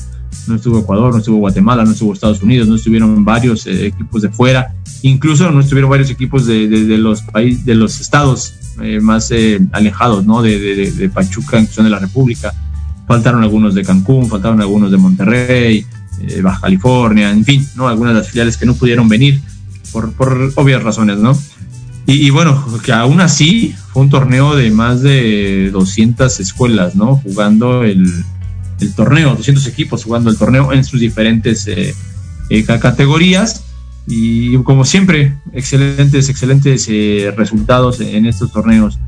no 0.47 0.55
estuvo 0.55 0.79
Ecuador, 0.79 1.11
no 1.11 1.19
estuvo 1.19 1.37
Guatemala, 1.37 1.85
no 1.85 1.91
estuvo 1.91 2.13
Estados 2.13 2.41
Unidos, 2.41 2.67
no 2.67 2.75
estuvieron 2.75 3.23
varios 3.23 3.65
eh, 3.67 3.87
equipos 3.87 4.21
de 4.21 4.29
fuera, 4.29 4.73
incluso 5.01 5.49
no 5.51 5.59
estuvieron 5.59 5.89
varios 5.89 6.09
equipos 6.09 6.45
de, 6.45 6.67
de, 6.67 6.85
de 6.85 6.97
los 6.97 7.21
países, 7.21 7.65
de 7.65 7.75
los 7.75 7.99
estados 7.99 8.53
eh, 8.82 8.99
más 8.99 9.32
eh, 9.32 9.59
alejados, 9.71 10.26
¿no? 10.26 10.41
De, 10.41 10.57
de, 10.59 10.91
de 10.91 11.09
Pachuca, 11.09 11.57
en 11.57 11.65
cuestión 11.65 11.86
de 11.86 11.91
la 11.91 11.99
República. 11.99 12.53
Faltaron 13.07 13.43
algunos 13.43 13.76
de 13.76 13.84
Cancún, 13.84 14.30
faltaron 14.30 14.61
algunos 14.61 14.91
de 14.91 14.97
Monterrey, 14.97 15.86
eh, 16.21 16.41
Baja 16.41 16.61
California, 16.61 17.32
en 17.32 17.43
fin, 17.43 17.67
¿no? 17.76 17.88
Algunas 17.88 18.13
de 18.13 18.19
las 18.19 18.30
filiales 18.30 18.57
que 18.57 18.65
no 18.65 18.76
pudieron 18.76 19.09
venir 19.09 19.41
por, 19.91 20.13
por 20.13 20.51
obvias 20.55 20.84
razones, 20.84 21.17
¿no? 21.17 21.38
Y, 22.05 22.28
y, 22.28 22.30
bueno, 22.30 22.65
que 22.84 22.91
aún 22.91 23.21
así 23.21 23.76
fue 23.91 24.03
un 24.03 24.09
torneo 24.09 24.55
de 24.55 24.71
más 24.71 25.01
de 25.01 25.69
200 25.71 26.39
escuelas, 26.39 26.95
¿no? 26.95 27.17
Jugando 27.17 27.84
el, 27.84 28.05
el 28.80 28.93
torneo, 28.93 29.36
200 29.36 29.65
equipos 29.67 30.03
jugando 30.03 30.30
el 30.30 30.38
torneo 30.38 30.74
en 30.74 30.84
sus 30.84 30.99
diferentes 30.99 31.67
eh, 31.67 31.95
eh, 32.49 32.63
categorías. 32.63 33.62
Y 34.07 34.57
como 34.63 34.83
siempre, 34.85 35.37
excelentes, 35.53 36.29
excelentes 36.29 36.87
eh, 36.89 37.33
resultados 37.37 37.99
en 38.01 38.25
estos 38.25 38.51
torneos. 38.51 38.99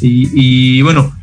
Y, 0.00 0.82
bueno, 0.82 1.14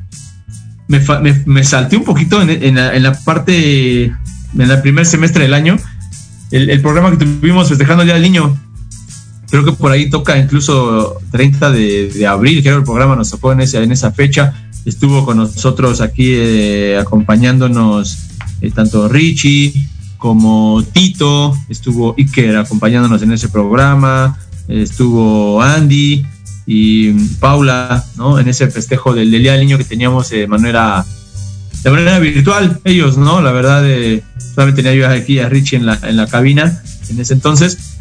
me, 0.88 1.02
me, 1.46 1.64
salté 1.64 1.98
un 1.98 2.06
poquito 2.06 2.42
en, 2.42 2.76
la, 2.76 3.20
parte, 3.26 4.06
en 4.06 4.16
el 4.62 4.82
primer 4.82 5.06
semestre 5.06 5.44
del 5.44 5.54
año, 5.54 5.78
el, 6.52 6.70
el, 6.70 6.82
programa 6.82 7.12
que 7.12 7.18
tuvimos 7.18 7.68
festejando 7.68 8.04
el 8.04 8.08
Día 8.08 8.16
del 8.16 8.24
Niño. 8.24 8.58
Creo 9.50 9.66
que 9.66 9.74
por 9.74 9.92
ahí 9.92 10.10
toca 10.10 10.38
incluso 10.38 11.18
30 11.32 11.72
de, 11.72 12.28
abril, 12.28 12.62
creo 12.62 12.76
que 12.76 12.80
el 12.80 12.86
programa 12.86 13.16
nos 13.16 13.32
tocó 13.32 13.52
en 13.52 13.62
esa, 13.62 13.82
en 13.82 13.92
esa 13.92 14.12
fecha 14.12 14.54
estuvo 14.86 15.26
con 15.26 15.38
nosotros 15.38 16.02
aquí 16.02 16.32
eh, 16.36 16.98
acompañándonos 16.98 18.18
eh, 18.62 18.72
tanto 18.72 19.08
Richie 19.08 19.89
como 20.20 20.84
Tito, 20.94 21.58
estuvo 21.70 22.14
Iker 22.18 22.58
acompañándonos 22.58 23.22
en 23.24 23.32
ese 23.32 23.50
programa, 23.50 24.38
estuvo 24.68 25.62
Andy 25.62 26.26
y 26.68 27.14
Paula, 27.40 28.06
¿no? 28.18 28.38
En 28.38 28.48
ese 28.48 28.68
festejo 28.68 29.14
del, 29.14 29.32
del 29.32 29.42
Día 29.42 29.54
del 29.54 29.62
Niño 29.62 29.78
que 29.78 29.86
teníamos 29.86 30.30
de 30.30 30.46
manera 30.46 31.04
de 31.84 31.90
manera 31.90 32.20
virtual, 32.20 32.82
ellos, 32.84 33.18
¿no? 33.18 33.42
La 33.42 33.54
verdad, 33.54 33.90
eh, 33.90 34.22
solamente 34.54 34.84
tenía 34.84 34.94
yo 34.94 35.10
aquí 35.10 35.40
a 35.40 35.48
Richie 35.48 35.78
en 35.78 35.86
la, 35.86 35.98
en 36.04 36.18
la 36.18 36.28
cabina 36.28 36.84
en 37.10 37.20
ese 37.20 37.34
entonces, 37.34 37.98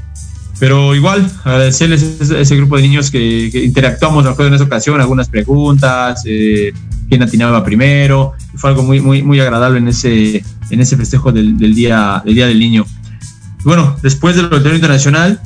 pero 0.59 0.97
igual, 0.97 1.31
agradecerles 1.45 2.03
ese, 2.03 2.41
ese 2.41 2.57
grupo 2.57 2.77
de 2.77 2.83
niños 2.83 3.13
que, 3.13 3.49
que 3.53 3.65
interactuamos 3.65 4.27
en 4.27 4.55
esa 4.55 4.65
ocasión, 4.65 5.01
algunas 5.01 5.29
preguntas, 5.29 6.23
eh, 6.27 6.73
quién 7.09 7.23
atinaba 7.23 7.65
primero, 7.65 8.33
fue 8.57 8.71
algo 8.71 8.83
muy, 8.83 9.01
muy, 9.01 9.23
muy 9.23 9.39
agradable 9.39 9.79
en 9.79 9.89
ese, 9.89 10.45
en 10.71 10.81
ese 10.81 10.97
festejo 10.97 11.33
del, 11.33 11.59
día, 11.59 12.23
del 12.25 12.35
Día 12.35 12.47
del 12.47 12.59
Niño. 12.59 12.87
Bueno, 13.65 13.97
después 14.03 14.37
del 14.37 14.49
torneo 14.49 14.75
internacional, 14.75 15.41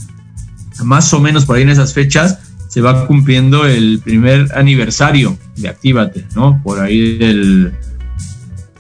más 0.84 1.12
o 1.14 1.20
menos 1.20 1.44
por 1.44 1.56
ahí 1.56 1.62
en 1.62 1.70
esas 1.70 1.92
fechas, 1.92 2.38
se 2.68 2.80
va 2.80 3.06
cumpliendo 3.06 3.66
el 3.66 4.00
primer 4.02 4.48
aniversario 4.54 5.36
de 5.56 5.68
Actívate, 5.68 6.26
¿no? 6.34 6.60
Por 6.62 6.80
ahí 6.80 7.18
del, 7.18 7.72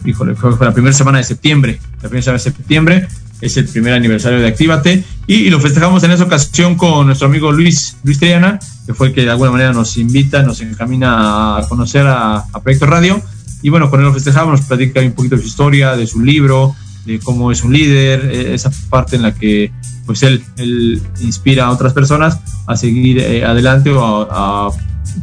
híjole, 0.04 0.34
fue 0.34 0.52
la 0.60 0.72
primera 0.72 0.94
semana 0.94 1.18
de 1.18 1.24
septiembre, 1.24 1.78
la 1.96 2.08
primera 2.08 2.22
semana 2.22 2.38
de 2.38 2.50
septiembre, 2.50 3.08
es 3.40 3.56
el 3.56 3.66
primer 3.66 3.92
aniversario 3.92 4.38
de 4.38 4.46
Actívate 4.46 5.04
y, 5.26 5.34
y, 5.34 5.50
lo 5.50 5.60
festejamos 5.60 6.02
en 6.04 6.12
esa 6.12 6.24
ocasión 6.24 6.76
con 6.76 7.06
nuestro 7.06 7.26
amigo 7.26 7.50
Luis, 7.50 7.96
Luis 8.04 8.18
Triana, 8.18 8.58
que 8.86 8.94
fue 8.94 9.08
el 9.08 9.14
que 9.14 9.22
de 9.22 9.30
alguna 9.30 9.50
manera 9.50 9.72
nos 9.72 9.96
invita, 9.98 10.42
nos 10.42 10.60
encamina 10.60 11.58
a 11.58 11.68
conocer 11.68 12.06
a, 12.06 12.36
a 12.36 12.62
Proyecto 12.62 12.86
Radio 12.86 13.20
y 13.62 13.70
bueno, 13.70 13.90
con 13.90 14.00
él 14.00 14.06
lo 14.06 14.12
festejamos, 14.12 14.60
nos 14.60 14.66
platica 14.66 15.00
un 15.00 15.12
poquito 15.12 15.36
de 15.36 15.42
su 15.42 15.48
historia, 15.48 15.96
de 15.96 16.06
su 16.06 16.20
libro, 16.20 16.74
de 17.06 17.18
cómo 17.18 17.50
es 17.50 17.62
un 17.64 17.72
líder, 17.72 18.24
esa 18.30 18.70
parte 18.90 19.16
en 19.16 19.22
la 19.22 19.34
que 19.34 19.72
pues 20.06 20.22
él, 20.22 20.42
él 20.56 21.00
inspira 21.20 21.66
a 21.66 21.70
otras 21.70 21.92
personas 21.92 22.38
a 22.66 22.76
seguir 22.76 23.18
eh, 23.18 23.44
adelante 23.44 23.90
o 23.90 24.28
a, 24.30 24.70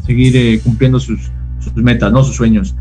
seguir 0.05 0.35
eh, 0.37 0.59
cumpliendo 0.63 0.99
sus, 0.99 1.19
sus 1.59 1.73
metas, 1.75 2.11
¿no? 2.11 2.23
sus 2.23 2.35
sueños. 2.35 2.75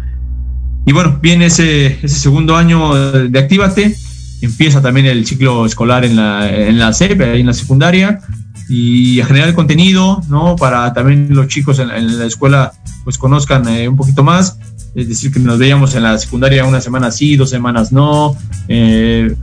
Y 0.86 0.92
bueno, 0.92 1.18
viene 1.20 1.46
ese, 1.46 1.98
ese 2.02 2.18
segundo 2.20 2.56
año 2.56 2.94
de 2.94 3.38
Actívate, 3.38 3.94
empieza 4.40 4.80
también 4.80 5.06
el 5.06 5.26
ciclo 5.26 5.66
escolar 5.66 6.04
en 6.04 6.16
la, 6.16 6.48
en 6.48 6.78
la 6.78 6.92
en 6.98 7.46
la 7.46 7.52
secundaria, 7.52 8.20
y 8.68 9.20
a 9.20 9.26
generar 9.26 9.54
contenido, 9.54 10.22
¿no? 10.28 10.54
Para 10.56 10.92
también 10.92 11.28
los 11.30 11.48
chicos 11.48 11.78
en, 11.78 11.90
en 11.90 12.18
la 12.18 12.26
escuela 12.26 12.72
pues 13.02 13.16
conozcan 13.16 13.66
eh, 13.68 13.88
un 13.88 13.96
poquito 13.96 14.22
más. 14.22 14.58
Es 14.94 15.08
decir, 15.08 15.32
que 15.32 15.38
nos 15.38 15.58
veíamos 15.58 15.94
en 15.94 16.02
la 16.02 16.18
secundaria 16.18 16.64
una 16.64 16.80
semana 16.80 17.10
sí, 17.10 17.36
dos 17.36 17.50
semanas 17.50 17.92
no. 17.92 18.36
Eh, 18.68 19.34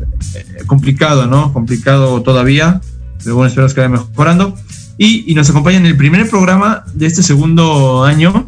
complicado, 0.65 1.27
¿no? 1.27 1.53
Complicado 1.53 2.21
todavía, 2.21 2.81
pero 3.23 3.35
bueno, 3.35 3.47
esperamos 3.47 3.73
que 3.73 3.81
vaya 3.81 3.91
mejorando. 3.91 4.55
Y, 4.97 5.29
y, 5.29 5.35
nos 5.35 5.49
acompaña 5.49 5.77
en 5.77 5.85
el 5.85 5.97
primer 5.97 6.29
programa 6.29 6.85
de 6.93 7.05
este 7.05 7.21
segundo 7.21 8.05
año, 8.05 8.47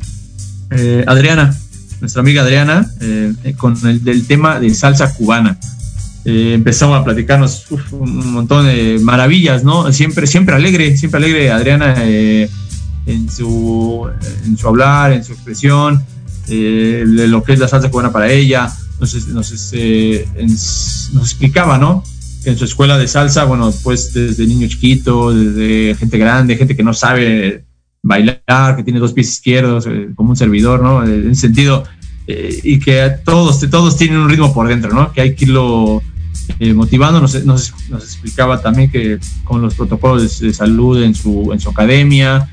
eh, 0.72 1.04
Adriana, 1.06 1.58
nuestra 2.00 2.22
amiga 2.22 2.44
Adriana, 2.44 2.90
eh, 3.02 3.34
con 3.58 3.76
el 3.86 4.04
del 4.04 4.26
tema 4.28 4.60
de 4.60 4.74
salsa 4.74 5.14
cubana 5.14 5.60
eh, 6.30 6.56
empezamos 6.56 7.00
a 7.00 7.06
platicarnos 7.06 7.72
uf, 7.72 7.94
un 7.94 8.34
montón 8.34 8.66
de 8.66 9.00
maravillas, 9.02 9.64
¿no? 9.64 9.94
Siempre, 9.94 10.28
siempre 10.28 10.56
alegre, 10.56 10.98
siempre 10.98 11.20
alegre 11.20 11.52
Adriana 11.52 11.96
eh, 12.00 12.50
en, 13.06 13.32
su, 13.32 14.10
en 14.46 14.58
su 14.58 14.68
hablar, 14.68 15.14
en 15.14 15.24
su 15.24 15.32
expresión, 15.32 16.04
eh, 16.50 17.04
de 17.06 17.28
lo 17.28 17.44
que 17.44 17.54
es 17.54 17.60
la 17.60 17.68
salsa 17.68 17.90
cubana 17.90 18.12
para 18.12 18.32
ella. 18.32 18.72
Nos, 19.00 19.28
nos, 19.28 19.72
eh, 19.74 20.28
nos 20.38 21.32
explicaba, 21.32 21.78
¿no? 21.78 22.04
Que 22.44 22.52
en 22.52 22.58
su 22.58 22.66
escuela 22.66 22.98
de 22.98 23.08
salsa, 23.08 23.46
bueno, 23.46 23.74
pues 23.84 24.14
desde 24.14 24.48
niño 24.48 24.68
chiquito, 24.68 25.34
desde 25.34 25.96
gente 25.96 26.18
grande, 26.18 26.58
gente 26.58 26.76
que 26.76 26.84
no 26.84 26.94
sabe 26.94 27.66
bailar, 28.02 28.76
que 28.76 28.84
tiene 28.84 29.00
dos 29.00 29.14
pies 29.14 29.30
izquierdos, 29.30 29.86
eh, 29.88 30.10
como 30.16 30.32
un 30.32 30.36
servidor, 30.36 30.82
¿no? 30.82 31.04
En 31.04 31.36
sentido, 31.36 31.84
y 32.28 32.80
que 32.80 33.10
todos, 33.24 33.60
todos 33.70 33.96
tienen 33.96 34.18
un 34.18 34.30
ritmo 34.30 34.54
por 34.54 34.68
dentro, 34.68 34.94
¿no? 34.94 35.14
Que 35.14 35.22
hay 35.22 35.36
que 35.36 35.46
irlo 35.46 36.02
eh, 36.60 36.74
motivando, 36.74 37.22
nos, 37.22 37.46
nos, 37.46 37.74
explicaba 37.92 38.62
también 38.62 38.90
que 38.90 39.20
con 39.44 39.62
los 39.62 39.76
protocolos 39.76 40.40
de, 40.40 40.54
salud 40.54 41.04
en 41.04 41.14
su, 41.14 41.52
en 41.54 41.60
su 41.60 41.70
academia, 41.70 42.50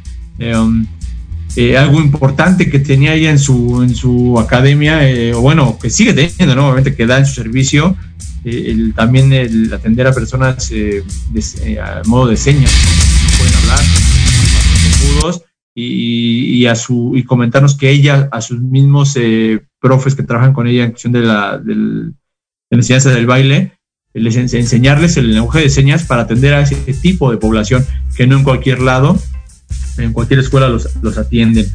um, 1.57 1.77
algo 1.77 2.01
importante 2.01 2.71
que 2.71 2.79
tenía 2.79 3.15
ella 3.15 3.31
en 3.31 3.39
su, 3.39 3.83
en 3.83 3.95
su 3.95 4.39
academia, 4.39 5.01
o 5.35 5.41
bueno, 5.41 5.79
que 5.81 5.91
sigue 5.91 6.13
teniendo, 6.13 6.55
¿no? 6.55 6.67
obviamente 6.67 6.95
que 6.95 7.07
da 7.07 7.19
en 7.19 7.27
su 7.27 7.35
servicio, 7.35 7.97
el, 8.45 8.93
también 8.95 9.33
el 9.33 9.73
atender 9.73 10.07
a 10.07 10.13
personas 10.13 10.69
de, 10.69 11.03
a 11.81 12.03
modo 12.07 12.29
de 12.29 12.37
señas, 12.37 12.73
pueden 13.39 13.55
hablar, 13.55 13.81
y, 15.77 16.61
y, 16.61 16.67
a 16.67 16.77
su, 16.77 17.13
y 17.17 17.25
comentarnos 17.25 17.77
que 17.77 17.91
ella, 17.91 18.29
a 18.31 18.41
sus 18.41 18.61
mismos 18.61 19.19
profes 19.81 20.15
que 20.15 20.23
trabajan 20.23 20.53
con 20.53 20.67
ella 20.67 20.85
en 20.85 20.91
cuestión 20.93 21.13
de 21.13 21.21
la, 21.21 21.59
del, 21.59 22.15
enseñanza 22.71 23.11
del 23.11 23.27
baile, 23.27 23.73
les 24.13 24.37
enseñarles 24.37 25.17
el 25.17 25.35
lenguaje 25.35 25.61
de 25.61 25.71
señas 25.71 26.05
para 26.05 26.23
atender 26.23 26.55
a 26.55 26.61
ese 26.61 26.77
tipo 26.95 27.31
de 27.31 27.37
población 27.37 27.85
que 28.17 28.27
no 28.27 28.37
en 28.39 28.45
cualquier 28.45 28.81
lado, 28.81 29.19
en 29.99 30.12
cualquier 30.12 30.40
escuela 30.40 30.68
los, 30.68 30.88
los 31.03 31.18
atienden. 31.18 31.66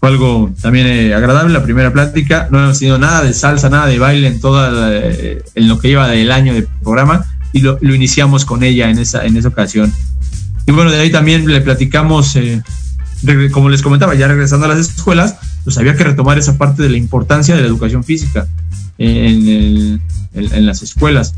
Fue 0.00 0.10
algo 0.10 0.52
también 0.60 0.86
eh, 0.86 1.14
agradable 1.14 1.52
la 1.52 1.62
primera 1.62 1.92
plática. 1.92 2.48
No 2.50 2.62
hemos 2.62 2.78
tenido 2.78 2.98
nada 2.98 3.22
de 3.22 3.32
salsa, 3.32 3.68
nada 3.68 3.86
de 3.86 3.98
baile 3.98 4.28
en 4.28 4.40
toda 4.40 4.92
en 4.94 5.68
lo 5.68 5.78
que 5.78 5.88
lleva 5.88 6.08
del 6.08 6.30
año 6.30 6.54
de 6.54 6.68
programa 6.82 7.26
y 7.52 7.60
lo, 7.60 7.78
lo, 7.80 7.94
iniciamos 7.94 8.44
con 8.44 8.62
ella 8.62 8.90
en 8.90 8.98
esa, 8.98 9.24
en 9.24 9.36
esa 9.36 9.48
ocasión. 9.48 9.92
Y 10.66 10.72
bueno, 10.72 10.90
de 10.90 11.00
ahí 11.00 11.10
también 11.10 11.46
le 11.46 11.60
platicamos, 11.60 12.36
eh, 12.36 12.62
como 13.50 13.70
les 13.70 13.82
comentaba, 13.82 14.14
ya 14.14 14.28
regresando 14.28 14.66
a 14.66 14.68
las 14.68 14.78
escuelas, 14.78 15.36
pues 15.64 15.78
había 15.78 15.96
que 15.96 16.04
retomar 16.04 16.38
esa 16.38 16.58
parte 16.58 16.82
de 16.82 16.90
la 16.90 16.98
importancia 16.98 17.56
de 17.56 17.62
la 17.62 17.66
educación 17.66 18.04
física 18.04 18.46
en, 18.98 19.48
el, 19.48 20.00
en 20.34 20.66
las 20.66 20.82
escuelas 20.82 21.34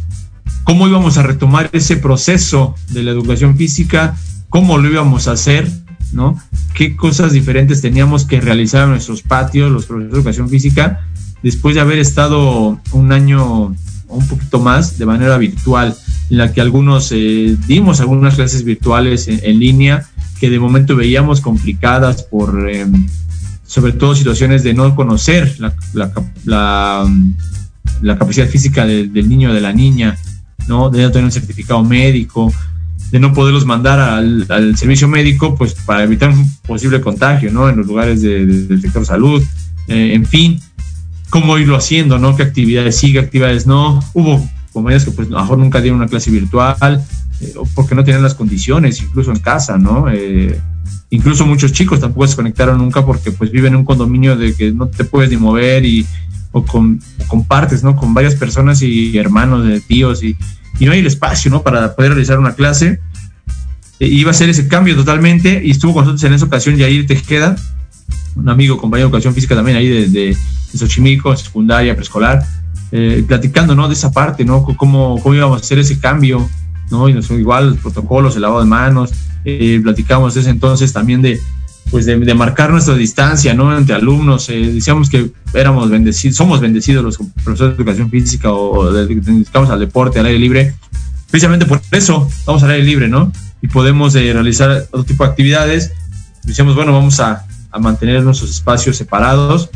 cómo 0.64 0.86
íbamos 0.88 1.18
a 1.18 1.22
retomar 1.22 1.70
ese 1.72 1.96
proceso 1.96 2.74
de 2.90 3.02
la 3.02 3.10
educación 3.10 3.56
física, 3.56 4.16
cómo 4.48 4.78
lo 4.78 4.88
íbamos 4.88 5.28
a 5.28 5.32
hacer, 5.32 5.68
¿no? 6.12 6.40
¿Qué 6.74 6.96
cosas 6.96 7.32
diferentes 7.32 7.80
teníamos 7.80 8.24
que 8.24 8.40
realizar 8.40 8.84
en 8.84 8.90
nuestros 8.90 9.22
patios, 9.22 9.70
los 9.70 9.86
profesores 9.86 10.12
de 10.12 10.18
educación 10.18 10.48
física, 10.48 11.06
después 11.42 11.74
de 11.74 11.80
haber 11.80 11.98
estado 11.98 12.80
un 12.92 13.12
año 13.12 13.74
o 14.08 14.16
un 14.16 14.28
poquito 14.28 14.60
más 14.60 14.98
de 14.98 15.06
manera 15.06 15.38
virtual, 15.38 15.96
en 16.30 16.38
la 16.38 16.52
que 16.52 16.60
algunos 16.60 17.10
eh, 17.12 17.56
dimos 17.66 18.00
algunas 18.00 18.34
clases 18.34 18.64
virtuales 18.64 19.28
en, 19.28 19.58
línea 19.58 20.06
que 20.38 20.50
de 20.50 20.58
momento 20.58 20.96
veíamos 20.96 21.40
complicadas 21.40 22.22
por, 22.22 22.68
eh, 22.68 22.86
sobre 23.66 23.92
todo, 23.92 24.14
situaciones 24.14 24.62
de 24.64 24.74
no 24.74 24.94
conocer 24.96 25.56
la, 25.92 26.12
capacidad 28.18 28.48
física 28.48 28.86
del, 28.86 29.12
del 29.12 29.28
niño 29.28 29.50
o 29.50 29.54
de 29.54 29.60
la 29.60 29.72
niña, 29.72 30.16
¿no? 30.66 30.90
De 30.90 31.02
no 31.02 31.10
tener 31.10 31.24
un 31.24 31.32
certificado 31.32 31.82
médico, 31.84 32.52
de 33.10 33.18
no 33.18 33.32
poderlos 33.32 33.66
mandar 33.66 33.98
al, 33.98 34.76
servicio 34.76 35.08
médico, 35.08 35.54
pues 35.56 35.74
para 35.74 36.04
evitar 36.04 36.30
un 36.30 36.50
posible 36.66 37.00
contagio, 37.00 37.50
¿no? 37.52 37.68
En 37.68 37.76
los 37.76 37.86
lugares 37.86 38.22
del 38.22 38.80
sector 38.80 39.04
salud, 39.04 39.42
eh, 39.88 40.12
en 40.14 40.24
fin, 40.24 40.60
cómo 41.28 41.58
irlo 41.58 41.76
haciendo, 41.76 42.18
¿no? 42.18 42.36
¿Qué 42.36 42.42
actividades 42.42 42.96
sí, 42.96 43.12
qué 43.12 43.18
actividades 43.18 43.66
no? 43.66 44.00
Hubo 44.14 44.48
compañeros 44.72 45.04
que 45.04 45.10
pues 45.10 45.28
a 45.28 45.32
lo 45.32 45.40
mejor 45.40 45.58
nunca 45.58 45.80
dieron 45.80 45.98
una 46.00 46.08
clase 46.08 46.30
virtual, 46.30 47.04
eh, 47.40 47.54
porque 47.74 47.94
no 47.94 48.04
tenían 48.04 48.22
las 48.22 48.34
condiciones, 48.34 49.02
incluso 49.02 49.32
en 49.32 49.40
casa, 49.40 49.76
¿no? 49.76 50.08
Eh, 50.08 50.60
incluso 51.10 51.44
muchos 51.46 51.72
chicos 51.72 51.98
tampoco 51.98 52.28
se 52.28 52.36
conectaron 52.36 52.78
nunca 52.78 53.04
porque 53.04 53.32
pues 53.32 53.50
viven 53.50 53.72
en 53.72 53.80
un 53.80 53.84
condominio 53.84 54.36
de 54.36 54.54
que 54.54 54.72
no 54.72 54.86
te 54.86 55.04
puedes 55.04 55.30
ni 55.30 55.36
mover 55.36 55.84
y 55.84 56.06
o, 56.52 56.64
con, 56.64 57.00
compartes, 57.26 57.82
¿no? 57.82 57.96
Con 57.96 58.14
varias 58.14 58.36
personas 58.36 58.82
y 58.82 59.16
hermanos, 59.18 59.66
de 59.66 59.80
tíos 59.80 60.22
y, 60.22 60.36
y 60.78 60.86
no 60.86 60.92
hay 60.92 61.00
el 61.00 61.06
espacio, 61.06 61.50
¿no? 61.50 61.62
Para 61.62 61.94
poder 61.94 62.12
realizar 62.12 62.38
una 62.38 62.54
clase. 62.54 63.00
E 63.98 64.06
iba 64.06 64.30
a 64.30 64.34
ser 64.34 64.48
ese 64.48 64.66
cambio 64.66 64.96
totalmente 64.96 65.60
y 65.62 65.70
estuvo 65.70 65.92
con 65.92 66.04
nosotros 66.04 66.24
en 66.24 66.32
esa 66.32 66.46
ocasión 66.46 66.76
Yair 66.76 67.06
Tejeda, 67.06 67.56
un 68.34 68.48
amigo, 68.48 68.78
compañero 68.78 69.08
de 69.08 69.10
educación 69.10 69.34
física 69.34 69.54
también 69.54 69.76
ahí 69.76 69.88
de, 69.88 70.08
de, 70.08 70.36
Xochimilco, 70.74 71.36
secundaria, 71.36 71.94
preescolar, 71.94 72.46
eh, 72.92 73.24
platicando, 73.26 73.74
¿no? 73.74 73.88
De 73.88 73.94
esa 73.94 74.10
parte, 74.12 74.44
¿no? 74.44 74.62
Cómo, 74.62 75.20
cómo 75.20 75.34
íbamos 75.34 75.60
a 75.60 75.64
hacer 75.64 75.78
ese 75.78 75.98
cambio, 75.98 76.48
¿no? 76.90 77.08
Y 77.08 77.12
nos, 77.12 77.30
igual 77.30 77.70
los 77.70 77.78
protocolos, 77.78 78.36
el 78.36 78.42
lavado 78.42 78.60
de 78.60 78.66
manos, 78.66 79.10
eh, 79.44 79.80
platicamos 79.82 80.36
ese 80.36 80.50
entonces 80.50 80.92
también 80.92 81.20
de, 81.22 81.38
pues 81.90 82.06
de, 82.06 82.16
marcar 82.34 82.70
nuestra 82.70 82.94
distancia, 82.94 83.54
¿no? 83.54 83.76
Entre 83.76 83.94
alumnos, 83.94 84.48
eh, 84.48 84.72
decíamos 84.72 85.10
que 85.10 85.30
éramos 85.54 85.90
bendecidos, 85.90 86.36
somos 86.36 86.60
bendecidos 86.60 87.04
los 87.04 87.18
profesores 87.42 87.76
de 87.76 87.82
educación 87.82 88.10
física 88.10 88.52
o, 88.52 88.92
dedicamos 88.92 89.70
al 89.70 89.80
deporte, 89.80 90.20
al 90.20 90.26
aire 90.26 90.38
libre, 90.38 90.74
precisamente 91.30 91.66
por 91.66 91.80
eso 91.90 92.28
vamos 92.46 92.62
al 92.62 92.70
aire 92.70 92.84
libre, 92.84 93.08
¿no? 93.08 93.32
Y 93.62 93.68
podemos 93.68 94.14
eh, 94.14 94.32
realizar 94.32 94.86
otro 94.90 95.04
tipo 95.04 95.24
de 95.24 95.30
actividades. 95.30 95.92
Decíamos, 96.44 96.74
bueno, 96.74 96.92
vamos 96.92 97.20
a, 97.20 97.44
a 97.70 97.78
mantener 97.78 98.22
nuestros 98.22 98.50
espacios 98.50 98.96
separados 98.96 99.70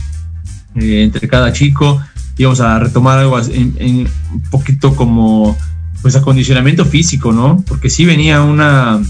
eh, 0.77 1.03
entre 1.03 1.29
cada 1.29 1.53
chico 1.53 2.01
y 2.37 2.45
vamos 2.45 2.61
a 2.61 2.79
retomar 2.79 3.19
algo 3.19 3.39
en, 3.41 4.09
un 4.33 4.41
poquito 4.51 4.97
como, 4.97 5.57
pues, 6.03 6.17
acondicionamiento 6.17 6.85
físico, 6.85 7.33
¿no? 7.33 7.63
Porque 7.67 7.91
sí 7.91 8.05
venía 8.05 8.43
una 8.43 9.01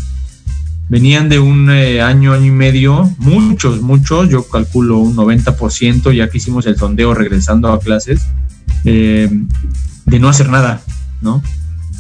venían 0.89 1.29
de 1.29 1.39
un 1.39 1.71
eh, 1.71 2.03
año, 2.03 2.33
año 2.33 2.47
y 2.47 2.51
medio, 2.51 3.11
muchos, 3.19 3.81
muchos, 3.81 4.29
yo 4.29 4.49
calculo 4.49 4.99
un 4.99 5.17
90%, 5.17 6.15
ya 6.15 6.29
que 6.29 6.39
hicimos 6.39 6.67
el 6.67 6.77
sondeo 6.77 7.15
regresando 7.15 7.73
a 7.73 7.81
clases, 7.81 8.27
eh, 8.85 9.31
de 10.05 10.19
no 10.19 10.29
hacer 10.29 10.49
nada, 10.49 10.83
¿no? 11.23 11.43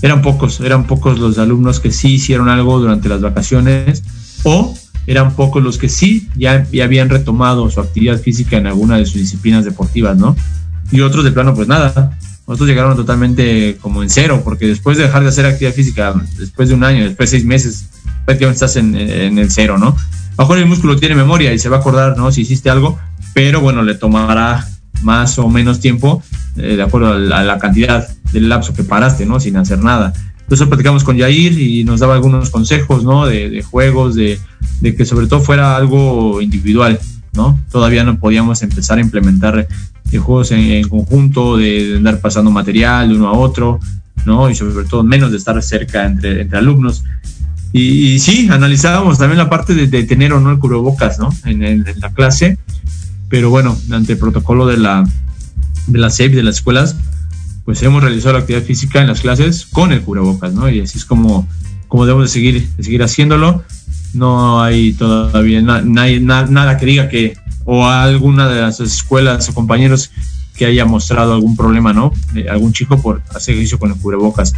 Eran 0.02 0.20
pocos, 0.20 0.60
eran 0.60 0.86
pocos 0.86 1.18
los 1.18 1.38
alumnos 1.38 1.80
que 1.80 1.90
sí 1.90 2.14
hicieron 2.14 2.48
algo 2.48 2.78
durante 2.78 3.08
las 3.08 3.22
vacaciones 3.22 4.02
o 4.42 4.76
eran 5.06 5.34
pocos 5.34 5.62
los 5.62 5.78
que 5.78 5.88
sí 5.88 6.28
ya, 6.36 6.66
ya 6.70 6.84
habían 6.84 7.08
retomado 7.08 7.70
su 7.70 7.80
actividad 7.80 8.20
física 8.20 8.56
en 8.56 8.66
alguna 8.66 8.98
de 8.98 9.06
sus 9.06 9.16
disciplinas 9.16 9.64
deportivas, 9.64 10.16
¿no? 10.16 10.36
Y 10.90 11.00
otros 11.00 11.24
de 11.24 11.32
plano, 11.32 11.54
pues 11.54 11.68
nada, 11.68 12.18
otros 12.44 12.68
llegaron 12.68 12.96
totalmente 12.96 13.78
como 13.80 14.02
en 14.02 14.10
cero, 14.10 14.42
porque 14.44 14.66
después 14.66 14.98
de 14.98 15.04
dejar 15.04 15.22
de 15.22 15.30
hacer 15.30 15.46
actividad 15.46 15.74
física, 15.74 16.14
después 16.38 16.68
de 16.68 16.74
un 16.74 16.84
año, 16.84 17.04
después 17.04 17.30
de 17.30 17.38
seis 17.38 17.46
meses, 17.46 17.86
prácticamente 18.24 18.64
estás 18.64 18.76
en, 18.76 18.94
el 18.94 19.50
cero, 19.50 19.78
¿no? 19.78 19.88
A 19.88 20.42
lo 20.42 20.44
mejor 20.44 20.58
el 20.58 20.66
músculo 20.66 20.96
tiene 20.96 21.14
memoria 21.14 21.52
y 21.52 21.58
se 21.58 21.68
va 21.68 21.76
a 21.76 21.80
acordar, 21.80 22.16
¿no? 22.16 22.32
Si 22.32 22.42
hiciste 22.42 22.70
algo, 22.70 22.98
pero 23.34 23.60
bueno, 23.60 23.82
le 23.82 23.94
tomará 23.94 24.66
más 25.02 25.38
o 25.38 25.48
menos 25.48 25.80
tiempo 25.80 26.22
eh, 26.56 26.76
de 26.76 26.82
acuerdo 26.82 27.12
a 27.12 27.18
la, 27.18 27.58
cantidad 27.58 28.08
del 28.32 28.48
lapso 28.48 28.74
que 28.74 28.84
paraste, 28.84 29.26
¿no? 29.26 29.40
Sin 29.40 29.56
hacer 29.56 29.78
nada. 29.78 30.12
Entonces 30.40 30.66
platicamos 30.66 31.04
con 31.04 31.16
Yair 31.16 31.58
y 31.58 31.84
nos 31.84 32.00
daba 32.00 32.14
algunos 32.14 32.50
consejos, 32.50 33.04
¿no? 33.04 33.26
De, 33.26 33.62
juegos, 33.62 34.14
de, 34.14 34.38
que 34.82 35.04
sobre 35.04 35.26
todo 35.26 35.40
fuera 35.40 35.76
algo 35.76 36.40
individual, 36.40 36.98
¿no? 37.32 37.58
Todavía 37.70 38.04
no 38.04 38.18
podíamos 38.18 38.62
empezar 38.62 38.98
a 38.98 39.00
implementar 39.00 39.66
eh, 40.12 40.18
juegos 40.18 40.52
en, 40.52 40.88
conjunto, 40.88 41.56
de, 41.56 41.94
andar 41.96 42.20
pasando 42.20 42.50
material 42.50 43.08
de 43.08 43.16
uno 43.16 43.28
a 43.28 43.32
otro, 43.32 43.80
¿no? 44.26 44.48
Y 44.48 44.54
sobre 44.54 44.84
todo 44.84 45.02
menos 45.02 45.30
de 45.32 45.38
estar 45.38 45.60
cerca 45.62 46.06
entre, 46.06 46.42
entre 46.42 46.58
alumnos. 46.58 47.04
Y, 47.76 48.20
sí, 48.20 48.48
analizábamos 48.52 49.18
también 49.18 49.36
la 49.36 49.50
parte 49.50 49.74
de, 49.74 50.04
tener 50.04 50.32
o 50.32 50.38
no 50.38 50.52
el 50.52 50.60
cubrebocas, 50.60 51.18
¿no? 51.18 51.34
En, 51.44 51.84
la 51.96 52.14
clase, 52.14 52.56
pero 53.28 53.50
bueno, 53.50 53.76
ante 53.90 54.12
el 54.12 54.18
protocolo 54.18 54.64
de 54.68 54.76
la, 54.76 55.02
de 55.88 55.98
la 55.98 56.08
SEP, 56.08 56.34
de 56.34 56.44
las 56.44 56.54
escuelas, 56.54 56.94
pues 57.64 57.82
hemos 57.82 58.00
realizado 58.00 58.34
la 58.34 58.38
actividad 58.38 58.62
física 58.62 59.00
en 59.00 59.08
las 59.08 59.22
clases 59.22 59.66
con 59.66 59.90
el 59.90 60.02
cubrebocas, 60.02 60.54
¿no? 60.54 60.70
Y 60.70 60.82
así 60.82 60.98
es 60.98 61.04
como, 61.04 61.48
como 61.88 62.06
debemos 62.06 62.28
de 62.28 62.32
seguir, 62.32 62.68
de 62.76 62.84
seguir 62.84 63.02
haciéndolo. 63.02 63.64
No 64.12 64.62
hay 64.62 64.92
todavía 64.92 65.60
nada 65.60 66.76
que 66.76 66.86
diga 66.86 67.08
que, 67.08 67.36
o 67.64 67.88
alguna 67.88 68.48
de 68.48 68.60
las 68.60 68.78
escuelas 68.78 69.48
o 69.48 69.52
compañeros 69.52 70.12
que 70.56 70.66
haya 70.66 70.84
mostrado 70.84 71.34
algún 71.34 71.56
problema, 71.56 71.92
¿no? 71.92 72.12
algún 72.48 72.72
chico 72.72 73.02
por 73.02 73.20
hacer 73.34 73.54
ejercicio 73.54 73.80
con 73.80 73.90
el 73.90 73.96
cubrebocas 73.96 74.54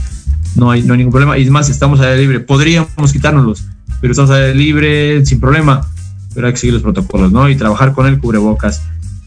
no 0.57 0.71
hay, 0.71 0.83
no 0.83 0.95
hay 0.95 0.99
ningún 0.99 1.13
problema. 1.13 1.39
Y 1.39 1.43
es 1.43 1.51
más, 1.51 1.69
estamos 1.69 2.01
al 2.01 2.07
aire 2.07 2.23
libre. 2.23 2.41
Podríamos 2.41 3.13
quitárnoslos, 3.13 3.65
pero 4.01 4.13
estamos 4.13 4.31
al 4.31 4.43
aire 4.43 4.55
libre 4.55 5.27
sin 5.27 5.39
problema. 5.39 5.87
Pero 6.35 6.47
hay 6.47 6.53
que 6.53 6.59
seguir 6.59 6.75
los 6.75 6.83
protocolos, 6.83 7.33
¿no? 7.33 7.49
Y 7.49 7.57
trabajar 7.57 7.93
con 7.93 8.07
el 8.07 8.19
cubrebocas. 8.19 8.83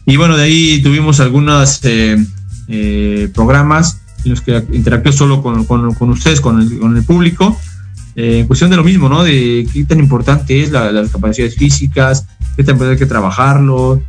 Y 0.06 0.16
bueno, 0.16 0.36
de 0.36 0.44
ahí 0.44 0.82
tuvimos 0.82 1.20
algunos 1.20 1.80
eh, 1.84 2.16
eh, 2.68 3.30
programas 3.34 4.00
en 4.24 4.32
los 4.32 4.40
que 4.40 4.64
interactué 4.72 5.12
solo 5.12 5.42
con, 5.42 5.64
con, 5.64 6.10
ustedes, 6.10 6.40
con 6.40 6.60
el, 6.60 6.78
con 6.78 6.96
el 6.96 7.02
público. 7.04 7.56
Eh, 8.16 8.40
en 8.40 8.46
cuestión 8.46 8.70
de 8.70 8.76
lo 8.76 8.84
mismo, 8.84 9.08
¿no? 9.08 9.22
De 9.22 9.66
qué 9.72 9.84
tan 9.84 9.98
importante 9.98 10.62
es 10.62 10.70
la, 10.70 10.90
las 10.92 11.10
capacidades 11.10 11.56
físicas, 11.56 12.26
qué 12.56 12.64
tan 12.64 12.74
importante 12.74 12.94
hay 12.94 12.98
que 12.98 13.06
trabajarlo 13.06 14.02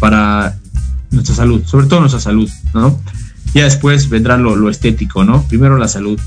para 0.00 0.56
nuestra 1.10 1.34
salud, 1.34 1.62
sobre 1.66 1.86
todo 1.86 2.00
nuestra 2.00 2.20
salud, 2.20 2.48
¿no? 2.72 2.98
Ya 3.54 3.64
después 3.64 4.08
vendrá 4.08 4.36
lo, 4.36 4.68
estético, 4.68 5.24
¿no? 5.24 5.46
Primero 5.48 5.78
la 5.78 5.88
salud. 5.88 6.18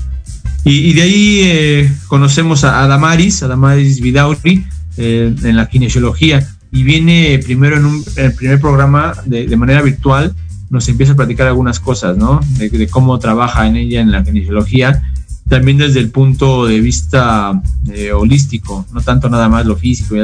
Y, 0.64 0.92
de 0.94 1.02
ahí 1.02 1.40
eh, 1.44 1.92
conocemos 2.08 2.64
a, 2.64 2.86
Damaris, 2.86 3.42
a 3.42 3.48
Damaris 3.48 4.00
Vidauri, 4.00 4.66
eh, 4.96 5.34
en 5.42 5.56
la 5.56 5.68
kinesiología. 5.68 6.46
Y 6.72 6.82
viene 6.82 7.40
primero 7.42 7.76
en 7.76 7.84
un 7.86 8.04
el 8.16 8.34
primer 8.34 8.60
programa 8.60 9.14
de, 9.24 9.56
manera 9.56 9.80
virtual 9.80 10.34
nos 10.70 10.86
empieza 10.88 11.12
a 11.12 11.16
platicar 11.16 11.46
algunas 11.46 11.80
cosas, 11.80 12.16
¿no? 12.16 12.40
De, 12.58 12.88
cómo 12.88 13.18
trabaja 13.18 13.66
en 13.66 13.76
ella 13.76 14.00
en 14.00 14.10
la 14.10 14.22
kinesiología, 14.22 15.02
también 15.48 15.78
desde 15.78 16.00
el 16.00 16.10
punto 16.10 16.66
de 16.66 16.80
vista 16.80 17.60
eh, 17.90 18.12
holístico, 18.12 18.86
no 18.92 19.00
tanto 19.00 19.30
nada 19.30 19.48
más 19.48 19.64
lo 19.64 19.76
físico, 19.76 20.16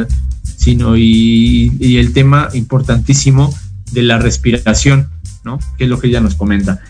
sino 0.42 0.96
y, 0.96 1.96
el 1.98 2.12
tema 2.12 2.48
importantísimo 2.52 3.54
de 3.92 4.02
la 4.02 4.18
respiración, 4.18 5.08
¿no? 5.44 5.58
Que 5.78 5.84
es 5.84 5.90
lo 5.90 5.98
que 5.98 6.08
ella 6.08 6.20
nos 6.20 6.34
comenta. 6.34 6.80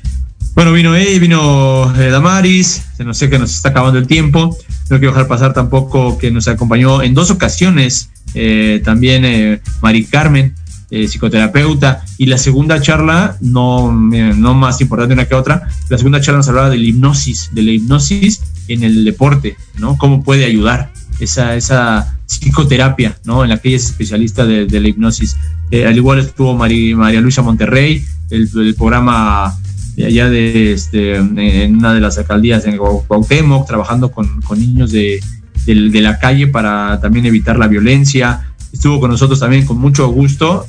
Bueno, 0.55 0.73
vino 0.73 0.95
ella, 0.95 1.19
vino 1.19 1.95
eh, 1.97 2.11
Damaris, 2.11 2.83
se 2.97 3.05
nos 3.05 3.19
sé 3.19 3.29
que 3.29 3.39
nos 3.39 3.55
está 3.55 3.71
acabando 3.71 3.99
el 3.99 4.07
tiempo, 4.07 4.57
no 4.89 4.99
quiero 4.99 5.13
dejar 5.13 5.27
pasar 5.27 5.53
tampoco 5.53 6.17
que 6.17 6.31
nos 6.31 6.47
acompañó 6.47 7.03
en 7.03 7.13
dos 7.13 7.31
ocasiones 7.31 8.11
eh, 8.35 8.81
también 8.85 9.61
Mari 9.83 10.05
Carmen, 10.05 10.55
eh, 10.91 11.09
psicoterapeuta, 11.09 12.05
y 12.19 12.27
la 12.27 12.39
segunda 12.39 12.81
charla, 12.81 13.37
no, 13.41 13.91
no 13.93 14.55
más 14.55 14.81
importante 14.81 15.15
una 15.15 15.27
que 15.27 15.35
otra, 15.35 15.69
la 15.89 15.99
segunda 15.99 16.21
charla 16.21 16.39
nos 16.39 16.49
hablaba 16.49 16.71
de 16.71 16.79
la 16.79 16.85
hipnosis, 16.85 17.51
de 17.53 17.63
la 17.63 17.73
hipnosis 17.73 18.41
en 18.69 18.85
el 18.85 19.05
deporte, 19.05 19.57
¿no? 19.79 19.97
Cómo 19.99 20.23
puede 20.23 20.45
ayudar 20.45 20.93
esa, 21.19 21.57
esa 21.57 22.17
psicoterapia, 22.27 23.19
¿no? 23.25 23.43
En 23.43 23.51
la 23.51 23.59
que 23.59 23.69
ella 23.69 23.79
es 23.79 23.87
especialista 23.87 24.47
de, 24.47 24.81
la 24.81 24.89
hipnosis. 24.89 25.37
Eh, 25.71 25.87
al 25.87 25.97
igual 25.97 26.21
estuvo 26.21 26.55
María 26.55 27.21
Luisa 27.21 27.43
Monterrey, 27.43 28.05
el, 28.31 28.75
programa 28.77 29.57
de 29.97 30.07
allá 30.07 30.29
de 30.29 30.73
este, 30.73 31.17
en 31.17 31.77
una 31.77 31.95
de 31.95 32.01
las 32.01 32.19
alcaldías 32.19 32.65
en 32.67 32.77
Cuauhtémoc, 32.77 33.67
trabajando 33.67 34.11
con, 34.11 34.41
con 34.43 34.59
niños 34.59 34.91
de, 34.93 35.21
de, 35.67 36.01
la 36.01 36.19
calle 36.19 36.47
para 36.47 37.01
también 37.01 37.27
evitar 37.27 37.59
la 37.59 37.69
violencia. 37.69 38.55
Estuvo 38.73 39.01
con 39.01 39.11
nosotros 39.11 39.39
también 39.39 39.65
con 39.67 39.79
mucho 39.79 40.09
gusto 40.09 40.67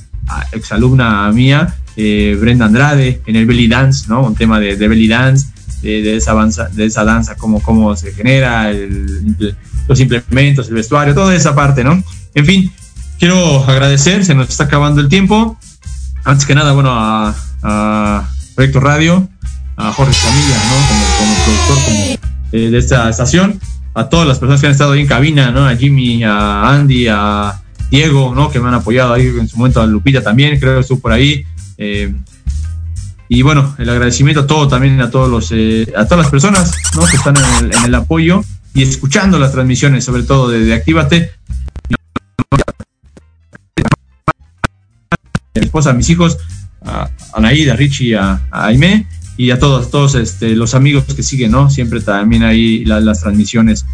exalumna 0.51 1.31
mía, 1.31 1.75
eh, 1.95 2.37
Brenda 2.39 2.65
Andrade, 2.65 3.21
en 3.25 3.35
el 3.35 3.45
belly 3.45 3.67
dance, 3.67 4.05
¿no? 4.07 4.21
Un 4.21 4.35
tema 4.35 4.59
de, 4.59 4.75
belly 4.75 5.07
dance, 5.07 5.47
de, 5.81 6.15
esa 6.15 6.33
danza, 6.33 6.67
de 6.71 6.85
esa 6.85 7.03
danza, 7.03 7.35
cómo, 7.35 7.61
cómo 7.61 7.95
se 7.95 8.11
genera, 8.13 8.71
los 9.87 9.99
implementos, 9.99 10.67
el 10.67 10.75
vestuario, 10.75 11.13
toda 11.13 11.35
esa 11.35 11.55
parte, 11.55 11.83
¿no? 11.83 12.03
En 12.33 12.45
fin, 12.45 12.71
quiero 13.19 13.63
agradecer, 13.65 14.25
se 14.25 14.35
nos 14.35 14.49
está 14.49 14.65
acabando 14.65 15.01
el 15.01 15.09
tiempo. 15.09 15.57
Antes 16.23 16.45
que 16.45 16.55
nada, 16.55 16.73
bueno, 16.73 16.91
a, 16.91 18.29
Proyecto 18.55 18.79
Radio, 18.79 19.27
a 19.77 19.91
Jorge 19.91 20.17
Camilla, 20.23 20.57
¿no? 20.69 20.75
Como, 20.87 21.35
productor 21.45 21.85
como, 21.85 22.31
eh, 22.53 22.69
de 22.71 22.77
esta 22.77 23.09
estación, 23.09 23.59
a 23.93 24.09
todas 24.09 24.27
las 24.27 24.39
personas 24.39 24.61
que 24.61 24.67
han 24.67 24.71
estado 24.71 24.93
ahí 24.93 25.01
en 25.01 25.07
cabina, 25.07 25.51
¿no? 25.51 25.67
A 25.67 25.75
Jimmy, 25.75 26.23
a 26.23 26.69
Andy, 26.69 27.07
a 27.09 27.61
Diego, 27.91 28.33
¿no? 28.33 28.49
Que 28.49 28.59
me 28.59 28.69
han 28.69 28.73
apoyado 28.75 29.13
ahí 29.13 29.27
en 29.27 29.47
su 29.47 29.57
momento 29.57 29.81
a 29.81 29.85
Lupita 29.85 30.21
también, 30.21 30.59
creo 30.59 30.75
que 30.75 30.81
estuvo 30.81 30.99
por 30.99 31.11
ahí. 31.11 31.45
Eh, 31.77 32.13
y 33.27 33.41
bueno, 33.41 33.75
el 33.77 33.89
agradecimiento 33.89 34.41
a 34.41 34.47
todo 34.47 34.67
también 34.67 35.01
a 35.01 35.09
todos 35.09 35.29
los 35.29 35.51
eh, 35.51 35.91
a 35.95 36.05
todas 36.05 36.25
las 36.25 36.29
personas 36.29 36.71
¿no? 36.95 37.05
que 37.05 37.17
están 37.17 37.35
en 37.37 37.85
el, 37.85 37.95
apoyo 37.95 38.43
y 38.73 38.83
escuchando 38.83 39.39
las 39.39 39.51
transmisiones, 39.51 40.05
sobre 40.05 40.23
todo 40.23 40.49
de, 40.49 40.73
Actívate. 40.73 41.31
A 45.55 45.59
mi 45.59 45.65
esposa, 45.65 45.93
mis 45.93 46.09
hijos, 46.09 46.37
a 46.85 47.09
Anaída, 47.33 47.73
a 47.73 47.75
Richie, 47.75 48.15
a, 48.15 48.41
a 48.51 48.67
Aime 48.67 49.05
y 49.37 49.51
a 49.51 49.59
todos, 49.59 49.91
todos 49.91 50.15
este, 50.15 50.55
los 50.55 50.75
amigos 50.75 51.03
que 51.03 51.23
siguen, 51.23 51.51
¿no? 51.51 51.69
Siempre 51.69 51.99
también 52.01 52.43
ahí 52.43 52.85
las 52.85 53.21
transmisiones. 53.21 53.85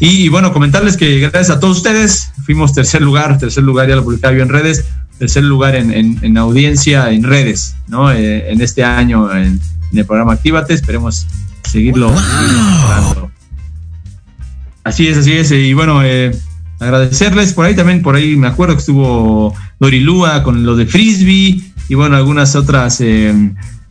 Y, 0.00 0.28
bueno, 0.28 0.52
comentarles 0.52 0.96
que 0.96 1.20
gracias 1.20 1.50
a 1.50 1.60
todos 1.60 1.78
ustedes 1.78 2.30
fuimos 2.44 2.72
tercer 2.72 3.02
lugar, 3.02 3.38
tercer 3.38 3.64
lugar 3.64 3.88
ya 3.88 3.96
lo 3.96 4.04
publicaba 4.04 4.34
yo 4.34 4.42
en 4.42 4.48
redes, 4.48 4.84
tercer 5.18 5.44
lugar 5.44 5.74
en, 5.76 6.38
audiencia 6.38 7.10
en 7.10 7.22
redes, 7.22 7.76
¿no? 7.88 8.12
Eh, 8.12 8.50
en 8.50 8.60
este 8.60 8.84
año 8.84 9.34
en, 9.34 9.60
el 9.92 10.04
programa 10.04 10.32
Actívate, 10.32 10.74
esperemos 10.74 11.26
seguirlo, 11.62 12.10
mejorando. 12.10 13.30
Así 14.82 15.06
es, 15.06 15.18
así 15.18 15.32
es. 15.32 15.50
Y 15.52 15.72
bueno, 15.72 16.02
eh, 16.02 16.36
agradecerles 16.80 17.52
por 17.52 17.64
ahí 17.64 17.74
también, 17.74 18.02
por 18.02 18.16
ahí 18.16 18.36
me 18.36 18.48
acuerdo 18.48 18.74
que 18.74 18.80
estuvo 18.80 19.54
Dorilúa 19.78 20.42
con 20.42 20.64
lo 20.64 20.76
de 20.76 20.86
Frisbee 20.86 21.73
y 21.88 21.94
bueno, 21.94 22.16
algunas 22.16 22.56
otras 22.56 23.00
eh, 23.00 23.32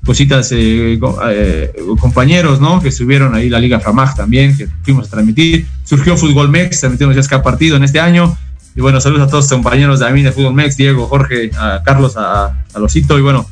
cositas, 0.05 0.51
eh, 0.51 0.99
eh, 1.29 1.73
compañeros, 1.99 2.59
¿no? 2.59 2.81
Que 2.81 2.89
estuvieron 2.89 3.35
ahí 3.35 3.49
la 3.49 3.59
Liga 3.59 3.79
Framag 3.79 4.15
también, 4.15 4.55
que 4.57 4.67
fuimos 4.83 5.07
a 5.07 5.11
transmitir. 5.11 5.67
Surgió 5.83 6.17
Fútbol 6.17 6.49
Mex, 6.49 6.79
transmitimos 6.79 7.15
ya 7.15 7.21
cada 7.23 7.43
partido 7.43 7.77
en 7.77 7.83
este 7.83 7.99
año. 7.99 8.37
Y 8.75 8.81
bueno, 8.81 8.99
saludos 8.99 9.27
a 9.27 9.27
todos 9.27 9.45
los 9.45 9.51
compañeros 9.51 9.99
de 9.99 10.11
mí 10.11 10.23
de 10.23 10.31
Fútbol 10.31 10.53
Mex, 10.53 10.75
Diego, 10.75 11.07
Jorge, 11.07 11.51
a 11.57 11.81
Carlos, 11.83 12.17
a, 12.17 12.65
a 12.73 12.79
Losito. 12.79 13.17
Y 13.17 13.21
bueno, 13.21 13.47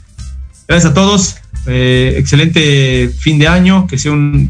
gracias 0.68 0.92
a 0.92 0.94
todos. 0.94 1.38
Eh, 1.68 2.16
excelente 2.18 3.10
fin 3.20 3.38
de 3.38 3.48
año, 3.48 3.86
que 3.88 3.98
sea 3.98 4.12
un 4.12 4.50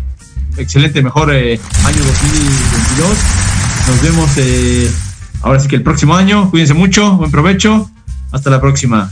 excelente, 0.58 1.02
mejor 1.04 1.30
año 1.32 1.60
2022. 1.60 3.18
Nos 3.88 4.02
vemos 4.02 4.30
ahora 5.42 5.60
sí 5.60 5.68
que 5.68 5.76
el 5.76 5.84
próximo 5.84 6.16
año. 6.16 6.50
Cuídense 6.50 6.74
mucho, 6.74 7.18
buen 7.18 7.32
provecho. 7.32 7.92
Hasta 8.32 8.50
la 8.50 8.62
próxima. 8.62 9.12